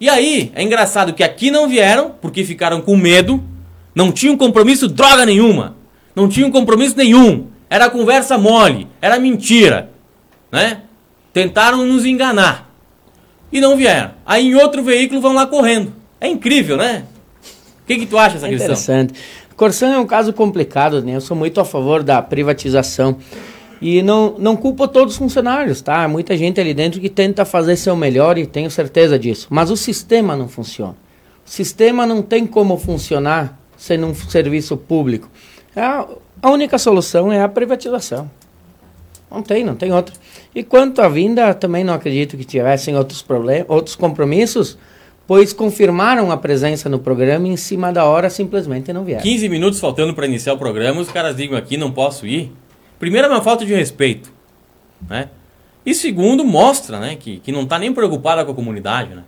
E 0.00 0.08
aí, 0.08 0.50
é 0.56 0.62
engraçado 0.64 1.12
que 1.14 1.22
aqui 1.22 1.52
não 1.52 1.68
vieram, 1.68 2.16
porque 2.20 2.42
ficaram 2.42 2.80
com 2.80 2.96
medo, 2.96 3.40
não 3.94 4.10
tinham 4.10 4.36
compromisso 4.36 4.88
droga 4.88 5.24
nenhuma. 5.24 5.76
Não 6.16 6.28
tinham 6.28 6.50
compromisso 6.50 6.96
nenhum. 6.96 7.46
Era 7.70 7.88
conversa 7.88 8.36
mole, 8.36 8.88
era 9.00 9.16
mentira, 9.20 9.88
né? 10.50 10.80
Tentaram 11.32 11.86
nos 11.86 12.04
enganar. 12.04 12.68
E 13.52 13.60
não 13.60 13.76
vieram. 13.76 14.10
Aí 14.26 14.48
em 14.48 14.56
outro 14.56 14.82
veículo 14.82 15.20
vão 15.20 15.32
lá 15.32 15.46
correndo. 15.46 15.92
É 16.20 16.26
incrível, 16.26 16.76
né? 16.76 17.04
O 17.82 17.86
que, 17.86 17.98
que 17.98 18.06
tu 18.06 18.18
acha 18.18 18.34
dessa 18.34 18.46
É 18.46 18.50
questão? 18.50 18.66
interessante. 18.66 19.14
Corsan 19.56 19.92
é 19.92 19.98
um 19.98 20.06
caso 20.06 20.32
complicado, 20.32 21.02
né? 21.04 21.14
Eu 21.14 21.20
sou 21.20 21.36
muito 21.36 21.60
a 21.60 21.64
favor 21.64 22.02
da 22.02 22.20
privatização. 22.20 23.16
E 23.80 24.02
não, 24.02 24.36
não 24.38 24.56
culpo 24.56 24.86
todos 24.88 25.14
os 25.14 25.18
funcionários, 25.18 25.80
tá? 25.80 26.06
Muita 26.08 26.36
gente 26.36 26.60
ali 26.60 26.72
dentro 26.72 27.00
que 27.00 27.08
tenta 27.08 27.44
fazer 27.44 27.76
seu 27.76 27.94
melhor 27.96 28.38
e 28.38 28.46
tenho 28.46 28.70
certeza 28.70 29.18
disso. 29.18 29.46
Mas 29.50 29.70
o 29.70 29.76
sistema 29.76 30.36
não 30.36 30.48
funciona. 30.48 30.96
O 31.46 31.50
sistema 31.50 32.06
não 32.06 32.22
tem 32.22 32.46
como 32.46 32.76
funcionar 32.78 33.58
sendo 33.76 34.06
um 34.06 34.14
serviço 34.14 34.76
público. 34.76 35.28
A, 35.76 36.06
a 36.40 36.50
única 36.50 36.78
solução 36.78 37.32
é 37.32 37.42
a 37.42 37.48
privatização. 37.48 38.30
Não 39.30 39.42
tem, 39.42 39.64
não 39.64 39.74
tem 39.74 39.92
outra. 39.92 40.14
E 40.54 40.62
quanto 40.62 41.02
à 41.02 41.08
vinda, 41.08 41.52
também 41.52 41.82
não 41.82 41.92
acredito 41.92 42.36
que 42.36 42.44
tivessem 42.44 42.96
outros 42.96 43.20
problemas, 43.20 43.66
outros 43.68 43.96
compromissos, 43.96 44.78
pois 45.26 45.52
confirmaram 45.52 46.30
a 46.30 46.36
presença 46.36 46.88
no 46.88 46.98
programa 46.98 47.48
e 47.48 47.50
em 47.50 47.56
cima 47.56 47.92
da 47.92 48.04
hora 48.04 48.30
simplesmente 48.30 48.92
não 48.92 49.04
vieram. 49.04 49.22
15 49.22 49.48
minutos 49.48 49.80
faltando 49.80 50.14
para 50.14 50.26
iniciar 50.26 50.52
o 50.52 50.58
programa, 50.58 51.00
os 51.00 51.10
caras 51.10 51.36
digam 51.36 51.58
aqui, 51.58 51.76
não 51.76 51.90
posso 51.90 52.26
ir. 52.26 52.52
Primeiro 53.04 53.28
é 53.28 53.30
uma 53.30 53.42
falta 53.42 53.66
de 53.66 53.74
respeito, 53.74 54.32
né? 55.06 55.28
E 55.84 55.94
segundo, 55.94 56.42
mostra, 56.42 56.98
né, 56.98 57.16
que, 57.16 57.36
que 57.40 57.52
não 57.52 57.64
está 57.64 57.78
nem 57.78 57.92
preocupada 57.92 58.42
com 58.46 58.52
a 58.52 58.54
comunidade, 58.54 59.14
né? 59.14 59.24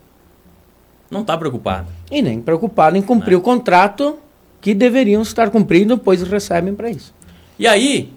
Não 1.11 1.20
está 1.20 1.37
preocupada. 1.37 1.87
E 2.11 2.22
nem 2.22 2.41
preocupado 2.41 2.97
em 2.97 3.03
cumprir 3.03 3.37
o 3.37 3.41
contrato 3.43 4.18
que 4.62 4.72
deveriam 4.72 5.20
estar 5.20 5.51
cumprindo, 5.51 5.99
pois 5.99 6.22
recebem 6.22 6.74
para 6.74 6.89
isso. 6.89 7.12
E 7.59 7.66
aí, 7.66 8.11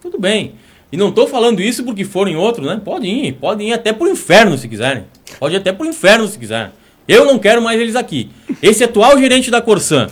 tudo 0.00 0.16
bem. 0.16 0.54
E 0.92 0.96
não 0.96 1.08
estou 1.08 1.26
falando 1.26 1.60
isso 1.60 1.82
porque 1.82 2.04
forem 2.04 2.36
outros, 2.36 2.68
né? 2.68 2.80
Podem 2.84 3.26
ir, 3.26 3.32
podem 3.32 3.70
ir 3.70 3.72
até 3.72 3.92
pro 3.92 4.06
inferno 4.06 4.56
se 4.56 4.68
quiserem. 4.68 5.06
Pode 5.40 5.56
ir 5.56 5.58
até 5.58 5.72
pro 5.72 5.86
inferno 5.86 6.28
se 6.28 6.38
quiserem. 6.38 6.70
Eu 7.08 7.24
não 7.24 7.36
quero 7.36 7.60
mais 7.60 7.80
eles 7.80 7.96
aqui. 7.96 8.30
Esse 8.62 8.84
atual 8.84 9.18
gerente 9.18 9.50
da 9.50 9.60
Corsan, 9.60 10.08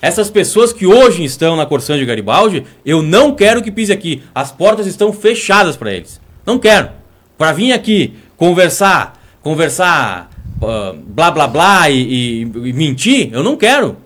essas 0.00 0.30
pessoas 0.30 0.72
que 0.72 0.86
hoje 0.86 1.24
estão 1.24 1.56
na 1.56 1.66
Corsan 1.66 1.98
de 1.98 2.04
Garibaldi, 2.04 2.64
eu 2.84 3.02
não 3.02 3.34
quero 3.34 3.62
que 3.62 3.70
pise 3.70 3.92
aqui. 3.92 4.22
As 4.34 4.52
portas 4.52 4.86
estão 4.86 5.12
fechadas 5.12 5.76
para 5.76 5.92
eles. 5.92 6.20
Não 6.46 6.58
quero. 6.58 6.90
Para 7.36 7.52
vir 7.52 7.72
aqui 7.72 8.14
conversar, 8.36 9.20
conversar, 9.42 10.30
uh, 10.62 10.96
blá 10.96 11.30
blá 11.30 11.46
blá 11.46 11.90
e, 11.90 12.00
e, 12.00 12.40
e 12.42 12.72
mentir, 12.72 13.30
eu 13.32 13.42
não 13.42 13.56
quero. 13.56 13.96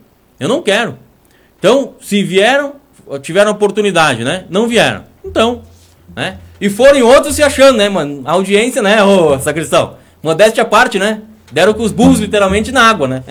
Eu 0.41 0.49
não 0.49 0.63
quero. 0.63 0.97
Então, 1.59 1.95
se 2.01 2.23
vieram, 2.23 2.75
tiveram 3.21 3.53
oportunidade, 3.53 4.25
né? 4.25 4.45
Não 4.51 4.67
vieram. 4.67 5.05
Então, 5.25 5.63
né? 6.17 6.39
E 6.61 6.69
forem 6.69 7.03
outros 7.03 7.37
se 7.37 7.43
achando, 7.43 7.77
né, 7.77 7.89
mano? 7.89 8.23
A 8.25 8.33
audiência, 8.33 8.83
né, 8.83 9.03
ô 9.03 9.39
sacristão? 9.39 9.97
Modéstia 10.23 10.63
à 10.63 10.67
parte, 10.67 10.99
né? 10.99 11.23
Deram 11.53 11.75
com 11.75 11.83
os 11.83 11.93
burros 11.93 12.19
literalmente 12.19 12.73
na 12.73 12.89
água, 12.89 13.07
né? 13.07 13.23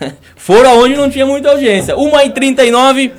Foram 0.36 0.70
aonde 0.70 0.96
não 0.96 1.10
tinha 1.10 1.26
muita 1.26 1.50
audiência. 1.50 1.94
1h39. 1.94 3.12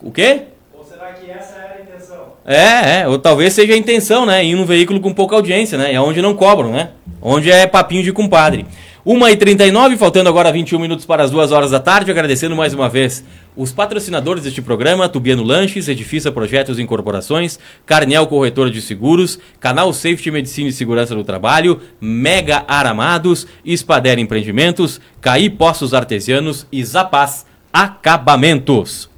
O 0.00 0.10
quê? 0.10 0.42
Ou 0.74 0.84
será 0.84 1.12
que 1.12 1.30
essa 1.30 1.56
era 1.56 1.78
a 1.78 1.82
intenção? 1.82 2.32
É, 2.44 3.00
é, 3.00 3.08
ou 3.08 3.18
talvez 3.18 3.52
seja 3.52 3.72
a 3.72 3.76
intenção, 3.76 4.26
né? 4.26 4.44
Ir 4.44 4.54
num 4.54 4.64
veículo 4.64 5.00
com 5.00 5.12
pouca 5.12 5.36
audiência, 5.36 5.78
né? 5.78 5.92
É 5.92 6.00
onde 6.00 6.20
não 6.20 6.34
cobram, 6.34 6.72
né? 6.72 6.90
Onde 7.20 7.50
é 7.50 7.66
papinho 7.66 8.02
de 8.02 8.12
compadre. 8.12 8.66
1h39, 9.04 9.96
faltando 9.96 10.28
agora 10.28 10.52
21 10.52 10.78
minutos 10.78 11.04
para 11.04 11.24
as 11.24 11.30
2 11.32 11.50
horas 11.50 11.72
da 11.72 11.80
tarde, 11.80 12.12
agradecendo 12.12 12.54
mais 12.54 12.72
uma 12.72 12.88
vez 12.88 13.24
os 13.56 13.72
patrocinadores 13.72 14.44
deste 14.44 14.62
programa, 14.62 15.08
Tubiano 15.08 15.42
Lanches, 15.42 15.88
Edifício 15.88 16.30
Projetos 16.30 16.78
e 16.78 16.82
Incorporações, 16.82 17.58
Carnel 17.84 18.28
Corretora 18.28 18.70
de 18.70 18.80
Seguros, 18.80 19.40
Canal 19.58 19.92
Safety 19.92 20.30
Medicina 20.30 20.68
e 20.68 20.72
Segurança 20.72 21.16
do 21.16 21.24
Trabalho, 21.24 21.80
Mega 22.00 22.64
Aramados, 22.68 23.44
Espader 23.64 24.20
Empreendimentos, 24.20 25.00
Caí 25.20 25.50
Poços 25.50 25.92
Artesianos 25.92 26.64
e 26.70 26.84
Zapaz 26.84 27.44
Acabamentos. 27.72 29.10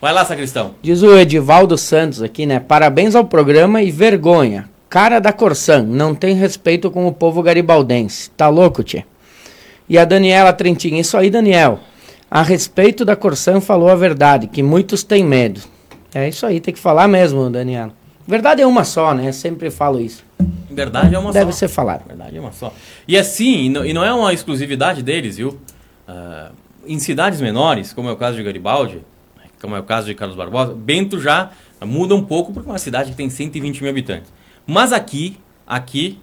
Vai 0.00 0.14
lá, 0.14 0.24
sacristão. 0.24 0.74
Diz 0.80 1.02
o 1.02 1.16
Edivaldo 1.18 1.76
Santos 1.76 2.22
aqui, 2.22 2.46
né? 2.46 2.58
Parabéns 2.58 3.14
ao 3.14 3.24
programa 3.26 3.82
e 3.82 3.90
vergonha. 3.90 4.71
Cara 4.92 5.20
da 5.20 5.32
Corsan, 5.32 5.84
não 5.84 6.14
tem 6.14 6.34
respeito 6.34 6.90
com 6.90 7.06
o 7.06 7.12
povo 7.14 7.42
garibaldense. 7.42 8.28
Tá 8.32 8.50
louco, 8.50 8.84
tchê? 8.84 9.04
E 9.88 9.96
a 9.96 10.04
Daniela 10.04 10.52
Trentin, 10.52 10.96
isso 10.96 11.16
aí, 11.16 11.30
Daniel. 11.30 11.80
A 12.30 12.42
respeito 12.42 13.02
da 13.02 13.16
Corsan 13.16 13.62
falou 13.62 13.88
a 13.88 13.94
verdade, 13.94 14.48
que 14.48 14.62
muitos 14.62 15.02
têm 15.02 15.24
medo. 15.24 15.62
É 16.12 16.28
isso 16.28 16.44
aí, 16.44 16.60
tem 16.60 16.74
que 16.74 16.78
falar 16.78 17.08
mesmo, 17.08 17.48
Daniela. 17.48 17.90
Verdade 18.28 18.60
é 18.60 18.66
uma 18.66 18.84
só, 18.84 19.14
né? 19.14 19.32
Sempre 19.32 19.70
falo 19.70 19.98
isso. 19.98 20.22
Verdade 20.70 21.14
é 21.14 21.18
uma 21.18 21.32
Deve 21.32 21.52
só. 21.52 21.60
ser 21.60 21.68
falado. 21.68 22.06
Verdade 22.06 22.36
é 22.36 22.40
uma 22.40 22.52
só. 22.52 22.70
E 23.08 23.16
assim, 23.16 23.74
e 23.86 23.94
não, 23.94 24.04
é 24.04 24.12
uma 24.12 24.34
exclusividade 24.34 25.02
deles, 25.02 25.38
viu? 25.38 25.58
Ah, 26.06 26.50
em 26.86 26.98
cidades 26.98 27.40
menores, 27.40 27.94
como 27.94 28.10
é 28.10 28.12
o 28.12 28.16
caso 28.16 28.36
de 28.36 28.42
Garibaldi, 28.42 28.98
como 29.58 29.74
é 29.74 29.80
o 29.80 29.84
caso 29.84 30.08
de 30.08 30.14
Carlos 30.14 30.36
Barbosa, 30.36 30.74
Bento 30.74 31.18
já 31.18 31.50
muda 31.80 32.14
um 32.14 32.22
pouco 32.22 32.52
porque 32.52 32.68
é 32.68 32.72
uma 32.72 32.78
cidade 32.78 33.12
que 33.12 33.16
tem 33.16 33.30
120 33.30 33.80
mil 33.80 33.90
habitantes. 33.90 34.41
Mas 34.66 34.92
aqui, 34.92 35.36
aqui, 35.66 36.18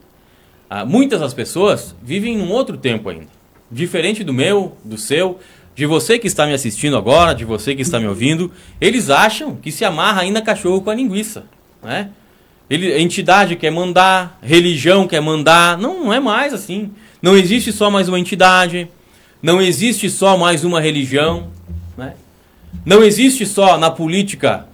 ah, 0.70 0.86
muitas 0.86 1.20
das 1.20 1.34
pessoas 1.34 1.96
vivem 2.02 2.38
num 2.38 2.52
outro 2.52 2.78
tempo 2.78 3.10
ainda. 3.10 3.28
Diferente 3.72 4.24
do 4.24 4.34
meu, 4.34 4.78
do 4.84 4.98
seu, 4.98 5.40
de 5.76 5.86
você 5.86 6.20
que 6.20 6.28
está 6.28 6.46
me 6.46 6.54
assistindo 6.54 6.98
agora, 6.98 7.34
de 7.34 7.46
você 7.46 7.76
que 7.76 7.82
está 7.82 8.00
me 8.00 8.08
ouvindo, 8.08 8.52
eles 8.82 9.10
acham 9.10 9.56
que 9.56 9.72
se 9.72 9.86
amarra 9.86 10.22
ainda 10.22 10.42
cachorro 10.42 10.82
com 10.82 10.90
a 10.90 10.96
linguiça, 10.96 11.46
né? 11.82 12.10
Ele, 12.70 12.94
a 12.94 13.00
entidade 13.00 13.56
quer 13.56 13.72
mandar, 13.72 14.38
religião 14.44 15.08
quer 15.08 15.22
mandar, 15.22 15.78
não, 15.78 16.06
não 16.06 16.14
é 16.14 16.20
mais 16.20 16.54
assim. 16.54 16.92
Não 17.22 17.36
existe 17.36 17.72
só 17.72 17.90
mais 17.90 18.08
uma 18.08 18.20
entidade, 18.20 18.88
não 19.42 19.60
existe 19.60 20.10
só 20.10 20.38
mais 20.38 20.64
uma 20.64 20.80
religião, 20.80 21.50
né? 21.98 22.14
Não 22.86 23.04
existe 23.04 23.46
só 23.46 23.78
na 23.78 23.90
política 23.90 24.68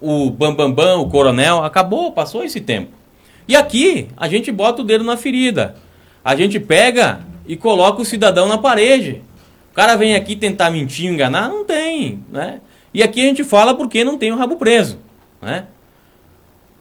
o 0.00 0.30
bambambam, 0.30 0.74
bam, 0.74 0.96
bam, 0.96 1.00
o 1.00 1.10
coronel, 1.10 1.64
acabou, 1.64 2.12
passou 2.12 2.44
esse 2.44 2.60
tempo. 2.60 3.01
E 3.46 3.56
aqui 3.56 4.08
a 4.16 4.28
gente 4.28 4.50
bota 4.52 4.82
o 4.82 4.84
dedo 4.84 5.04
na 5.04 5.16
ferida. 5.16 5.76
A 6.24 6.36
gente 6.36 6.60
pega 6.60 7.20
e 7.46 7.56
coloca 7.56 8.00
o 8.00 8.04
cidadão 8.04 8.46
na 8.46 8.58
parede. 8.58 9.22
O 9.70 9.74
cara 9.74 9.96
vem 9.96 10.14
aqui 10.14 10.36
tentar 10.36 10.70
mentir, 10.70 11.06
enganar, 11.10 11.48
não 11.48 11.64
tem, 11.64 12.22
né? 12.30 12.60
E 12.94 13.02
aqui 13.02 13.20
a 13.20 13.24
gente 13.24 13.42
fala 13.42 13.74
porque 13.74 14.04
não 14.04 14.18
tem 14.18 14.30
o 14.30 14.36
rabo 14.36 14.56
preso, 14.56 14.98
né? 15.40 15.64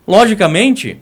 Logicamente, 0.05 0.97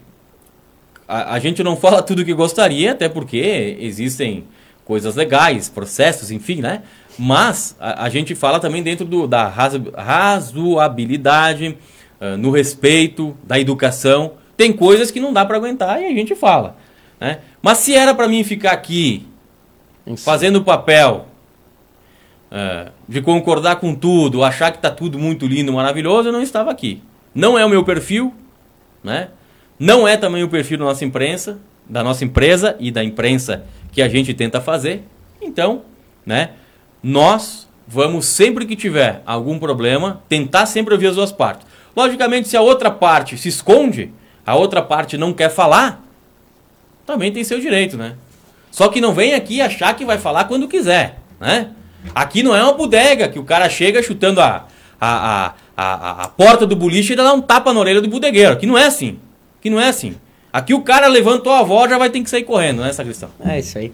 a, 1.07 1.33
a 1.33 1.39
gente 1.39 1.63
não 1.63 1.75
fala 1.77 2.01
tudo 2.01 2.21
o 2.21 2.25
que 2.25 2.33
gostaria, 2.33 2.91
até 2.91 3.09
porque 3.09 3.77
existem 3.79 4.43
coisas 4.85 5.15
legais, 5.15 5.67
processos, 5.67 6.31
enfim, 6.31 6.61
né? 6.61 6.83
Mas 7.17 7.75
a, 7.79 8.05
a 8.05 8.09
gente 8.09 8.35
fala 8.35 8.59
também 8.59 8.81
dentro 8.83 9.05
do, 9.05 9.27
da 9.27 9.47
razo- 9.47 9.91
razoabilidade, 9.95 11.77
ah, 12.21 12.37
no 12.37 12.51
respeito, 12.51 13.35
da 13.43 13.59
educação. 13.59 14.33
Tem 14.59 14.73
coisas 14.73 15.09
que 15.09 15.21
não 15.21 15.31
dá 15.31 15.45
para 15.45 15.55
aguentar 15.55 16.01
e 16.01 16.05
a 16.05 16.09
gente 16.09 16.35
fala. 16.35 16.75
Né? 17.17 17.39
Mas 17.61 17.77
se 17.77 17.95
era 17.95 18.13
para 18.13 18.27
mim 18.27 18.43
ficar 18.43 18.73
aqui 18.73 19.25
fazendo 20.17 20.57
o 20.57 20.63
papel 20.65 21.27
é, 22.51 22.89
de 23.07 23.21
concordar 23.21 23.77
com 23.77 23.95
tudo, 23.95 24.43
achar 24.43 24.69
que 24.73 24.79
tá 24.79 24.91
tudo 24.91 25.17
muito 25.17 25.47
lindo, 25.47 25.71
maravilhoso, 25.71 26.27
eu 26.27 26.33
não 26.33 26.41
estava 26.41 26.69
aqui. 26.71 27.01
Não 27.33 27.57
é 27.57 27.63
o 27.63 27.69
meu 27.69 27.85
perfil, 27.85 28.33
né? 29.01 29.29
Não 29.79 30.05
é 30.05 30.17
também 30.17 30.43
o 30.43 30.49
perfil 30.49 30.77
da 30.77 30.83
nossa 30.83 31.05
imprensa, 31.05 31.57
da 31.87 32.03
nossa 32.03 32.25
empresa 32.25 32.75
e 32.81 32.91
da 32.91 33.01
imprensa 33.01 33.63
que 33.93 34.01
a 34.01 34.09
gente 34.09 34.33
tenta 34.33 34.59
fazer. 34.59 35.05
Então, 35.41 35.83
né? 36.25 36.49
Nós 37.01 37.65
vamos 37.87 38.25
sempre 38.25 38.65
que 38.65 38.75
tiver 38.75 39.21
algum 39.25 39.57
problema 39.57 40.21
tentar 40.27 40.65
sempre 40.65 40.93
ouvir 40.93 41.07
as 41.07 41.15
duas 41.15 41.31
partes. 41.31 41.65
Logicamente, 41.95 42.49
se 42.49 42.57
a 42.57 42.61
outra 42.61 42.91
parte 42.91 43.37
se 43.37 43.47
esconde, 43.47 44.11
a 44.49 44.55
outra 44.55 44.81
parte 44.81 45.15
não 45.15 45.31
quer 45.31 45.49
falar, 45.49 46.03
também 47.05 47.31
tem 47.31 47.43
seu 47.43 47.59
direito, 47.59 47.95
né? 47.95 48.15
Só 48.71 48.87
que 48.87 48.99
não 48.99 49.13
vem 49.13 49.35
aqui 49.35 49.61
achar 49.61 49.95
que 49.95 50.03
vai 50.03 50.17
falar 50.17 50.45
quando 50.45 50.67
quiser, 50.67 51.19
né? 51.39 51.69
Aqui 52.15 52.41
não 52.41 52.55
é 52.55 52.63
uma 52.63 52.73
bodega 52.73 53.29
que 53.29 53.37
o 53.37 53.43
cara 53.43 53.69
chega 53.69 54.01
chutando 54.01 54.41
a, 54.41 54.65
a, 54.99 55.45
a, 55.45 55.53
a, 55.77 56.23
a 56.23 56.27
porta 56.29 56.65
do 56.65 56.75
boliche 56.75 57.13
e 57.13 57.15
dá 57.15 57.31
um 57.31 57.41
tapa 57.41 57.71
na 57.71 57.79
orelha 57.79 58.01
do 58.01 58.09
bodegueiro. 58.09 58.53
Aqui 58.53 58.65
não 58.65 58.75
é 58.75 58.87
assim. 58.87 59.19
Aqui 59.59 59.69
não 59.69 59.79
é 59.79 59.87
assim. 59.87 60.15
Aqui 60.51 60.73
o 60.73 60.81
cara 60.81 61.05
levantou 61.05 61.53
a 61.53 61.61
voz 61.61 61.87
já 61.87 61.99
vai 61.99 62.09
ter 62.09 62.19
que 62.23 62.29
sair 62.29 62.43
correndo, 62.43 62.81
né, 62.81 62.91
Sacristão? 62.91 63.29
É 63.45 63.59
isso 63.59 63.77
aí. 63.77 63.91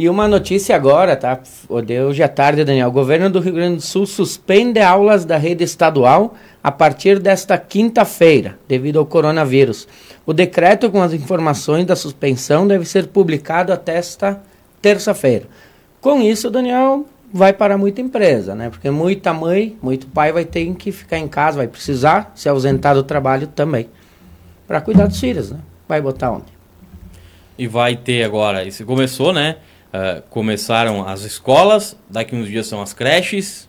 E 0.00 0.08
uma 0.08 0.26
notícia 0.26 0.74
agora, 0.74 1.14
tá? 1.14 1.38
De 1.84 2.00
hoje 2.00 2.22
à 2.22 2.28
tarde, 2.28 2.64
Daniel. 2.64 2.88
O 2.88 2.90
governo 2.90 3.28
do 3.28 3.38
Rio 3.38 3.52
Grande 3.52 3.76
do 3.76 3.82
Sul 3.82 4.06
suspende 4.06 4.80
aulas 4.80 5.26
da 5.26 5.36
rede 5.36 5.62
estadual 5.62 6.34
a 6.64 6.72
partir 6.72 7.18
desta 7.18 7.58
quinta-feira, 7.58 8.58
devido 8.66 8.98
ao 8.98 9.04
coronavírus. 9.04 9.86
O 10.24 10.32
decreto 10.32 10.90
com 10.90 11.02
as 11.02 11.12
informações 11.12 11.84
da 11.84 11.94
suspensão 11.94 12.66
deve 12.66 12.86
ser 12.86 13.08
publicado 13.08 13.74
até 13.74 13.94
esta 13.94 14.42
terça-feira. 14.80 15.44
Com 16.00 16.22
isso, 16.22 16.50
Daniel, 16.50 17.04
vai 17.30 17.52
para 17.52 17.76
muita 17.76 18.00
empresa, 18.00 18.54
né? 18.54 18.70
Porque 18.70 18.88
muita 18.90 19.34
mãe, 19.34 19.76
muito 19.82 20.06
pai 20.06 20.32
vai 20.32 20.46
ter 20.46 20.64
que 20.76 20.90
ficar 20.92 21.18
em 21.18 21.28
casa, 21.28 21.58
vai 21.58 21.68
precisar 21.68 22.32
se 22.34 22.48
ausentar 22.48 22.94
do 22.94 23.02
trabalho 23.02 23.48
também. 23.48 23.86
Para 24.66 24.80
cuidar 24.80 25.08
dos 25.08 25.20
filhos, 25.20 25.50
né? 25.50 25.58
Vai 25.86 26.00
botar 26.00 26.30
onde? 26.30 26.46
E 27.58 27.66
vai 27.66 27.94
ter 27.96 28.24
agora, 28.24 28.64
isso 28.64 28.82
começou, 28.86 29.34
né? 29.34 29.56
Ah, 29.92 30.22
começaram 30.30 31.06
as 31.08 31.22
escolas, 31.22 31.96
daqui 32.08 32.36
uns 32.36 32.46
dias 32.48 32.66
são 32.66 32.80
as 32.80 32.92
creches 32.92 33.68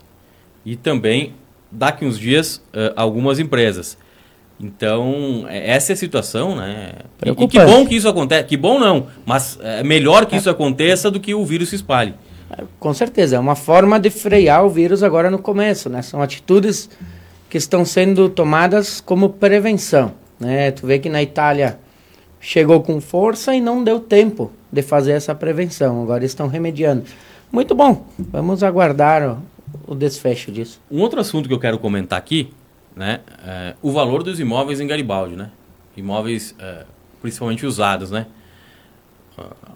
e 0.65 0.75
também 0.75 1.33
daqui 1.71 2.05
uns 2.05 2.19
dias 2.19 2.61
ah, 2.73 2.93
algumas 2.95 3.39
empresas. 3.39 3.97
Então, 4.59 5.45
é- 5.49 5.71
essa 5.71 5.91
é 5.91 5.93
a 5.93 5.97
situação, 5.97 6.55
né? 6.55 6.91
E- 7.25 7.29
E, 7.29 7.47
que 7.47 7.59
bom 7.59 7.85
que 7.85 7.95
isso 7.95 8.07
acontece. 8.07 8.43
Que 8.47 8.55
bom 8.57 8.79
não, 8.79 9.07
mas 9.25 9.57
é 9.61 9.83
melhor 9.83 10.25
que 10.27 10.35
isso 10.35 10.49
aconteça 10.49 11.09
do 11.09 11.19
que 11.19 11.33
o 11.33 11.43
vírus 11.43 11.69
se 11.69 11.75
espalhe. 11.75 12.13
Com 12.79 12.93
certeza, 12.93 13.37
é 13.37 13.39
uma 13.39 13.55
forma 13.55 13.99
de 13.99 14.09
frear 14.09 14.63
o 14.65 14.69
vírus 14.69 15.01
agora 15.01 15.31
no 15.31 15.39
começo, 15.39 15.89
né? 15.89 16.01
São 16.01 16.21
atitudes 16.21 16.89
que 17.49 17.57
estão 17.57 17.83
sendo 17.83 18.29
tomadas 18.29 19.01
como 19.01 19.29
prevenção, 19.29 20.13
né? 20.39 20.69
Tu 20.71 20.85
vê 20.85 20.99
que 20.99 21.09
na 21.09 21.23
Itália 21.23 21.79
chegou 22.41 22.81
com 22.81 22.99
força 22.99 23.53
e 23.53 23.61
não 23.61 23.83
deu 23.83 23.99
tempo 23.99 24.51
de 24.71 24.81
fazer 24.81 25.11
essa 25.11 25.35
prevenção. 25.35 26.01
Agora 26.01 26.25
estão 26.25 26.47
remediando. 26.47 27.03
Muito 27.51 27.75
bom. 27.75 28.07
Vamos 28.17 28.63
aguardar 28.63 29.39
o, 29.87 29.93
o 29.93 29.95
desfecho 29.95 30.51
disso. 30.51 30.81
Um 30.89 30.99
outro 30.99 31.19
assunto 31.19 31.47
que 31.47 31.53
eu 31.53 31.59
quero 31.59 31.77
comentar 31.77 32.17
aqui, 32.17 32.51
né? 32.95 33.19
É 33.45 33.75
o 33.81 33.91
valor 33.91 34.23
dos 34.23 34.39
imóveis 34.39 34.79
em 34.79 34.87
Garibaldi, 34.87 35.35
né? 35.35 35.51
Imóveis 35.95 36.55
é, 36.57 36.85
principalmente 37.21 37.65
usados, 37.65 38.09
né? 38.09 38.25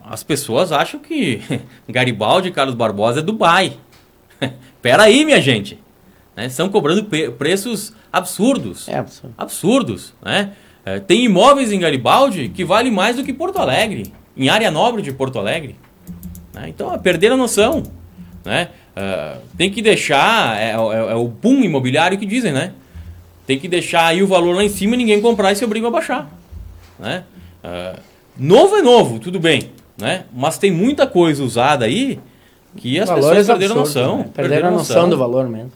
As 0.04 0.24
pessoas 0.24 0.72
acham 0.72 1.00
que 1.00 1.42
Garibaldi 1.88 2.50
e 2.50 2.52
Carlos 2.52 2.76
Barbosa 2.76 3.20
é 3.20 3.24
Dubai. 3.24 3.78
Pera 4.82 5.04
aí, 5.04 5.24
minha 5.24 5.42
gente. 5.42 5.80
Né? 6.36 6.48
Estão 6.48 6.70
cobrando 6.70 7.06
preços 7.38 7.94
absurdos. 8.12 8.88
É 8.88 8.98
absurdo. 8.98 9.34
Absurdos, 9.38 10.14
né? 10.22 10.54
É, 10.86 11.00
tem 11.00 11.26
imóveis 11.26 11.72
em 11.72 11.80
Garibaldi 11.80 12.50
que 12.50 12.64
valem 12.64 12.92
mais 12.92 13.16
do 13.16 13.24
que 13.24 13.34
Porto 13.34 13.58
Alegre, 13.58 14.12
em 14.38 14.50
área 14.50 14.70
nobre 14.70 15.02
de 15.02 15.12
Porto 15.12 15.40
Alegre. 15.40 15.76
né? 16.54 16.66
Então, 16.70 16.94
é 16.94 16.98
perder 16.98 17.32
a 17.32 17.38
noção, 17.38 17.84
né? 18.46 18.70
É, 18.96 19.38
tem 19.58 19.70
que 19.70 19.82
deixar, 19.82 20.56
é, 20.58 20.70
é- 20.72 21.12
é 21.12 21.16
o 21.16 21.28
boom 21.28 21.64
imobiliário 21.64 22.18
que 22.18 22.26
dizem, 22.26 22.52
né? 22.54 22.72
Tem 23.46 23.60
que 23.60 23.68
deixar 23.68 24.06
aí 24.08 24.24
o 24.24 24.28
valor 24.28 24.56
lá 24.56 24.64
em 24.64 24.70
cima 24.70 24.94
e 24.96 24.98
ninguém 24.98 25.20
comprar 25.22 25.52
e 25.52 25.56
se 25.56 25.66
obriga 25.66 25.88
a 25.88 25.92
baixar, 25.92 26.30
né? 27.00 27.24
É, 27.64 27.96
novo 28.38 28.76
é 28.78 28.82
novo, 28.82 29.20
tudo 29.20 29.40
bem, 29.40 29.72
né? 29.98 30.24
Mas 30.34 30.58
tem 30.58 30.72
muita 30.72 31.06
coisa 31.08 31.44
usada 31.44 31.84
aí 31.86 32.20
que 32.78 33.00
as 33.00 33.10
pessoas 33.16 33.34
perderam 33.48 33.74
a 33.74 33.78
noção. 33.80 34.18
né? 34.20 34.26
Perderam 34.34 34.68
a 34.68 34.72
noção 34.72 35.10
do 35.10 35.18
valor 35.18 35.50
mesmo. 35.50 35.72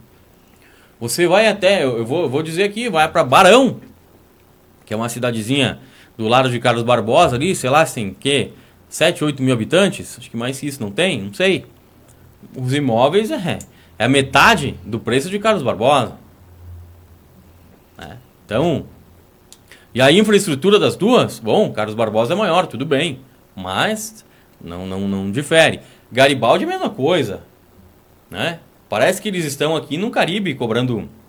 Você 0.99 1.28
vai 1.28 1.47
até, 1.47 1.84
eu 1.84 1.97
eu 1.99 2.05
vou, 2.05 2.24
eu 2.24 2.30
vou 2.30 2.43
dizer 2.43 2.64
aqui, 2.64 2.89
vai 2.89 3.07
para 3.10 3.24
Barão, 3.24 3.78
que 4.90 4.94
é 4.96 4.98
uma 4.98 5.08
cidadezinha 5.08 5.78
do 6.18 6.28
lado 6.28 6.50
de 6.50 6.60
Carlos 6.60 6.82
Barbosa 6.82 7.36
ali, 7.36 7.56
sei 7.56 7.70
lá, 7.70 7.82
assim, 7.82 8.16
que 8.20 8.50
7, 8.90 9.24
8 9.24 9.44
mil 9.44 9.54
habitantes, 9.54 10.18
acho 10.18 10.32
que 10.32 10.36
mais 10.36 10.60
que 10.60 10.66
isso 10.66 10.82
não 10.82 10.90
tem, 10.90 11.22
não 11.22 11.32
sei. 11.32 11.64
Os 12.58 12.74
imóveis 12.74 13.30
é, 13.30 13.60
é 14.00 14.06
a 14.06 14.10
metade 14.10 14.74
do 14.84 15.00
preço 15.00 15.30
de 15.30 15.38
Carlos 15.38 15.62
Barbosa. 15.62 16.16
né? 18.00 18.18
Então, 18.44 18.84
e 19.94 20.02
a 20.02 20.12
infraestrutura 20.12 20.80
das 20.80 20.96
duas, 20.96 21.38
bom, 21.38 21.72
Carlos 21.72 21.94
Barbosa 21.94 22.34
é 22.34 22.36
maior, 22.36 22.66
tudo 22.66 22.84
bem, 22.84 23.20
mas 23.56 24.26
não, 24.60 24.88
não, 24.88 25.08
não 25.08 25.30
difere. 25.30 25.82
Garibaldi 26.12 26.64
é 26.64 26.68
a 26.68 26.72
mesma 26.72 26.90
coisa, 26.90 27.44
né? 28.28 28.60
Parece 28.90 29.22
que 29.22 29.28
eles 29.28 29.46
estão 29.46 29.76
aqui 29.76 29.98
no 29.98 30.10
Caribe 30.10 30.56
cobrando 30.56 30.98
o 30.98 31.20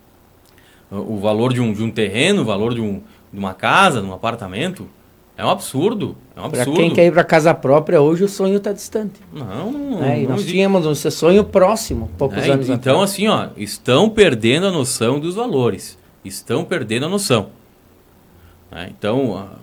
o 0.91 1.19
valor 1.19 1.53
de 1.53 1.61
um, 1.61 1.73
de 1.73 1.83
um 1.83 1.91
terreno, 1.91 2.43
o 2.43 2.45
valor 2.45 2.75
de, 2.75 2.81
um, 2.81 3.01
de 3.33 3.39
uma 3.39 3.55
casa, 3.55 4.01
de 4.01 4.07
um 4.07 4.13
apartamento. 4.13 4.89
É 5.37 5.45
um 5.45 5.49
absurdo. 5.51 6.17
É 6.37 6.41
um 6.41 6.51
Para 6.51 6.63
absurdo. 6.63 6.79
quem 6.81 6.93
quer 6.93 7.07
ir 7.07 7.13
para 7.13 7.25
casa 7.25 7.55
própria, 7.55 8.01
hoje 8.01 8.25
o 8.25 8.29
sonho 8.29 8.59
está 8.59 8.73
distante. 8.73 9.15
Não, 9.33 9.73
não, 9.73 10.01
né? 10.01 10.19
E 10.19 10.23
não 10.23 10.31
nós 10.31 10.41
existe. 10.41 10.53
tínhamos 10.53 10.87
esse 10.87 11.11
sonho 11.11 11.45
próximo, 11.45 12.11
poucos 12.19 12.45
É, 12.45 12.51
anos 12.51 12.69
então, 12.69 12.97
atrás. 13.01 13.11
assim, 13.13 13.27
ó, 13.29 13.49
estão 13.57 14.11
perdendo 14.11 14.67
a 14.67 14.71
noção 14.71 15.19
dos 15.19 15.35
valores. 15.35 15.97
Estão 16.25 16.63
perdendo 16.65 17.07
a 17.07 17.09
noção. 17.09 17.49
né? 18.71 18.91
Então, 18.97 19.37
ah, 19.39 19.57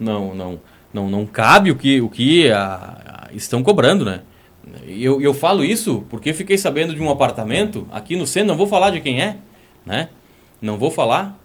não, 0.00 0.34
não, 0.34 0.60
não, 0.94 1.10
não 1.10 1.26
cabe 1.26 1.70
o 1.70 1.76
que, 1.76 2.00
o 2.00 2.08
que 2.08 2.50
ah, 2.50 2.96
ah, 3.06 3.28
estão 3.34 3.62
cobrando, 3.62 4.04
né? 4.06 4.20
Eu, 4.86 5.20
eu 5.20 5.34
falo 5.34 5.62
isso 5.64 6.04
porque 6.10 6.32
fiquei 6.32 6.56
sabendo 6.56 6.94
de 6.94 7.02
um 7.02 7.10
apartamento 7.10 7.86
aqui 7.92 8.16
no 8.16 8.26
centro, 8.26 8.48
não 8.48 8.56
vou 8.56 8.66
falar 8.66 8.90
de 8.90 9.00
quem 9.00 9.20
é, 9.20 9.36
né? 9.84 10.08
Não 10.60 10.78
vou 10.78 10.90
falar. 10.90 11.38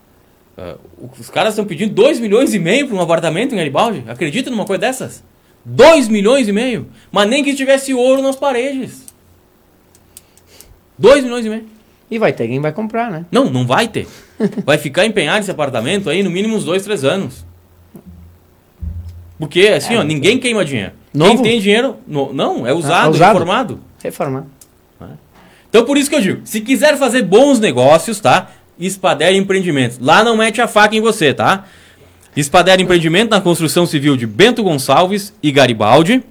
Ah, 0.58 0.76
os 1.20 1.30
caras 1.30 1.54
estão 1.54 1.66
pedindo 1.66 1.94
2 1.94 2.20
milhões 2.20 2.54
e 2.54 2.60
meio 2.60 2.88
para 2.88 2.96
um 2.96 3.02
apartamento 3.02 3.54
em 3.54 3.58
Garibaldi. 3.58 4.04
Acredita 4.08 4.50
numa 4.50 4.66
coisa 4.66 4.82
dessas? 4.82 5.24
2 5.66 6.08
milhões 6.08 6.48
e 6.48 6.52
meio? 6.52 6.88
Mas 7.12 7.28
nem 7.30 7.44
que 7.44 7.56
tivesse 7.56 7.94
ouro 7.94 8.22
nas 8.22 8.36
paredes. 8.36 9.06
2 10.98 11.24
milhões 11.24 11.46
e 11.46 11.50
meio. 11.50 11.66
E 12.12 12.20
vai 12.20 12.32
ter 12.34 12.48
quem 12.48 12.60
vai 12.60 12.72
comprar, 12.72 13.10
né? 13.10 13.26
Não, 13.32 13.50
não 13.50 13.66
vai 13.66 13.88
ter. 13.88 14.08
Vai 14.66 14.78
ficar 14.78 15.06
empenhado 15.06 15.40
esse 15.40 15.52
apartamento 15.52 16.10
aí 16.10 16.22
no 16.24 16.30
mínimo 16.30 16.56
uns 16.58 16.66
dois, 16.66 16.84
três 16.84 17.04
anos. 17.04 17.46
Porque, 19.40 19.68
assim, 19.68 19.96
ó, 19.96 20.04
ninguém 20.04 20.40
queima 20.40 20.66
dinheiro. 20.66 20.92
Novo? 21.14 21.36
Quem 21.36 21.44
tem 21.44 21.60
dinheiro. 21.62 21.98
no- 22.08 22.34
não, 22.34 22.66
é 22.68 22.74
usado, 22.74 23.12
usado. 23.12 23.34
reformado. 23.34 23.80
Reformar. 24.04 24.46
Então, 25.70 25.86
por 25.86 25.98
isso 25.98 26.10
que 26.10 26.16
eu 26.16 26.22
digo: 26.22 26.42
se 26.46 26.62
quiser 26.62 26.98
fazer 26.98 27.22
bons 27.24 27.60
negócios, 27.60 28.20
tá? 28.20 28.50
Espadere 28.80 29.38
Empreendimentos. 29.38 30.00
Lá 30.00 30.24
não 30.24 30.38
mete 30.38 30.62
a 30.62 30.68
faca 30.68 30.96
em 30.96 31.02
você, 31.02 31.34
tá? 31.34 31.66
Espadere 32.36 32.82
Empreendimento 32.82 33.30
na 33.30 33.42
construção 33.42 33.86
civil 33.86 34.18
de 34.18 34.26
Bento 34.26 34.64
Gonçalves 34.64 35.34
e 35.42 35.52
Garibaldi. 35.52 36.24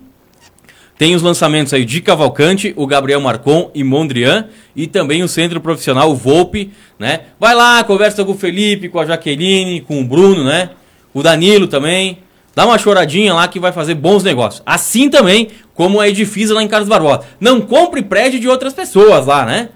Tem 0.99 1.15
os 1.15 1.23
lançamentos 1.23 1.73
aí 1.73 1.85
de 1.85 2.01
Cavalcante, 2.01 2.73
o 2.77 2.87
Gabriel 2.87 3.21
Marcon 3.21 3.71
e 3.75 3.83
Mondrian. 3.83 4.47
E 4.75 4.87
também 4.87 5.23
o 5.23 5.29
Centro 5.29 5.61
Profissional 5.61 6.15
Volpe, 6.15 6.71
né? 6.99 7.21
Vai 7.41 7.55
lá, 7.55 7.83
conversa 7.85 8.25
com 8.25 8.33
o 8.33 8.39
Felipe, 8.39 8.89
com 8.89 9.01
a 9.01 9.07
Jaqueline, 9.07 9.81
com 9.81 10.01
o 10.01 10.05
Bruno, 10.05 10.45
né? 10.45 10.71
O 11.13 11.23
Danilo 11.23 11.67
também. 11.67 12.19
Dá 12.55 12.67
uma 12.67 12.79
choradinha 12.79 13.33
lá 13.33 13.49
que 13.49 13.59
vai 13.59 13.73
fazer 13.73 13.95
bons 13.95 14.23
negócios. 14.23 14.63
Assim 14.67 15.09
também 15.09 15.49
como 15.75 16.01
a 16.01 16.09
Edifisa 16.09 16.55
lá 16.55 16.63
em 16.63 16.69
Carlos 16.69 16.89
Barbosa. 16.89 17.23
Não 17.41 17.61
compre 17.61 18.03
prédio 18.03 18.39
de 18.39 18.49
outras 18.49 18.75
pessoas 18.75 19.27
lá, 19.27 19.47
né? 19.47 19.71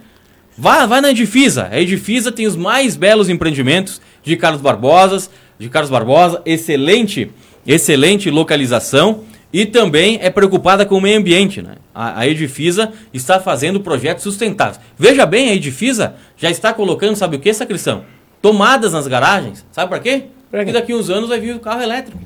Vá, 0.58 0.86
vai 0.86 1.00
na 1.00 1.10
Edifisa. 1.10 1.68
A 1.70 1.80
Edifisa 1.80 2.32
tem 2.32 2.46
os 2.46 2.56
mais 2.56 2.96
belos 2.96 3.28
empreendimentos 3.28 4.00
de 4.22 4.36
Carlos 4.36 4.62
Barbosa, 4.62 5.28
de 5.58 5.68
Carlos 5.68 5.90
Barbosa, 5.90 6.40
excelente, 6.46 7.30
excelente 7.66 8.30
localização 8.30 9.24
e 9.52 9.66
também 9.66 10.18
é 10.22 10.30
preocupada 10.30 10.84
com 10.84 10.96
o 10.96 11.00
meio 11.00 11.18
ambiente, 11.18 11.62
né? 11.62 11.76
A, 11.94 12.20
a 12.20 12.26
Edifisa 12.26 12.92
está 13.12 13.38
fazendo 13.38 13.80
projetos 13.80 14.24
sustentáveis. 14.24 14.80
Veja 14.98 15.24
bem, 15.24 15.50
a 15.50 15.54
Edifisa 15.54 16.14
já 16.36 16.50
está 16.50 16.72
colocando, 16.72 17.16
sabe 17.16 17.36
o 17.36 17.38
que, 17.38 17.52
Sacristão? 17.52 18.04
Tomadas 18.42 18.92
nas 18.92 19.06
garagens. 19.06 19.64
Sabe 19.72 19.88
para 19.88 20.00
quê? 20.00 20.24
Porque 20.50 20.72
daqui 20.72 20.94
uns 20.94 21.10
anos 21.10 21.28
vai 21.28 21.40
vir 21.40 21.54
o 21.54 21.60
carro 21.60 21.82
elétrico. 21.82 22.18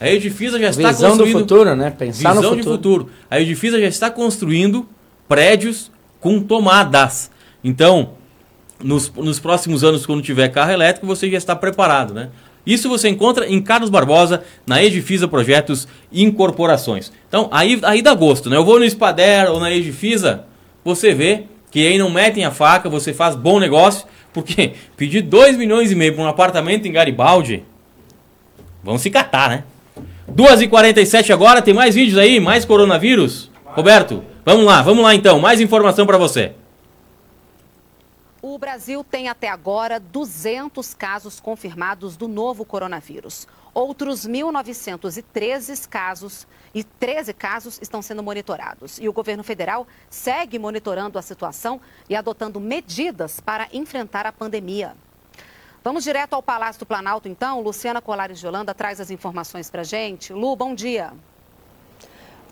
A 0.00 0.10
Edifisa 0.10 0.58
já 0.58 0.68
está 0.68 0.88
Visão 0.88 1.10
do 1.10 1.24
construindo... 1.24 1.38
futuro, 1.38 1.76
né? 1.76 1.90
Pensar 1.90 2.34
Visão 2.34 2.50
no 2.50 2.56
de 2.56 2.62
futuro. 2.62 3.04
futuro. 3.04 3.10
A 3.30 3.40
Edifisa 3.40 3.80
já 3.80 3.86
está 3.86 4.10
construindo 4.10 4.86
prédios 5.28 5.90
com 6.24 6.40
tomadas. 6.40 7.30
Então, 7.62 8.12
nos, 8.82 9.12
nos 9.12 9.38
próximos 9.38 9.84
anos, 9.84 10.06
quando 10.06 10.22
tiver 10.22 10.48
carro 10.48 10.72
elétrico, 10.72 11.06
você 11.06 11.30
já 11.30 11.36
está 11.36 11.54
preparado, 11.54 12.14
né? 12.14 12.30
Isso 12.64 12.88
você 12.88 13.10
encontra 13.10 13.46
em 13.46 13.60
Carlos 13.60 13.90
Barbosa, 13.90 14.42
na 14.66 14.82
Edifisa 14.82 15.28
Projetos 15.28 15.86
e 16.10 16.24
Incorporações. 16.24 17.12
Então, 17.28 17.50
aí, 17.52 17.78
aí 17.82 18.00
dá 18.00 18.14
gosto, 18.14 18.48
né? 18.48 18.56
Eu 18.56 18.64
vou 18.64 18.80
no 18.80 18.88
Spader 18.88 19.50
ou 19.50 19.60
na 19.60 19.70
Edifisa, 19.70 20.46
você 20.82 21.12
vê 21.12 21.44
que 21.70 21.86
aí 21.86 21.98
não 21.98 22.08
metem 22.08 22.46
a 22.46 22.50
faca, 22.50 22.88
você 22.88 23.12
faz 23.12 23.36
bom 23.36 23.60
negócio, 23.60 24.06
porque 24.32 24.72
pedir 24.96 25.20
2 25.20 25.58
milhões 25.58 25.92
e 25.92 25.94
meio 25.94 26.14
para 26.14 26.24
um 26.24 26.28
apartamento 26.28 26.88
em 26.88 26.92
Garibaldi, 26.92 27.64
vão 28.82 28.96
se 28.96 29.10
catar, 29.10 29.50
né? 29.50 29.64
2h47 30.34 31.34
agora, 31.34 31.60
tem 31.60 31.74
mais 31.74 31.94
vídeos 31.94 32.16
aí, 32.16 32.40
mais 32.40 32.64
coronavírus? 32.64 33.50
Roberto, 33.66 34.24
vamos 34.44 34.64
lá, 34.64 34.82
vamos 34.82 35.02
lá 35.02 35.14
então, 35.14 35.38
mais 35.38 35.60
informação 35.60 36.06
para 36.06 36.18
você. 36.18 36.54
O 38.46 38.58
Brasil 38.58 39.02
tem 39.02 39.28
até 39.28 39.48
agora 39.48 39.98
200 39.98 40.92
casos 40.92 41.40
confirmados 41.40 42.14
do 42.14 42.28
novo 42.28 42.62
coronavírus. 42.62 43.48
Outros 43.72 44.28
1.913 44.28 45.88
casos 45.88 46.46
e 46.74 46.84
13 46.84 47.32
casos 47.32 47.78
estão 47.80 48.02
sendo 48.02 48.22
monitorados. 48.22 48.98
E 49.00 49.08
o 49.08 49.14
governo 49.14 49.42
federal 49.42 49.86
segue 50.10 50.58
monitorando 50.58 51.18
a 51.18 51.22
situação 51.22 51.80
e 52.06 52.14
adotando 52.14 52.60
medidas 52.60 53.40
para 53.40 53.66
enfrentar 53.72 54.26
a 54.26 54.32
pandemia. 54.32 54.94
Vamos 55.82 56.04
direto 56.04 56.34
ao 56.34 56.42
Palácio 56.42 56.80
do 56.80 56.86
Planalto, 56.86 57.28
então. 57.28 57.60
Luciana 57.62 58.02
Colares 58.02 58.38
de 58.38 58.46
Holanda 58.46 58.74
traz 58.74 59.00
as 59.00 59.10
informações 59.10 59.70
para 59.70 59.82
gente. 59.82 60.32
Lu, 60.32 60.54
bom 60.54 60.74
dia. 60.74 61.12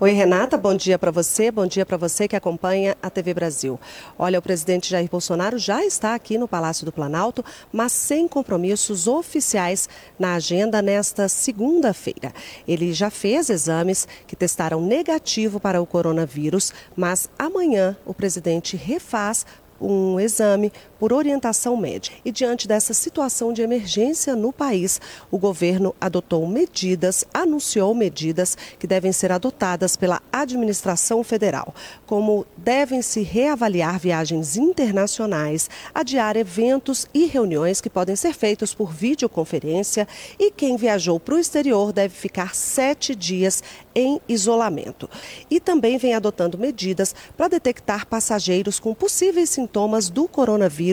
Oi, 0.01 0.11
Renata, 0.11 0.57
bom 0.57 0.74
dia 0.74 0.99
para 0.99 1.12
você, 1.12 1.51
bom 1.51 1.66
dia 1.66 1.86
para 1.86 1.97
você 1.97 2.26
que 2.26 2.34
acompanha 2.34 2.97
a 3.01 3.09
TV 3.09 3.34
Brasil. 3.34 3.78
Olha, 4.18 4.38
o 4.38 4.43
presidente 4.43 4.90
Jair 4.90 5.09
Bolsonaro 5.09 5.59
já 5.59 5.84
está 5.84 6.14
aqui 6.14 6.36
no 6.36 6.49
Palácio 6.49 6.84
do 6.84 6.90
Planalto, 6.90 7.45
mas 7.70 7.93
sem 7.93 8.26
compromissos 8.26 9.07
oficiais 9.07 9.88
na 10.18 10.34
agenda 10.34 10.82
nesta 10.82 11.28
segunda-feira. 11.28 12.32
Ele 12.66 12.93
já 12.93 13.11
fez 13.11 13.49
exames 13.49 14.09
que 14.26 14.34
testaram 14.34 14.80
negativo 14.80 15.61
para 15.61 15.80
o 15.80 15.86
coronavírus, 15.86 16.72
mas 16.97 17.28
amanhã 17.38 17.97
o 18.05 18.14
presidente 18.14 18.76
refaz 18.76 19.47
um 19.80 20.18
exame 20.18 20.72
por 21.03 21.12
orientação 21.12 21.76
médica. 21.76 22.16
E 22.24 22.30
diante 22.30 22.68
dessa 22.68 22.94
situação 22.94 23.53
de 23.53 23.61
emergência 23.61 24.36
no 24.36 24.53
país, 24.53 25.00
o 25.32 25.36
governo 25.36 25.92
adotou 26.00 26.46
medidas, 26.46 27.24
anunciou 27.34 27.92
medidas 27.92 28.57
que 28.78 28.86
devem 28.86 29.11
ser 29.11 29.32
adotadas 29.32 29.96
pela 29.96 30.22
administração 30.32 31.24
federal, 31.24 31.74
como 32.07 32.46
devem 32.57 33.03
se 33.03 33.20
reavaliar 33.20 33.98
viagens 33.98 34.57
internacionais, 34.57 35.68
adiar 35.92 36.36
eventos 36.36 37.09
e 37.12 37.26
reuniões 37.26 37.80
que 37.80 37.90
podem 37.90 38.14
ser 38.14 38.32
feitos 38.32 38.72
por 38.72 38.92
videoconferência 38.92 40.07
e 40.38 40.53
quem 40.53 40.76
viajou 40.76 41.18
para 41.18 41.34
o 41.34 41.38
exterior 41.40 41.92
deve 41.92 42.14
ficar 42.14 42.55
sete 42.55 43.12
dias 43.16 43.61
em 43.92 44.20
isolamento. 44.28 45.11
E 45.50 45.59
também 45.59 45.98
vem 45.98 46.14
adotando 46.14 46.57
medidas 46.57 47.12
para 47.36 47.48
detectar 47.48 48.07
passageiros 48.07 48.78
com 48.78 48.94
possíveis 48.94 49.50
sintomas 49.50 50.09
do 50.09 50.28
coronavírus 50.28 50.91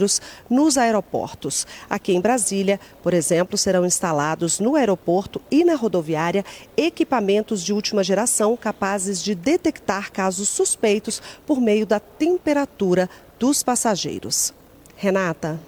nos 0.50 0.78
aeroportos. 0.78 1.66
Aqui 1.90 2.14
em 2.14 2.22
Brasília, 2.22 2.80
por 3.04 3.14
exemplo, 3.14 3.58
serão 3.58 3.86
instalados 3.86 4.60
no 4.60 4.76
aeroporto 4.76 5.42
e 5.52 5.64
na 5.64 5.76
rodoviária 5.76 6.46
equipamentos 6.78 7.64
de 7.64 7.74
última 7.74 8.04
geração 8.04 8.56
capazes 8.56 9.24
de 9.24 9.36
detectar 9.36 10.12
casos 10.12 10.48
suspeitos 10.50 11.22
por 11.46 11.60
meio 11.60 11.86
da 11.86 12.00
temperatura 12.00 13.10
dos 13.40 13.64
passageiros. 13.64 14.54
Renata. 14.96 15.60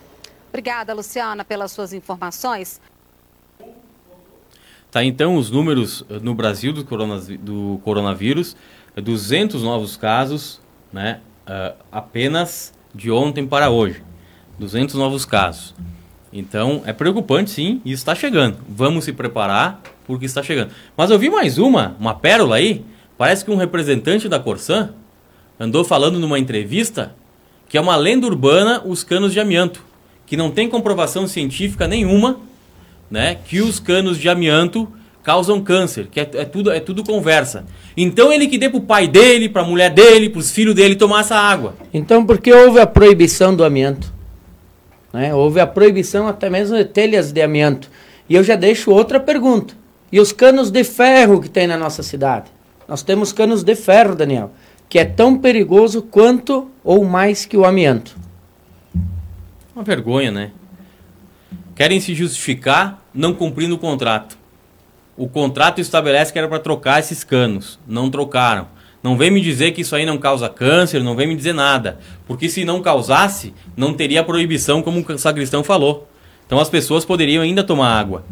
Obrigada, 0.49 0.93
Luciana, 0.93 1.45
pelas 1.45 1.71
suas 1.71 1.93
informações. 1.93 2.79
Tá, 4.91 5.01
então 5.05 5.37
os 5.37 5.49
números 5.49 6.03
eh, 6.09 6.19
no 6.19 6.35
Brasil 6.35 6.73
do, 6.73 7.79
coronavírus, 7.81 8.57
eh, 8.93 8.99
200 8.99 9.63
novos 9.63 9.95
casos, 9.95 10.59
né, 10.91 11.21
ah, 11.47 11.73
apenas 11.89 12.73
de 12.93 13.09
ontem 13.09 13.47
para 13.47 13.69
hoje. 13.69 14.03
200 14.61 14.93
novos 14.93 15.25
casos. 15.25 15.73
Então 16.31 16.83
é 16.85 16.93
preocupante 16.93 17.49
sim, 17.49 17.81
e 17.83 17.91
está 17.91 18.13
chegando. 18.13 18.57
Vamos 18.69 19.05
se 19.05 19.11
preparar 19.11 19.81
porque 20.05 20.25
está 20.25 20.43
chegando. 20.43 20.71
Mas 20.95 21.09
eu 21.09 21.17
vi 21.17 21.31
mais 21.31 21.57
uma, 21.57 21.95
uma 21.99 22.13
pérola 22.13 22.57
aí. 22.57 22.85
Parece 23.17 23.43
que 23.43 23.49
um 23.49 23.55
representante 23.55 24.29
da 24.29 24.39
Corsan 24.39 24.91
andou 25.59 25.83
falando 25.83 26.19
numa 26.19 26.37
entrevista 26.37 27.15
que 27.67 27.77
é 27.77 27.81
uma 27.81 27.95
lenda 27.95 28.27
urbana 28.27 28.81
os 28.85 29.03
canos 29.03 29.33
de 29.33 29.39
amianto, 29.39 29.83
que 30.27 30.37
não 30.37 30.51
tem 30.51 30.69
comprovação 30.69 31.25
científica 31.25 31.87
nenhuma 31.87 32.39
né, 33.09 33.35
que 33.45 33.61
os 33.61 33.79
canos 33.79 34.17
de 34.17 34.29
amianto 34.29 34.87
causam 35.23 35.61
câncer, 35.61 36.07
que 36.07 36.19
é, 36.19 36.29
é 36.33 36.45
tudo, 36.45 36.71
é 36.71 36.79
tudo 36.79 37.03
conversa. 37.03 37.65
Então 37.95 38.31
ele 38.31 38.47
que 38.47 38.57
dê 38.57 38.69
pro 38.69 38.81
pai 38.81 39.07
dele, 39.07 39.49
pra 39.49 39.63
mulher 39.63 39.89
dele, 39.89 40.29
pros 40.29 40.51
filhos 40.51 40.75
dele 40.75 40.95
tomar 40.95 41.21
essa 41.21 41.35
água. 41.35 41.75
Então, 41.93 42.25
por 42.25 42.39
que 42.39 42.51
houve 42.51 42.79
a 42.79 42.87
proibição 42.87 43.55
do 43.55 43.63
amianto? 43.63 44.20
Né? 45.13 45.33
Houve 45.33 45.59
a 45.59 45.67
proibição 45.67 46.27
até 46.27 46.49
mesmo 46.49 46.77
de 46.77 46.85
telhas 46.85 47.31
de 47.31 47.41
amianto. 47.41 47.89
E 48.29 48.35
eu 48.35 48.43
já 48.43 48.55
deixo 48.55 48.91
outra 48.91 49.19
pergunta. 49.19 49.73
E 50.11 50.19
os 50.19 50.31
canos 50.31 50.69
de 50.69 50.83
ferro 50.83 51.41
que 51.41 51.49
tem 51.49 51.67
na 51.67 51.77
nossa 51.77 52.03
cidade? 52.03 52.45
Nós 52.87 53.01
temos 53.01 53.31
canos 53.31 53.63
de 53.63 53.75
ferro, 53.75 54.15
Daniel, 54.15 54.51
que 54.89 54.99
é 54.99 55.05
tão 55.05 55.37
perigoso 55.37 56.01
quanto 56.01 56.69
ou 56.83 57.05
mais 57.05 57.45
que 57.45 57.55
o 57.55 57.65
amianto. 57.65 58.15
Uma 59.73 59.83
vergonha, 59.83 60.31
né? 60.31 60.51
Querem 61.75 61.99
se 62.01 62.13
justificar 62.13 63.01
não 63.13 63.33
cumprindo 63.33 63.75
o 63.75 63.79
contrato. 63.79 64.37
O 65.15 65.27
contrato 65.27 65.79
estabelece 65.79 66.33
que 66.33 66.39
era 66.39 66.47
para 66.47 66.59
trocar 66.59 66.99
esses 66.99 67.23
canos. 67.23 67.79
Não 67.87 68.09
trocaram. 68.09 68.67
Não 69.03 69.17
vem 69.17 69.31
me 69.31 69.41
dizer 69.41 69.71
que 69.71 69.81
isso 69.81 69.95
aí 69.95 70.05
não 70.05 70.17
causa 70.17 70.47
câncer, 70.47 71.01
não 71.01 71.15
vem 71.15 71.27
me 71.27 71.35
dizer 71.35 71.53
nada. 71.53 71.99
Porque 72.27 72.47
se 72.47 72.63
não 72.63 72.81
causasse, 72.81 73.53
não 73.75 73.93
teria 73.93 74.23
proibição, 74.23 74.81
como 74.81 74.99
o 74.99 75.17
sacristão 75.17 75.63
falou. 75.63 76.07
Então 76.45 76.59
as 76.59 76.69
pessoas 76.69 77.03
poderiam 77.03 77.41
ainda 77.41 77.63
tomar 77.63 77.97
água. 77.99 78.23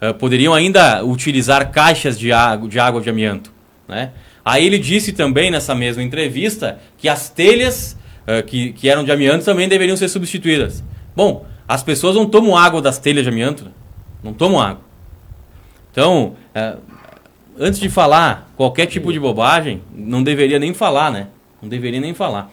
Eh, 0.00 0.12
poderiam 0.12 0.54
ainda 0.54 1.04
utilizar 1.04 1.70
caixas 1.70 2.18
de 2.18 2.32
água 2.32 2.68
de, 2.68 2.78
água 2.78 3.00
de 3.00 3.10
amianto. 3.10 3.52
Né? 3.86 4.12
Aí 4.44 4.64
ele 4.64 4.78
disse 4.78 5.12
também 5.12 5.50
nessa 5.50 5.74
mesma 5.74 6.02
entrevista 6.02 6.78
que 6.96 7.08
as 7.08 7.28
telhas 7.28 7.96
eh, 8.26 8.42
que, 8.42 8.72
que 8.72 8.88
eram 8.88 9.04
de 9.04 9.12
amianto 9.12 9.44
também 9.44 9.68
deveriam 9.68 9.96
ser 9.96 10.08
substituídas. 10.08 10.82
Bom, 11.14 11.46
as 11.66 11.82
pessoas 11.82 12.16
não 12.16 12.26
tomam 12.26 12.56
água 12.56 12.80
das 12.80 12.98
telhas 12.98 13.24
de 13.24 13.28
amianto. 13.28 13.64
né? 13.64 13.70
Não 14.22 14.32
tomam 14.32 14.60
água. 14.60 14.82
Então, 15.90 16.34
eh, 16.54 16.76
antes 17.58 17.80
de 17.80 17.88
falar 17.88 18.50
qualquer 18.56 18.86
tipo 18.86 19.12
de 19.12 19.20
bobagem, 19.20 19.82
não 19.94 20.22
deveria 20.22 20.58
nem 20.58 20.74
falar, 20.74 21.10
né? 21.10 21.28
Não 21.60 21.68
deveria 21.68 22.00
nem 22.00 22.14
falar. 22.14 22.50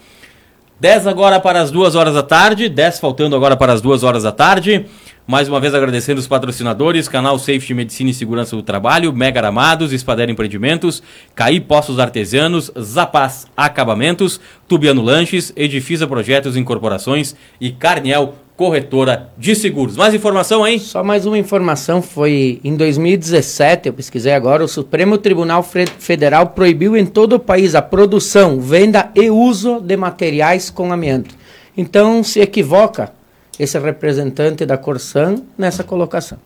10 0.80 1.06
agora 1.06 1.39
para 1.39 1.62
as 1.62 1.70
2 1.70 1.93
horas 1.93 2.16
da 2.16 2.24
tarde, 2.24 2.68
10 2.68 2.99
faltando 2.99 3.36
agora 3.36 3.56
para 3.56 3.72
as 3.72 3.82
2 3.82 4.04
horas 4.04 4.24
da 4.24 4.32
tarde. 4.32 4.86
Mais 5.28 5.47
uma 5.47 5.60
vez 5.60 5.76
agradecendo 5.76 6.20
os 6.20 6.28
patrocinadores, 6.28 7.08
Canal 7.08 7.38
Safety 7.38 7.74
Medicina 7.76 8.10
e 8.10 8.14
Segurança 8.14 8.56
do 8.56 8.64
Trabalho, 8.64 9.14
Mega 9.14 9.39
Aramados, 9.39 9.93
Espadera 9.93 10.32
Empreendimentos, 10.32 11.04
Caí 11.36 11.60
Poços 11.60 11.99
Artesianos, 11.99 12.72
Zapaz 12.80 13.45
Acabamentos, 13.56 14.41
Tubiano 14.68 15.04
Lanches, 15.04 15.54
Edifisa 15.56 16.08
Projetos 16.08 16.58
Incorporações 16.58 17.36
e 17.62 17.72
Carniel 17.72 18.34
Corretora 18.62 19.32
de 19.39 19.55
Seguros. 19.55 19.97
Mais 19.97 20.14
informação 20.14 20.64
aí? 20.64 20.80
Só 20.80 21.03
mais 21.03 21.26
uma 21.26 21.36
informação, 21.36 21.99
foi 21.99 22.62
em 22.64 22.76
2017, 22.76 23.88
eu 23.88 23.93
pesquisei 23.93 24.34
agora, 24.34 24.64
o 24.64 24.68
Supremo 24.68 25.18
Tribunal 25.18 25.64
Federal 25.64 26.45
proibiu 26.49 26.95
em 26.95 27.03
todo 27.03 27.38
o 27.38 27.39
país 27.39 27.74
a 27.74 27.82
produção, 27.82 28.62
venda 28.62 29.09
e 29.16 29.32
uso 29.32 29.82
de 29.82 29.97
materiais 29.97 30.70
com 30.70 30.93
amianto. 30.93 31.34
Então 31.76 32.24
se 32.24 32.39
equivoca 32.39 33.12
esse 33.57 33.80
representante 33.80 34.64
da 34.64 34.78
Corsan 34.78 35.38
nessa 35.57 35.84
colocação. 35.84 36.38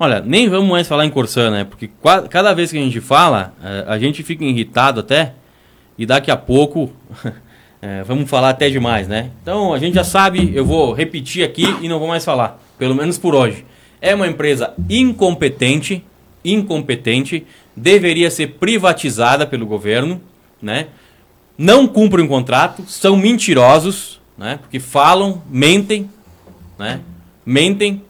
Olha, 0.00 0.18
nem 0.18 0.48
vamos 0.48 0.68
mais 0.68 0.88
falar 0.88 1.06
em 1.06 1.10
Corsan, 1.10 1.52
né? 1.52 1.64
Porque 1.64 1.88
cada 2.28 2.52
vez 2.54 2.72
que 2.72 2.76
a 2.76 2.82
gente 2.82 3.00
fala, 3.00 3.54
eh, 3.62 3.84
a 3.86 4.00
gente 4.00 4.24
fica 4.24 4.44
irritado 4.44 4.98
até, 4.98 5.34
e 5.96 6.04
daqui 6.04 6.32
a 6.32 6.36
pouco 6.36 6.90
eh, 7.80 8.02
vamos 8.04 8.28
falar 8.28 8.50
até 8.50 8.68
demais, 8.68 9.06
né? 9.06 9.30
Então 9.42 9.72
a 9.72 9.78
gente 9.78 9.94
já 9.94 10.04
sabe, 10.04 10.52
eu 10.54 10.64
vou 10.64 10.92
repetir 10.92 11.44
aqui 11.44 11.64
e 11.80 11.88
não 11.88 11.98
vou 11.98 12.08
mais 12.08 12.24
falar, 12.24 12.60
pelo 12.78 12.94
menos 12.94 13.18
por 13.18 13.34
hoje. 13.34 13.64
É 14.00 14.14
uma 14.14 14.26
empresa 14.26 14.74
incompetente, 14.88 16.04
incompetente, 16.44 17.46
deveria 17.74 18.30
ser 18.30 18.48
privatizada 18.58 19.46
pelo 19.46 19.66
governo, 19.66 20.20
né? 20.60 20.86
Não 21.56 21.86
cumprem 21.86 22.24
o 22.24 22.28
contrato, 22.28 22.84
são 22.86 23.16
mentirosos, 23.16 24.20
né? 24.36 24.58
Porque 24.62 24.78
falam, 24.78 25.42
mentem, 25.50 26.08
né? 26.78 27.00
Mentem, 27.44 28.02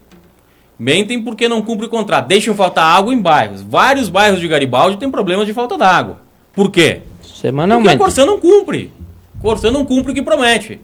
mentem 0.79 1.23
porque 1.23 1.49
não 1.49 1.63
cumprem 1.63 1.89
o 1.89 1.91
contrato. 1.91 2.27
Deixam 2.27 2.55
faltar 2.55 2.85
água 2.85 3.15
em 3.15 3.21
bairros. 3.21 3.63
Vários 3.63 4.09
bairros 4.09 4.41
de 4.41 4.49
Garibaldi 4.49 4.99
têm 4.99 5.11
problemas 5.11 5.47
de 5.47 5.55
falta 5.55 5.79
d'água. 5.79 6.21
Por 6.53 6.71
quê? 6.71 7.03
Porque 7.21 7.33
a 7.33 7.37
Semanalmente. 7.37 7.99
Corsã 7.99 8.27
não 8.27 8.39
cumpre. 8.39 8.93
Corsã 9.41 9.71
não 9.71 9.85
cumpre 9.85 10.13
o 10.13 10.15
que 10.15 10.23
promete. 10.23 10.81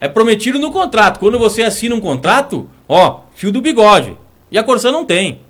É 0.00 0.08
prometido 0.08 0.58
no 0.58 0.72
contrato. 0.72 1.18
Quando 1.18 1.38
você 1.38 1.62
assina 1.62 1.94
um 1.94 2.00
contrato, 2.00 2.68
ó, 2.88 3.20
fio 3.34 3.52
do 3.52 3.60
bigode. 3.60 4.16
E 4.50 4.58
a 4.58 4.62
Corsã 4.62 4.90
não 4.90 5.04
tem. 5.04 5.40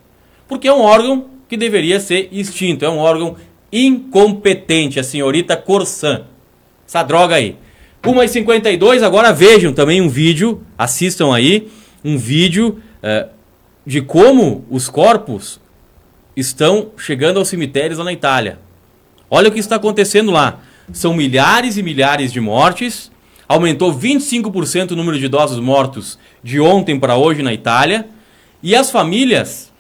Porque 0.49 0.67
é 0.67 0.73
um 0.73 0.81
órgão 0.81 1.27
que 1.49 1.57
deveria 1.57 2.01
ser 2.01 2.29
extinto. 2.33 2.85
É 2.85 2.89
um 2.89 2.99
órgão 2.99 3.37
incompetente, 3.73 4.99
a 4.99 5.05
senhorita 5.05 5.57
Corsã. 5.57 6.23
Essa 6.87 7.03
droga 7.03 7.37
aí. 7.37 7.57
1h52, 8.03 9.03
agora 9.03 9.33
vejam 9.33 9.73
também 9.73 10.01
um 10.01 10.09
vídeo, 10.09 10.63
assistam 10.77 11.35
aí, 11.35 11.69
um 12.03 12.17
vídeo 12.17 12.81
eh, 13.03 13.29
de 13.87 14.01
como 14.01 14.65
os 14.71 14.89
corpos 14.89 15.61
estão 16.35 16.89
chegando 16.97 17.39
aos 17.39 17.49
cemitérios 17.49 17.99
lá 17.99 18.05
na 18.05 18.13
Itália. 18.13 18.59
Olha 19.31 19.49
o 19.49 19.53
que 19.53 19.61
está 19.61 19.77
acontecendo 19.77 20.31
lá. 20.31 20.61
São 20.93 21.15
milhares 21.15 21.77
e 21.77 21.83
milhares 21.83 22.33
de 22.33 22.41
mortes. 22.41 23.11
Aumentou 23.49 23.93
25% 23.93 24.93
o 24.93 24.97
número 24.97 25.19
de 25.19 25.25
idosos 25.25 25.59
mortos 25.59 26.19
de 26.43 26.61
ontem 26.61 26.99
para 26.99 27.17
hoje 27.17 27.43
na 27.43 27.53
Itália. 27.53 28.09
E 28.63 28.75
as 28.75 28.91
famílias 28.91 29.73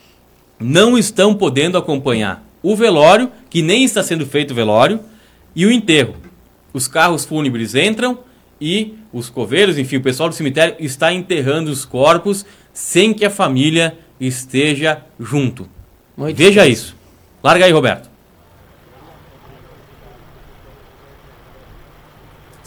não 0.58 0.98
estão 0.98 1.34
podendo 1.34 1.78
acompanhar 1.78 2.44
o 2.62 2.76
velório, 2.76 3.30
que 3.48 3.62
nem 3.62 3.84
está 3.84 4.02
sendo 4.02 4.26
feito 4.26 4.50
o 4.50 4.54
velório, 4.54 5.00
e 5.54 5.64
o 5.64 5.72
enterro. 5.72 6.14
Os 6.72 6.86
carros 6.86 7.24
fúnebres 7.24 7.74
entram 7.74 8.18
e 8.60 8.94
os 9.12 9.30
coveiros, 9.30 9.78
enfim, 9.78 9.96
o 9.96 10.02
pessoal 10.02 10.28
do 10.28 10.34
cemitério 10.34 10.76
está 10.78 11.12
enterrando 11.12 11.70
os 11.70 11.84
corpos 11.84 12.44
sem 12.72 13.14
que 13.14 13.24
a 13.24 13.30
família 13.30 13.98
esteja 14.20 15.02
junto. 15.18 15.68
Muito 16.16 16.36
Veja 16.36 16.66
isso. 16.66 16.94
Larga 17.42 17.64
aí, 17.64 17.72
Roberto. 17.72 18.09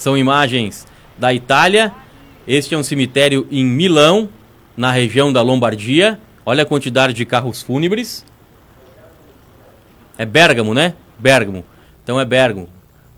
São 0.04 0.18
imagens 0.18 0.86
da 1.18 1.34
Itália. 1.34 1.94
Este 2.46 2.76
é 2.76 2.78
um 2.78 2.84
cemitério 2.84 3.48
em 3.50 3.64
Milão, 3.64 4.28
na 4.76 4.92
região 4.92 5.32
da 5.32 5.42
Lombardia. 5.42 6.20
Olha 6.46 6.64
a 6.64 6.66
quantidade 6.66 7.14
de 7.14 7.26
carros 7.26 7.62
fúnebres. 7.62 8.26
É 10.18 10.26
Bérgamo, 10.26 10.74
né? 10.74 10.94
Bérgamo. 11.18 11.64
Então 12.04 12.20
é 12.20 12.26
Bérgamo. 12.26 12.68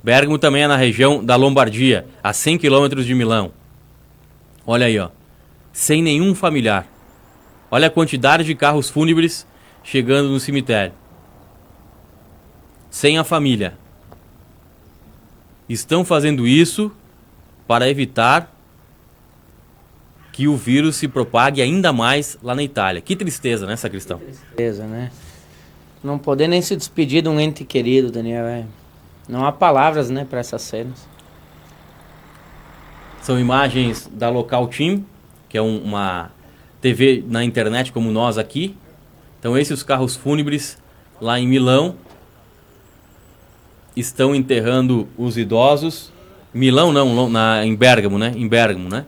Bérgamo 0.03 0.37
também 0.37 0.61
é 0.61 0.67
na 0.67 0.75
região 0.75 1.25
da 1.25 1.35
Lombardia, 1.35 2.05
a 2.23 2.31
100 2.31 2.59
quilômetros 2.59 3.07
de 3.07 3.15
Milão. 3.15 3.51
Olha 4.63 4.85
aí, 4.85 4.99
ó. 4.99 5.09
Sem 5.73 6.03
nenhum 6.03 6.35
familiar. 6.35 6.85
Olha 7.71 7.87
a 7.87 7.89
quantidade 7.89 8.43
de 8.43 8.53
carros 8.53 8.91
fúnebres 8.91 9.47
chegando 9.83 10.29
no 10.29 10.39
cemitério. 10.39 10.93
Sem 12.91 13.17
a 13.17 13.23
família. 13.23 13.73
Estão 15.67 16.05
fazendo 16.05 16.47
isso 16.47 16.91
para 17.67 17.89
evitar 17.89 18.51
que 20.31 20.47
o 20.47 20.55
vírus 20.55 20.97
se 20.97 21.07
propague 21.07 21.61
ainda 21.61 21.91
mais 21.93 22.37
lá 22.43 22.53
na 22.53 22.61
Itália. 22.61 23.01
Que 23.01 23.15
tristeza, 23.15 23.65
né, 23.65 23.75
Sacristão? 23.75 24.19
Tristeza, 24.19 24.85
né? 24.85 25.11
Não 26.03 26.19
poder 26.19 26.47
nem 26.47 26.61
se 26.61 26.75
despedir 26.75 27.23
de 27.23 27.29
um 27.29 27.39
ente 27.39 27.63
querido, 27.63 28.11
Daniel. 28.11 28.45
É... 28.45 28.65
Não 29.27 29.45
há 29.45 29.51
palavras, 29.51 30.09
né, 30.09 30.25
para 30.29 30.39
essas 30.39 30.61
cenas. 30.61 31.07
São 33.21 33.39
imagens 33.39 34.07
da 34.13 34.29
Local 34.29 34.67
Team, 34.67 35.03
que 35.49 35.57
é 35.57 35.61
um- 35.61 35.79
uma 35.83 36.29
TV 36.81 37.23
na 37.27 37.43
internet 37.43 37.91
como 37.91 38.11
nós 38.11 38.37
aqui. 38.37 38.75
Então 39.39 39.57
esses 39.57 39.81
carros 39.81 40.15
fúnebres 40.15 40.77
lá 41.19 41.39
em 41.39 41.47
Milão 41.47 41.95
estão 43.95 44.35
enterrando 44.35 45.07
os 45.17 45.37
idosos. 45.37 46.11
Milão 46.53 46.91
não, 46.91 47.29
na, 47.29 47.65
em 47.65 47.75
Bérgamo, 47.75 48.17
né? 48.17 48.33
Em 48.35 48.47
Bérgamo, 48.47 48.89
né? 48.89 49.05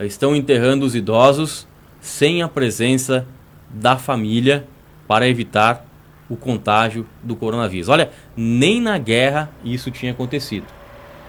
Estão 0.00 0.34
enterrando 0.34 0.86
os 0.86 0.94
idosos 0.94 1.66
sem 2.00 2.42
a 2.42 2.48
presença 2.48 3.26
da 3.68 3.96
família 3.96 4.66
para 5.06 5.28
evitar 5.28 5.84
o 6.28 6.36
contágio 6.36 7.06
do 7.22 7.34
coronavírus. 7.34 7.88
Olha, 7.88 8.10
nem 8.36 8.80
na 8.80 8.98
guerra 8.98 9.50
isso 9.64 9.90
tinha 9.90 10.12
acontecido. 10.12 10.66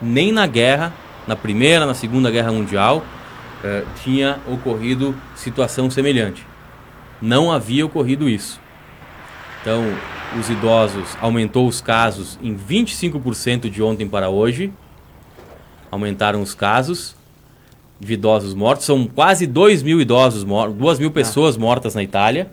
Nem 0.02 0.32
na 0.32 0.46
guerra, 0.46 0.94
na 1.28 1.36
Primeira, 1.36 1.86
na 1.86 1.94
Segunda 1.94 2.30
Guerra 2.30 2.52
Mundial, 2.52 3.04
eh, 3.64 3.84
tinha 4.04 4.40
ocorrido 4.48 5.16
situação 5.36 5.90
semelhante. 5.90 6.46
Não 7.22 7.52
havia 7.52 7.86
ocorrido 7.86 8.30
isso. 8.30 8.60
Então, 9.62 9.84
os 10.38 10.50
idosos 10.50 11.18
aumentou 11.22 11.68
os 11.68 11.82
casos 11.82 12.38
em 12.42 12.56
25% 12.56 13.70
de 13.70 13.82
ontem 13.82 14.08
para 14.08 14.30
hoje. 14.30 14.72
Aumentaram 15.90 16.42
os 16.42 16.54
casos 16.54 17.16
de 18.00 18.14
idosos 18.14 18.54
mortos. 18.54 18.86
São 18.86 19.08
quase 19.08 19.48
2 19.48 19.82
mil 19.82 20.00
idosos 20.00 20.44
mortos, 20.44 20.78
2 20.78 21.00
mil 21.00 21.12
pessoas 21.12 21.58
mortas 21.58 21.96
na 21.96 22.04
Itália. 22.04 22.50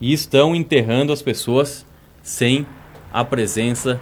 E 0.00 0.12
estão 0.12 0.54
enterrando 0.54 1.12
as 1.12 1.22
pessoas 1.22 1.86
sem 2.22 2.66
a 3.12 3.24
presença 3.24 4.00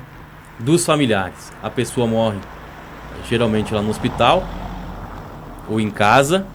dos 0.59 0.84
familiares. 0.84 1.52
A 1.62 1.68
pessoa 1.68 2.07
morre 2.07 2.38
geralmente 3.28 3.72
lá 3.72 3.82
no 3.82 3.90
hospital 3.90 4.48
ou 5.68 5.78
em 5.78 5.90
casa. 5.90 6.46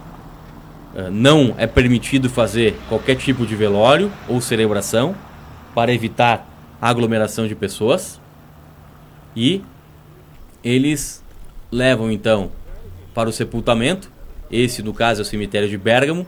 Eh, 0.95 1.09
Não 1.11 1.53
é 1.57 1.67
permitido 1.67 2.29
fazer 2.29 2.75
qualquer 2.89 3.15
tipo 3.15 3.45
de 3.45 3.55
velório 3.55 4.11
ou 4.27 4.41
celebração 4.41 5.15
para 5.79 5.93
evitar 5.93 6.45
a 6.81 6.89
aglomeração 6.89 7.47
de 7.47 7.55
pessoas. 7.55 8.19
E 9.33 9.63
eles 10.61 11.23
levam 11.71 12.11
então 12.11 12.51
para 13.13 13.29
o 13.29 13.31
sepultamento, 13.31 14.11
esse 14.51 14.83
no 14.83 14.93
caso 14.93 15.21
é 15.21 15.23
o 15.23 15.25
cemitério 15.25 15.69
de 15.69 15.77
Bérgamo, 15.77 16.27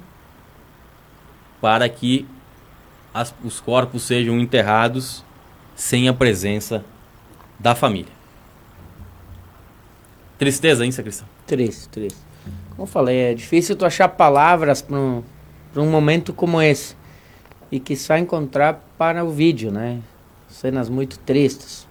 para 1.60 1.89
que 1.89 2.26
as- 3.14 3.34
os 3.43 3.60
corpos 3.60 4.04
sejam 4.04 4.39
enterrados 4.39 5.22
sem 5.76 6.08
a 6.08 6.14
presença 6.14 6.86
da 7.60 7.76
família. 7.76 8.14
Tristeza, 10.38 10.86
hein, 10.86 10.93
Sacristão? 10.93 11.28
Triste, 11.45 11.89
triste. 11.89 12.20
Como 12.70 12.84
eu 12.84 12.88
falei, 12.88 13.18
é 13.18 13.34
difícil 13.34 13.76
tu 13.76 13.84
achar 13.86 14.08
palavras 14.08 14.82
para 14.82 14.95
um, 14.95 15.22
um 15.76 15.89
momento 15.89 16.32
como 16.32 16.62
esse. 16.62 17.01
E 17.72 17.80
que 17.80 17.95
só 17.95 18.17
encontrar 18.17 18.84
para 18.97 19.24
o 19.24 19.32
vídeo, 19.32 19.72
né? 19.72 19.99
Cenas 20.49 20.89
muito 20.89 21.17
tristes. 21.19 21.88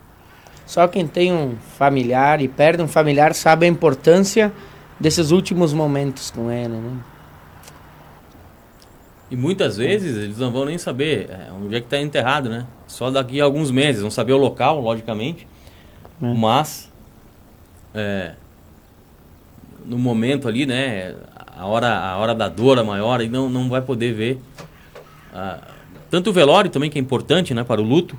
Só 0.66 0.86
quem 0.86 1.06
tem 1.06 1.32
um 1.32 1.56
familiar 1.78 2.40
e 2.40 2.46
perde 2.46 2.82
um 2.82 2.88
familiar 2.88 3.34
sabe 3.34 3.66
a 3.66 3.68
importância 3.68 4.52
desses 5.00 5.30
últimos 5.30 5.72
momentos 5.72 6.30
com 6.30 6.50
ele, 6.50 6.76
né? 6.76 6.98
E 9.30 9.36
muitas 9.36 9.76
vezes 9.76 10.16
eles 10.16 10.38
não 10.38 10.50
vão 10.50 10.64
nem 10.64 10.76
saber 10.76 11.30
é, 11.30 11.52
onde 11.52 11.76
é 11.76 11.80
que 11.80 11.86
está 11.86 11.98
enterrado, 12.00 12.48
né? 12.48 12.66
Só 12.88 13.10
daqui 13.10 13.40
a 13.40 13.44
alguns 13.44 13.70
meses. 13.70 14.02
Vão 14.02 14.10
saber 14.10 14.32
o 14.32 14.36
local, 14.36 14.80
logicamente. 14.80 15.46
É. 16.20 16.34
Mas, 16.34 16.90
é, 17.94 18.32
no 19.86 19.96
momento 19.96 20.48
ali, 20.48 20.66
né? 20.66 21.14
A 21.56 21.66
hora, 21.66 21.96
a 21.96 22.16
hora 22.16 22.34
da 22.34 22.48
dor 22.48 22.78
a 22.78 22.84
maior, 22.84 23.20
e 23.20 23.28
não, 23.28 23.48
não 23.48 23.68
vai 23.68 23.80
poder 23.80 24.12
ver. 24.12 24.40
Ah, 25.34 25.58
tanto 26.10 26.30
o 26.30 26.32
velório 26.32 26.70
também, 26.70 26.90
que 26.90 26.98
é 26.98 27.02
importante, 27.02 27.52
né? 27.54 27.62
Para 27.64 27.80
o 27.80 27.84
luto. 27.84 28.16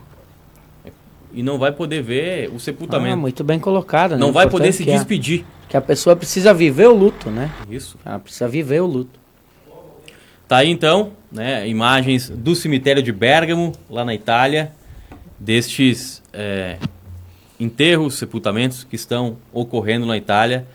E 1.34 1.42
não 1.42 1.58
vai 1.58 1.72
poder 1.72 2.02
ver 2.02 2.50
o 2.50 2.56
Ah, 2.58 2.60
sepultamento. 2.60 3.18
muito 3.18 3.44
bem 3.44 3.58
colocado, 3.60 4.12
né? 4.12 4.18
não 4.18 4.34
vai 4.34 4.50
poder 4.50 4.74
se 4.74 4.84
que 4.84 4.92
a- 4.92 4.96
despedir. 4.96 5.46
que 5.70 5.78
a 5.78 5.82
pessoa 5.82 6.14
precisa 6.16 6.54
viver 6.54 6.88
o 6.88 6.94
luto, 6.94 7.30
né? 7.30 7.50
Isso. 7.70 7.98
Ela 8.06 8.20
precisa 8.20 8.48
viver 8.50 8.82
o 8.82 8.86
luto. 8.86 9.20
Tá 10.48 10.58
aí 10.58 10.70
então, 10.70 11.14
né, 11.32 11.66
imagens 11.70 12.30
do 12.30 12.54
cemitério 12.54 13.02
de 13.02 13.14
Bérgamo, 13.14 13.72
lá 13.90 14.04
na 14.04 14.14
Itália, 14.14 14.74
destes 15.40 16.22
é, 16.34 16.78
enterros, 17.58 18.16
sepultamentos 18.16 18.84
que 18.84 18.98
estão 18.98 19.38
ocorrendo 19.54 20.06
na 20.06 20.18
Itália. 20.18 20.68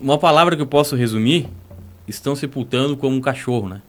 Uma 0.00 0.16
palavra 0.16 0.56
que 0.56 0.62
eu 0.62 0.66
posso 0.66 0.96
resumir, 0.96 1.46
estão 2.08 2.34
sepultando 2.34 2.96
como 2.96 3.14
um 3.14 3.20
cachorro, 3.20 3.68
né? 3.68 3.82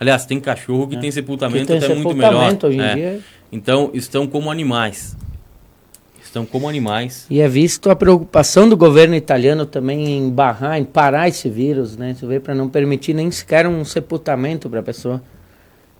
Aliás, 0.00 0.24
tem 0.24 0.40
cachorro 0.40 0.88
que 0.88 0.96
tem 0.96 1.10
sepultamento 1.10 1.66
Que 1.66 1.66
tem 1.66 1.76
até 1.78 1.88
muito 1.94 2.16
melhor. 2.16 2.30
sepultamento 2.30 2.66
hoje 2.66 2.78
em 2.78 2.82
é. 2.82 2.94
dia. 2.94 3.20
Então, 3.52 3.90
estão 3.92 4.26
como 4.26 4.50
animais. 4.50 5.14
Estão 6.24 6.46
como 6.46 6.68
animais. 6.68 7.26
E 7.28 7.40
é 7.40 7.46
visto 7.48 7.90
a 7.90 7.96
preocupação 7.96 8.68
do 8.68 8.76
governo 8.76 9.14
italiano 9.14 9.66
também 9.66 10.16
em 10.16 10.30
barrar, 10.30 10.78
em 10.78 10.84
parar 10.84 11.28
esse 11.28 11.50
vírus, 11.50 11.96
né? 11.96 12.14
Você 12.18 12.24
vê 12.26 12.40
para 12.40 12.54
não 12.54 12.68
permitir 12.68 13.12
nem 13.12 13.30
sequer 13.30 13.66
um 13.66 13.84
sepultamento 13.84 14.70
para 14.70 14.80
a 14.80 14.82
pessoa. 14.82 15.20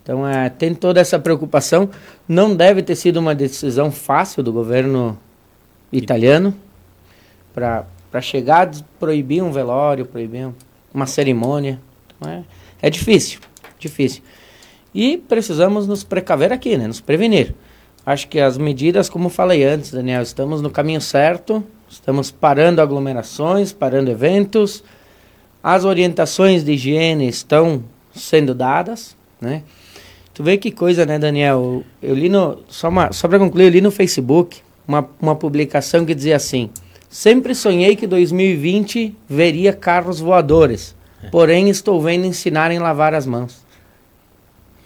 Então, 0.01 0.27
é, 0.27 0.49
tem 0.49 0.73
toda 0.73 0.99
essa 0.99 1.19
preocupação. 1.19 1.89
Não 2.27 2.55
deve 2.55 2.81
ter 2.81 2.95
sido 2.95 3.17
uma 3.17 3.35
decisão 3.35 3.91
fácil 3.91 4.41
do 4.41 4.51
governo 4.51 5.15
italiano 5.91 6.55
para 7.53 7.85
chegar 8.21 8.67
a 8.67 8.71
proibir 8.99 9.43
um 9.43 9.51
velório, 9.51 10.05
proibir 10.05 10.47
um- 10.47 10.53
uma 10.93 11.05
cerimônia. 11.05 11.79
Então 12.17 12.31
é, 12.31 12.43
é 12.81 12.89
difícil, 12.89 13.39
difícil. 13.81 14.21
E 14.93 15.17
precisamos 15.17 15.87
nos 15.87 16.03
precaver 16.03 16.51
aqui, 16.51 16.77
né? 16.77 16.87
Nos 16.87 17.01
prevenir. 17.01 17.55
Acho 18.05 18.27
que 18.27 18.39
as 18.39 18.57
medidas, 18.57 19.09
como 19.09 19.29
falei 19.29 19.63
antes, 19.63 19.91
Daniel, 19.91 20.21
estamos 20.21 20.61
no 20.61 20.69
caminho 20.69 20.99
certo, 20.99 21.63
estamos 21.89 22.31
parando 22.31 22.81
aglomerações, 22.81 23.71
parando 23.71 24.09
eventos, 24.09 24.83
as 25.63 25.85
orientações 25.85 26.63
de 26.63 26.73
higiene 26.73 27.27
estão 27.27 27.83
sendo 28.15 28.55
dadas, 28.55 29.15
né? 29.39 29.63
Tu 30.33 30.43
vê 30.43 30.57
que 30.57 30.71
coisa, 30.71 31.05
né, 31.05 31.19
Daniel? 31.19 31.83
Eu 32.01 32.15
li 32.15 32.29
no. 32.29 32.59
Só, 32.67 32.89
uma, 32.89 33.11
só 33.11 33.27
para 33.27 33.37
concluir, 33.37 33.65
eu 33.65 33.69
li 33.69 33.81
no 33.81 33.91
Facebook 33.91 34.59
uma, 34.87 35.07
uma 35.21 35.35
publicação 35.35 36.05
que 36.05 36.15
dizia 36.15 36.37
assim: 36.37 36.69
Sempre 37.09 37.53
sonhei 37.53 37.95
que 37.95 38.07
2020 38.07 39.15
veria 39.29 39.73
carros 39.73 40.19
voadores, 40.19 40.95
porém 41.29 41.69
estou 41.69 42.01
vendo 42.01 42.25
ensinarem 42.25 42.77
a 42.77 42.81
lavar 42.81 43.13
as 43.13 43.25
mãos. 43.25 43.60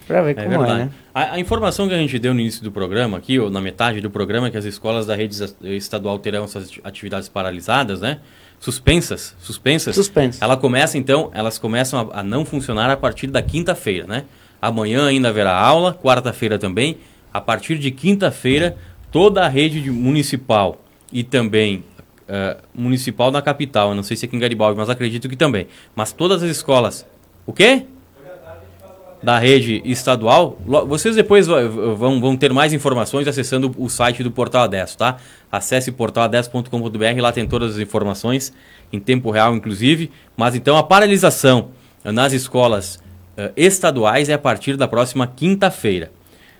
Pra 0.06 0.22
ver 0.22 0.30
É 0.38 0.42
como 0.44 0.54
é, 0.54 0.58
verdade. 0.58 0.78
né? 0.84 0.90
A, 1.14 1.32
a 1.34 1.40
informação 1.40 1.88
que 1.88 1.94
a 1.94 1.98
gente 1.98 2.18
deu 2.18 2.32
no 2.32 2.40
início 2.40 2.62
do 2.62 2.70
programa, 2.70 3.18
aqui, 3.18 3.38
ou 3.40 3.50
na 3.50 3.60
metade 3.60 4.00
do 4.00 4.08
programa, 4.10 4.46
é 4.48 4.50
que 4.50 4.56
as 4.56 4.64
escolas 4.64 5.04
da 5.06 5.14
rede 5.16 5.34
es- 5.42 5.56
estadual 5.62 6.18
terão 6.18 6.44
essas 6.44 6.64
ati- 6.68 6.80
atividades 6.84 7.28
paralisadas, 7.28 8.00
né? 8.00 8.18
Suspensas, 8.60 9.34
suspensas. 9.40 9.94
Suspenso. 9.94 10.42
Ela 10.42 10.56
começa, 10.56 10.96
então, 10.96 11.30
elas 11.34 11.58
começam 11.58 12.10
a, 12.12 12.20
a 12.20 12.22
não 12.22 12.44
funcionar 12.44 12.90
a 12.90 12.96
partir 12.96 13.26
da 13.26 13.42
quinta-feira, 13.42 14.06
né? 14.06 14.24
Amanhã 14.62 15.06
ainda 15.06 15.28
haverá 15.28 15.54
aula, 15.58 15.92
quarta-feira 15.92 16.58
também. 16.58 16.96
A 17.32 17.40
partir 17.40 17.78
de 17.78 17.90
quinta-feira, 17.90 18.76
toda 19.12 19.44
a 19.44 19.48
rede 19.48 19.80
de- 19.82 19.90
municipal 19.90 20.82
e 21.12 21.22
também 21.22 21.84
eh, 22.28 22.56
municipal 22.74 23.30
na 23.30 23.40
capital, 23.42 23.90
eu 23.90 23.94
não 23.94 24.02
sei 24.02 24.16
se 24.16 24.24
é 24.24 24.26
aqui 24.26 24.36
em 24.36 24.40
Garibaldi, 24.40 24.76
mas 24.78 24.88
acredito 24.90 25.28
que 25.28 25.36
também. 25.36 25.66
Mas 25.94 26.12
todas 26.12 26.42
as 26.42 26.50
escolas. 26.50 27.06
O 27.44 27.52
quê? 27.52 27.84
Da 29.22 29.38
rede 29.38 29.82
estadual. 29.84 30.58
Vocês 30.86 31.16
depois 31.16 31.46
vão, 31.46 32.20
vão 32.20 32.36
ter 32.36 32.52
mais 32.52 32.72
informações 32.72 33.26
acessando 33.26 33.74
o 33.76 33.88
site 33.88 34.22
do 34.22 34.30
Portal 34.30 34.64
Adesso, 34.64 34.98
tá? 34.98 35.16
Acesse 35.50 35.92
portaladesso.com.br, 35.92 37.20
lá 37.20 37.32
tem 37.32 37.46
todas 37.46 37.74
as 37.74 37.78
informações, 37.78 38.52
em 38.92 39.00
tempo 39.00 39.30
real, 39.30 39.54
inclusive. 39.54 40.10
Mas 40.36 40.54
então 40.54 40.76
a 40.76 40.82
paralisação 40.82 41.70
eh, 42.04 42.12
nas 42.12 42.32
escolas 42.32 43.00
eh, 43.36 43.52
estaduais 43.56 44.28
é 44.28 44.34
a 44.34 44.38
partir 44.38 44.76
da 44.76 44.86
próxima 44.86 45.26
quinta-feira. 45.26 46.10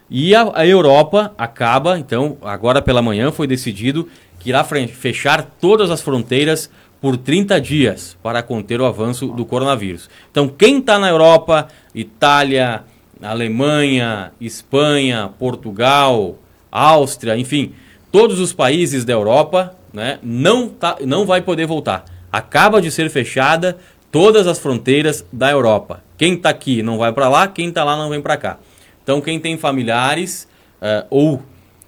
E 0.09 0.35
a, 0.35 0.51
a 0.55 0.67
Europa 0.67 1.35
acaba, 1.37 1.99
então, 1.99 2.39
agora 2.43 2.81
pela 2.81 3.03
manhã 3.03 3.33
foi 3.33 3.47
decidido 3.47 4.09
que 4.39 4.51
irá 4.51 4.63
fechar 4.63 5.43
todas 5.61 5.91
as 5.91 6.01
fronteiras 6.01 6.71
por 7.07 7.17
30 7.17 7.61
dias 7.61 8.19
para 8.21 8.43
conter 8.43 8.81
o 8.81 8.85
avanço 8.85 9.29
do 9.29 9.45
coronavírus. 9.45 10.11
Então, 10.29 10.49
quem 10.49 10.79
está 10.79 10.99
na 10.99 11.09
Europa, 11.09 11.69
Itália, 11.95 12.83
Alemanha, 13.23 14.33
Espanha, 14.41 15.31
Portugal, 15.39 16.37
Áustria, 16.69 17.39
enfim, 17.39 17.73
todos 18.11 18.41
os 18.41 18.53
países 18.53 19.05
da 19.05 19.13
Europa, 19.13 19.73
né, 19.93 20.19
não, 20.21 20.69
tá, 20.69 20.97
não 21.07 21.25
vai 21.25 21.41
poder 21.41 21.65
voltar. 21.65 22.07
Acaba 22.33 22.83
de 22.83 22.91
ser 22.91 23.09
fechada 23.09 23.79
todas 24.11 24.49
as 24.49 24.59
fronteiras 24.59 25.25
da 25.33 25.49
Europa. 25.49 26.03
Quem 26.19 26.35
está 26.35 26.49
aqui 26.49 26.83
não 26.83 26.99
vai 26.99 27.13
para 27.13 27.29
lá, 27.29 27.47
quem 27.47 27.69
está 27.69 27.85
lá 27.85 27.97
não 27.97 28.11
vem 28.11 28.21
para 28.21 28.37
cá. 28.37 28.59
Então, 29.05 29.21
quem 29.21 29.39
tem 29.39 29.57
familiares 29.57 30.49
eh, 30.83 31.07
ou 31.09 31.41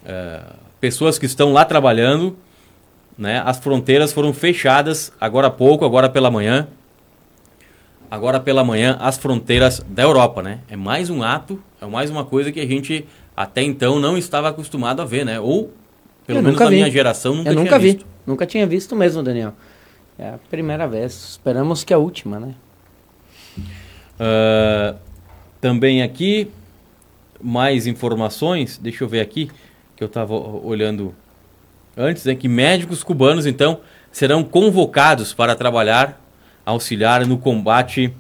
eh, 0.07 0.43
pessoas 0.81 1.19
que 1.19 1.27
estão 1.27 1.53
lá 1.53 1.65
trabalhando, 1.65 2.37
né, 3.19 3.43
as 3.45 3.59
fronteiras 3.59 4.13
foram 4.13 4.33
fechadas 4.33 5.13
agora 5.21 5.49
há 5.49 5.51
pouco, 5.51 5.85
agora 5.85 6.09
pela 6.09 6.31
manhã. 6.31 6.69
Agora 8.11 8.41
pela 8.41 8.65
manhã, 8.65 8.97
as 9.01 9.19
fronteiras 9.19 9.85
da 9.87 10.03
Europa, 10.03 10.43
né? 10.43 10.61
É 10.71 10.77
mais 10.77 11.11
um 11.11 11.23
ato, 11.23 11.63
é 11.83 11.85
mais 11.85 12.11
uma 12.11 12.25
coisa 12.25 12.51
que 12.51 12.59
a 12.59 12.67
gente 12.67 13.07
até 13.37 13.63
então 13.63 13.99
não 13.99 14.17
estava 14.17 14.49
acostumado 14.49 15.03
a 15.03 15.05
ver, 15.05 15.27
né? 15.27 15.39
Ou, 15.39 15.71
pelo 16.27 16.39
Eu 16.39 16.43
menos 16.43 16.59
na 16.59 16.69
vi. 16.71 16.77
minha 16.77 16.91
geração, 16.91 17.35
nunca 17.35 17.51
Eu 17.51 17.53
tinha 17.53 17.65
nunca 17.65 17.79
vi. 17.79 17.93
visto. 17.93 18.07
Nunca 18.27 18.47
tinha 18.47 18.67
visto 18.67 18.97
mesmo, 18.97 19.23
Daniel. 19.23 19.53
É 20.19 20.31
a 20.31 20.39
primeira 20.49 20.89
vez. 20.89 21.13
Esperamos 21.33 21.85
que 21.85 21.93
a 21.93 21.99
última, 21.99 22.41
né? 22.41 22.55
Ah, 24.19 24.95
também 25.61 26.03
aqui, 26.03 26.51
mais 27.41 27.87
informações, 27.87 28.79
deixa 28.79 29.05
eu 29.05 29.09
ver 29.09 29.21
aqui, 29.21 29.51
que 29.97 30.03
eu 30.03 30.07
estava 30.09 30.35
olhando 30.35 31.15
antes, 31.99 32.27
é 32.27 32.35
que 32.35 32.49
médicos 32.49 33.03
cubanos, 33.03 33.45
então, 33.45 33.81
serão 34.13 34.43
convocados 34.45 35.35
para 35.35 35.55
trabalhar, 35.55 36.19
auxiliar 36.65 37.27
no 37.27 37.37
combate 37.37 38.13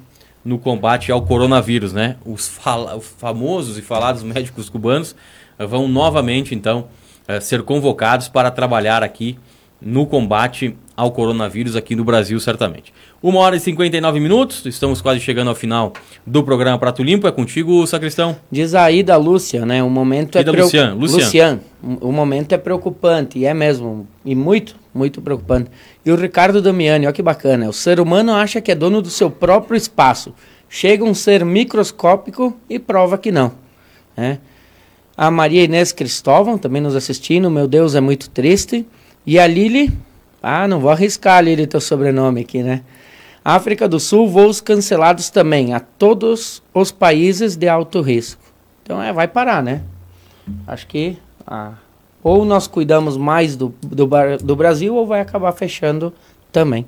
no 0.44 0.58
combate 0.58 1.12
ao 1.12 1.20
coronavírus, 1.22 1.92
né? 1.92 2.16
Os, 2.24 2.48
fala- 2.48 2.96
os 2.96 3.06
famosos 3.18 3.76
e 3.76 3.82
falados 3.82 4.22
médicos 4.22 4.68
cubanos 4.70 5.14
vão 5.58 5.86
novamente, 5.86 6.54
então, 6.54 6.88
eh, 7.26 7.38
ser 7.40 7.62
convocados 7.62 8.28
para 8.28 8.50
trabalhar 8.50 9.02
aqui 9.02 9.38
no 9.80 10.06
combate 10.06 10.76
ao 10.96 11.12
coronavírus 11.12 11.76
aqui 11.76 11.94
no 11.94 12.02
Brasil, 12.04 12.38
certamente. 12.40 12.92
Uma 13.22 13.38
hora 13.40 13.54
e 13.56 13.60
59 13.60 14.18
minutos, 14.18 14.66
estamos 14.66 15.00
quase 15.00 15.20
chegando 15.20 15.48
ao 15.48 15.54
final 15.54 15.92
do 16.26 16.42
programa 16.42 16.76
Prato 16.78 17.02
Limpo. 17.04 17.28
É 17.28 17.30
contigo, 17.32 17.86
Sacristão. 17.86 18.36
Diz 18.50 18.74
a 18.74 18.90
Ida 18.90 19.16
Lúcia, 19.16 19.64
né? 19.64 19.80
O 19.82 19.88
momento 19.90 20.38
Ida 20.38 20.50
é 20.50 20.52
preo- 20.52 20.64
Lucian, 20.64 20.94
Lucian. 20.94 21.16
Lucian, 21.24 21.60
o 22.00 22.08
o 22.08 22.12
momento 22.12 22.52
é 22.52 22.58
preocupante, 22.58 23.38
e 23.38 23.44
é 23.44 23.54
mesmo, 23.54 24.08
e 24.24 24.34
muito, 24.34 24.74
muito 24.92 25.20
preocupante. 25.22 25.70
E 26.04 26.10
o 26.10 26.16
Ricardo 26.16 26.60
Damiani, 26.60 27.06
olha 27.06 27.12
que 27.12 27.22
bacana, 27.22 27.68
o 27.68 27.72
ser 27.72 28.00
humano 28.00 28.32
acha 28.32 28.60
que 28.60 28.72
é 28.72 28.74
dono 28.74 29.00
do 29.00 29.10
seu 29.10 29.30
próprio 29.30 29.76
espaço. 29.76 30.34
Chega 30.68 31.04
um 31.04 31.14
ser 31.14 31.44
microscópico 31.44 32.56
e 32.68 32.78
prova 32.80 33.16
que 33.16 33.30
não. 33.30 33.52
Né? 34.16 34.38
A 35.16 35.30
Maria 35.30 35.62
Inês 35.64 35.92
Cristóvão, 35.92 36.58
também 36.58 36.82
nos 36.82 36.96
assistindo, 36.96 37.48
meu 37.50 37.68
Deus, 37.68 37.94
é 37.94 38.00
muito 38.00 38.28
triste. 38.30 38.84
E 39.28 39.38
a 39.38 39.46
Lili, 39.46 39.92
ah, 40.42 40.66
não 40.66 40.80
vou 40.80 40.90
arriscar, 40.90 41.44
Lili, 41.44 41.66
teu 41.66 41.82
sobrenome 41.82 42.40
aqui, 42.40 42.62
né? 42.62 42.80
África 43.44 43.86
do 43.86 44.00
Sul, 44.00 44.26
voos 44.26 44.58
cancelados 44.58 45.28
também 45.28 45.74
a 45.74 45.80
todos 45.80 46.62
os 46.72 46.90
países 46.90 47.54
de 47.54 47.68
alto 47.68 48.00
risco. 48.00 48.40
Então 48.82 49.02
é, 49.02 49.12
vai 49.12 49.28
parar, 49.28 49.62
né? 49.62 49.82
Acho 50.66 50.86
que 50.86 51.18
ah, 51.46 51.74
ou 52.24 52.42
nós 52.46 52.66
cuidamos 52.66 53.18
mais 53.18 53.54
do, 53.54 53.74
do, 53.82 54.08
do 54.42 54.56
Brasil 54.56 54.94
ou 54.94 55.06
vai 55.06 55.20
acabar 55.20 55.52
fechando 55.52 56.10
também. 56.50 56.86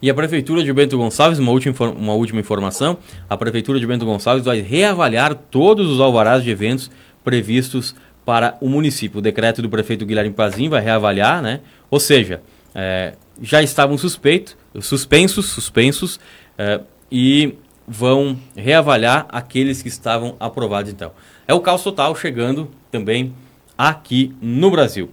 E 0.00 0.08
a 0.08 0.14
Prefeitura 0.14 0.64
de 0.64 0.72
Bento 0.72 0.96
Gonçalves, 0.96 1.38
uma 1.38 1.52
última, 1.52 1.74
uma 1.90 2.14
última 2.14 2.40
informação, 2.40 2.96
a 3.28 3.36
Prefeitura 3.36 3.78
de 3.78 3.86
Bento 3.86 4.06
Gonçalves 4.06 4.46
vai 4.46 4.62
reavaliar 4.62 5.34
todos 5.34 5.90
os 5.90 6.00
alvarás 6.00 6.42
de 6.42 6.48
eventos 6.48 6.90
previstos 7.22 7.94
para 8.24 8.56
o 8.60 8.68
município. 8.68 9.18
O 9.18 9.22
decreto 9.22 9.60
do 9.60 9.68
prefeito 9.68 10.06
Guilherme 10.06 10.32
Pazim 10.32 10.68
vai 10.68 10.80
reavaliar, 10.80 11.42
né? 11.42 11.60
Ou 11.92 12.00
seja, 12.00 12.40
eh, 12.74 13.12
já 13.42 13.62
estavam 13.62 13.98
suspeitos, 13.98 14.56
suspensos, 14.80 15.44
suspensos, 15.50 16.18
eh, 16.56 16.80
e 17.10 17.54
vão 17.86 18.38
reavaliar 18.56 19.26
aqueles 19.28 19.82
que 19.82 19.88
estavam 19.88 20.34
aprovados 20.40 20.90
então. 20.90 21.12
É 21.46 21.52
o 21.52 21.60
caos 21.60 21.82
total 21.82 22.16
chegando 22.16 22.70
também 22.90 23.34
aqui 23.76 24.34
no 24.40 24.70
Brasil. 24.70 25.10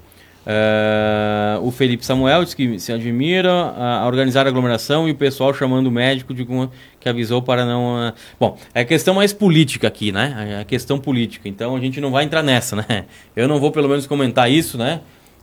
Eh, 0.47 1.59
o 1.61 1.69
Felipe 1.69 2.05
Samuel 2.05 2.45
diz 2.45 2.53
que 2.53 2.79
se 2.79 2.93
admira 2.93 3.51
a, 3.51 4.07
organizar 4.07 4.45
a 4.45 4.49
aglomeração 4.49 5.05
e 5.07 5.11
o 5.11 5.15
pessoal 5.15 5.53
chamando 5.53 5.87
o 5.87 5.91
médico 5.91 6.33
de 6.33 6.43
uma- 6.43 6.71
que 6.97 7.09
avisou 7.09 7.41
para 7.41 7.65
não. 7.65 7.97
ah, 7.97 8.13
Bom, 8.39 8.57
é 8.73 8.85
questão 8.85 9.13
mais 9.13 9.33
política 9.33 9.89
aqui, 9.89 10.13
né? 10.13 10.53
É 10.57 10.61
a 10.61 10.63
questão 10.63 10.97
política. 10.97 11.49
Então 11.49 11.75
a 11.75 11.79
gente 11.81 11.99
não 11.99 12.09
vai 12.09 12.23
entrar 12.23 12.41
nessa, 12.41 12.77
né? 12.77 13.03
Eu 13.35 13.49
não 13.49 13.59
vou 13.59 13.69
pelo 13.69 13.89
menos 13.89 14.07
comentar 14.07 14.49
isso, 14.49 14.77
né? 14.77 15.01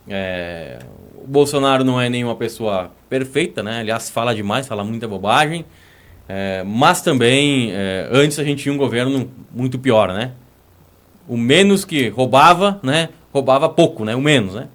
É, 0.09 0.79
o 1.15 1.27
Bolsonaro 1.27 1.83
não 1.83 1.99
é 1.99 2.09
nenhuma 2.09 2.35
pessoa 2.35 2.91
perfeita, 3.09 3.61
né? 3.61 3.79
Aliás, 3.79 4.09
fala 4.09 4.33
demais, 4.33 4.67
fala 4.67 4.83
muita 4.83 5.07
bobagem. 5.07 5.65
É, 6.29 6.63
mas 6.65 7.01
também, 7.01 7.71
é, 7.71 8.09
antes 8.11 8.37
a 8.39 8.43
gente 8.43 8.63
tinha 8.63 8.73
um 8.73 8.77
governo 8.77 9.29
muito 9.51 9.79
pior, 9.79 10.13
né? 10.13 10.31
O 11.27 11.37
menos 11.37 11.85
que 11.85 12.09
roubava, 12.09 12.79
né? 12.83 13.09
Roubava 13.33 13.69
pouco, 13.69 14.03
né? 14.05 14.15
O 14.15 14.21
menos, 14.21 14.55
né? 14.55 14.67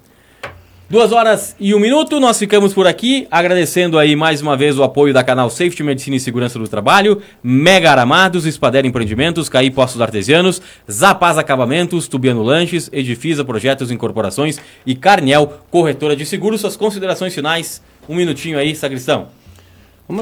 Duas 0.93 1.11
horas 1.11 1.55
e 1.59 1.73
um 1.73 1.79
minuto, 1.79 2.19
nós 2.19 2.37
ficamos 2.37 2.71
por 2.71 2.85
aqui, 2.85 3.27
agradecendo 3.31 3.97
aí 3.97 4.15
mais 4.15 4.43
uma 4.43 4.55
vez 4.55 4.77
o 4.77 4.83
apoio 4.83 5.11
da 5.11 5.23
canal 5.23 5.49
Safety 5.49 5.81
Medicina 5.81 6.17
e 6.17 6.19
Segurança 6.19 6.59
do 6.59 6.67
Trabalho, 6.67 7.19
Mega 7.41 7.89
Aramados, 7.89 8.45
Espader 8.45 8.85
Empreendimentos, 8.85 9.49
Caí 9.49 9.71
Postos 9.71 9.99
Artesianos, 9.99 10.61
Zapaz 10.87 11.39
Acabamentos, 11.39 12.07
Tubiano 12.07 12.43
Lanches, 12.43 12.91
Edifisa 12.93 13.43
Projetos 13.43 13.89
Incorporações 13.89 14.61
e 14.85 14.93
Carniel 14.93 15.61
Corretora 15.71 16.15
de 16.15 16.27
Seguros. 16.27 16.61
Suas 16.61 16.77
considerações 16.77 17.33
finais, 17.33 17.81
um 18.07 18.13
minutinho 18.13 18.59
aí, 18.59 18.75
Sacristão. 18.75 19.29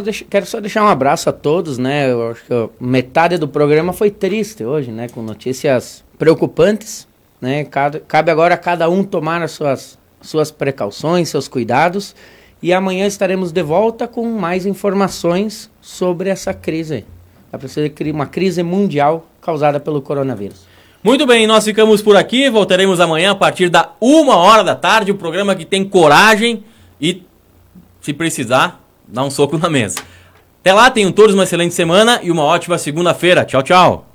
Deixar- 0.05 0.25
quero 0.29 0.45
só 0.45 0.61
deixar 0.61 0.85
um 0.85 0.87
abraço 0.87 1.29
a 1.29 1.33
todos, 1.33 1.77
né? 1.77 2.09
Eu 2.09 2.31
acho 2.31 2.45
que 2.45 2.69
metade 2.79 3.37
do 3.37 3.45
programa 3.45 3.91
foi 3.91 4.09
triste 4.09 4.63
hoje, 4.63 4.89
né? 4.89 5.09
Com 5.09 5.21
notícias 5.21 6.01
preocupantes, 6.17 7.05
né? 7.41 7.65
Cabe 7.65 8.31
agora 8.31 8.53
a 8.53 8.57
cada 8.57 8.89
um 8.89 9.03
tomar 9.03 9.41
as 9.41 9.51
suas 9.51 9.99
suas 10.21 10.51
precauções, 10.51 11.29
seus 11.29 11.47
cuidados. 11.47 12.15
E 12.61 12.71
amanhã 12.71 13.07
estaremos 13.07 13.51
de 13.51 13.63
volta 13.63 14.07
com 14.07 14.25
mais 14.27 14.65
informações 14.65 15.69
sobre 15.81 16.29
essa 16.29 16.53
crise. 16.53 17.05
Para 17.51 17.67
ser 17.67 17.91
uma 18.13 18.25
crise 18.25 18.63
mundial 18.63 19.25
causada 19.41 19.79
pelo 19.79 20.01
coronavírus. 20.01 20.71
Muito 21.03 21.25
bem, 21.25 21.47
nós 21.47 21.65
ficamos 21.65 22.01
por 22.01 22.15
aqui. 22.15 22.49
Voltaremos 22.49 22.99
amanhã 22.99 23.31
a 23.31 23.35
partir 23.35 23.69
da 23.69 23.91
uma 23.99 24.37
hora 24.37 24.63
da 24.63 24.75
tarde. 24.75 25.11
O 25.11 25.15
programa 25.15 25.55
que 25.55 25.65
tem 25.65 25.83
coragem 25.83 26.63
e, 27.01 27.23
se 27.99 28.13
precisar, 28.13 28.79
dá 29.07 29.23
um 29.23 29.31
soco 29.31 29.57
na 29.57 29.69
mesa. 29.69 29.99
Até 30.61 30.71
lá, 30.71 30.91
tenham 30.91 31.11
todos 31.11 31.33
uma 31.33 31.43
excelente 31.43 31.73
semana 31.73 32.19
e 32.21 32.29
uma 32.29 32.43
ótima 32.43 32.77
segunda-feira. 32.77 33.43
Tchau, 33.43 33.63
tchau. 33.63 34.10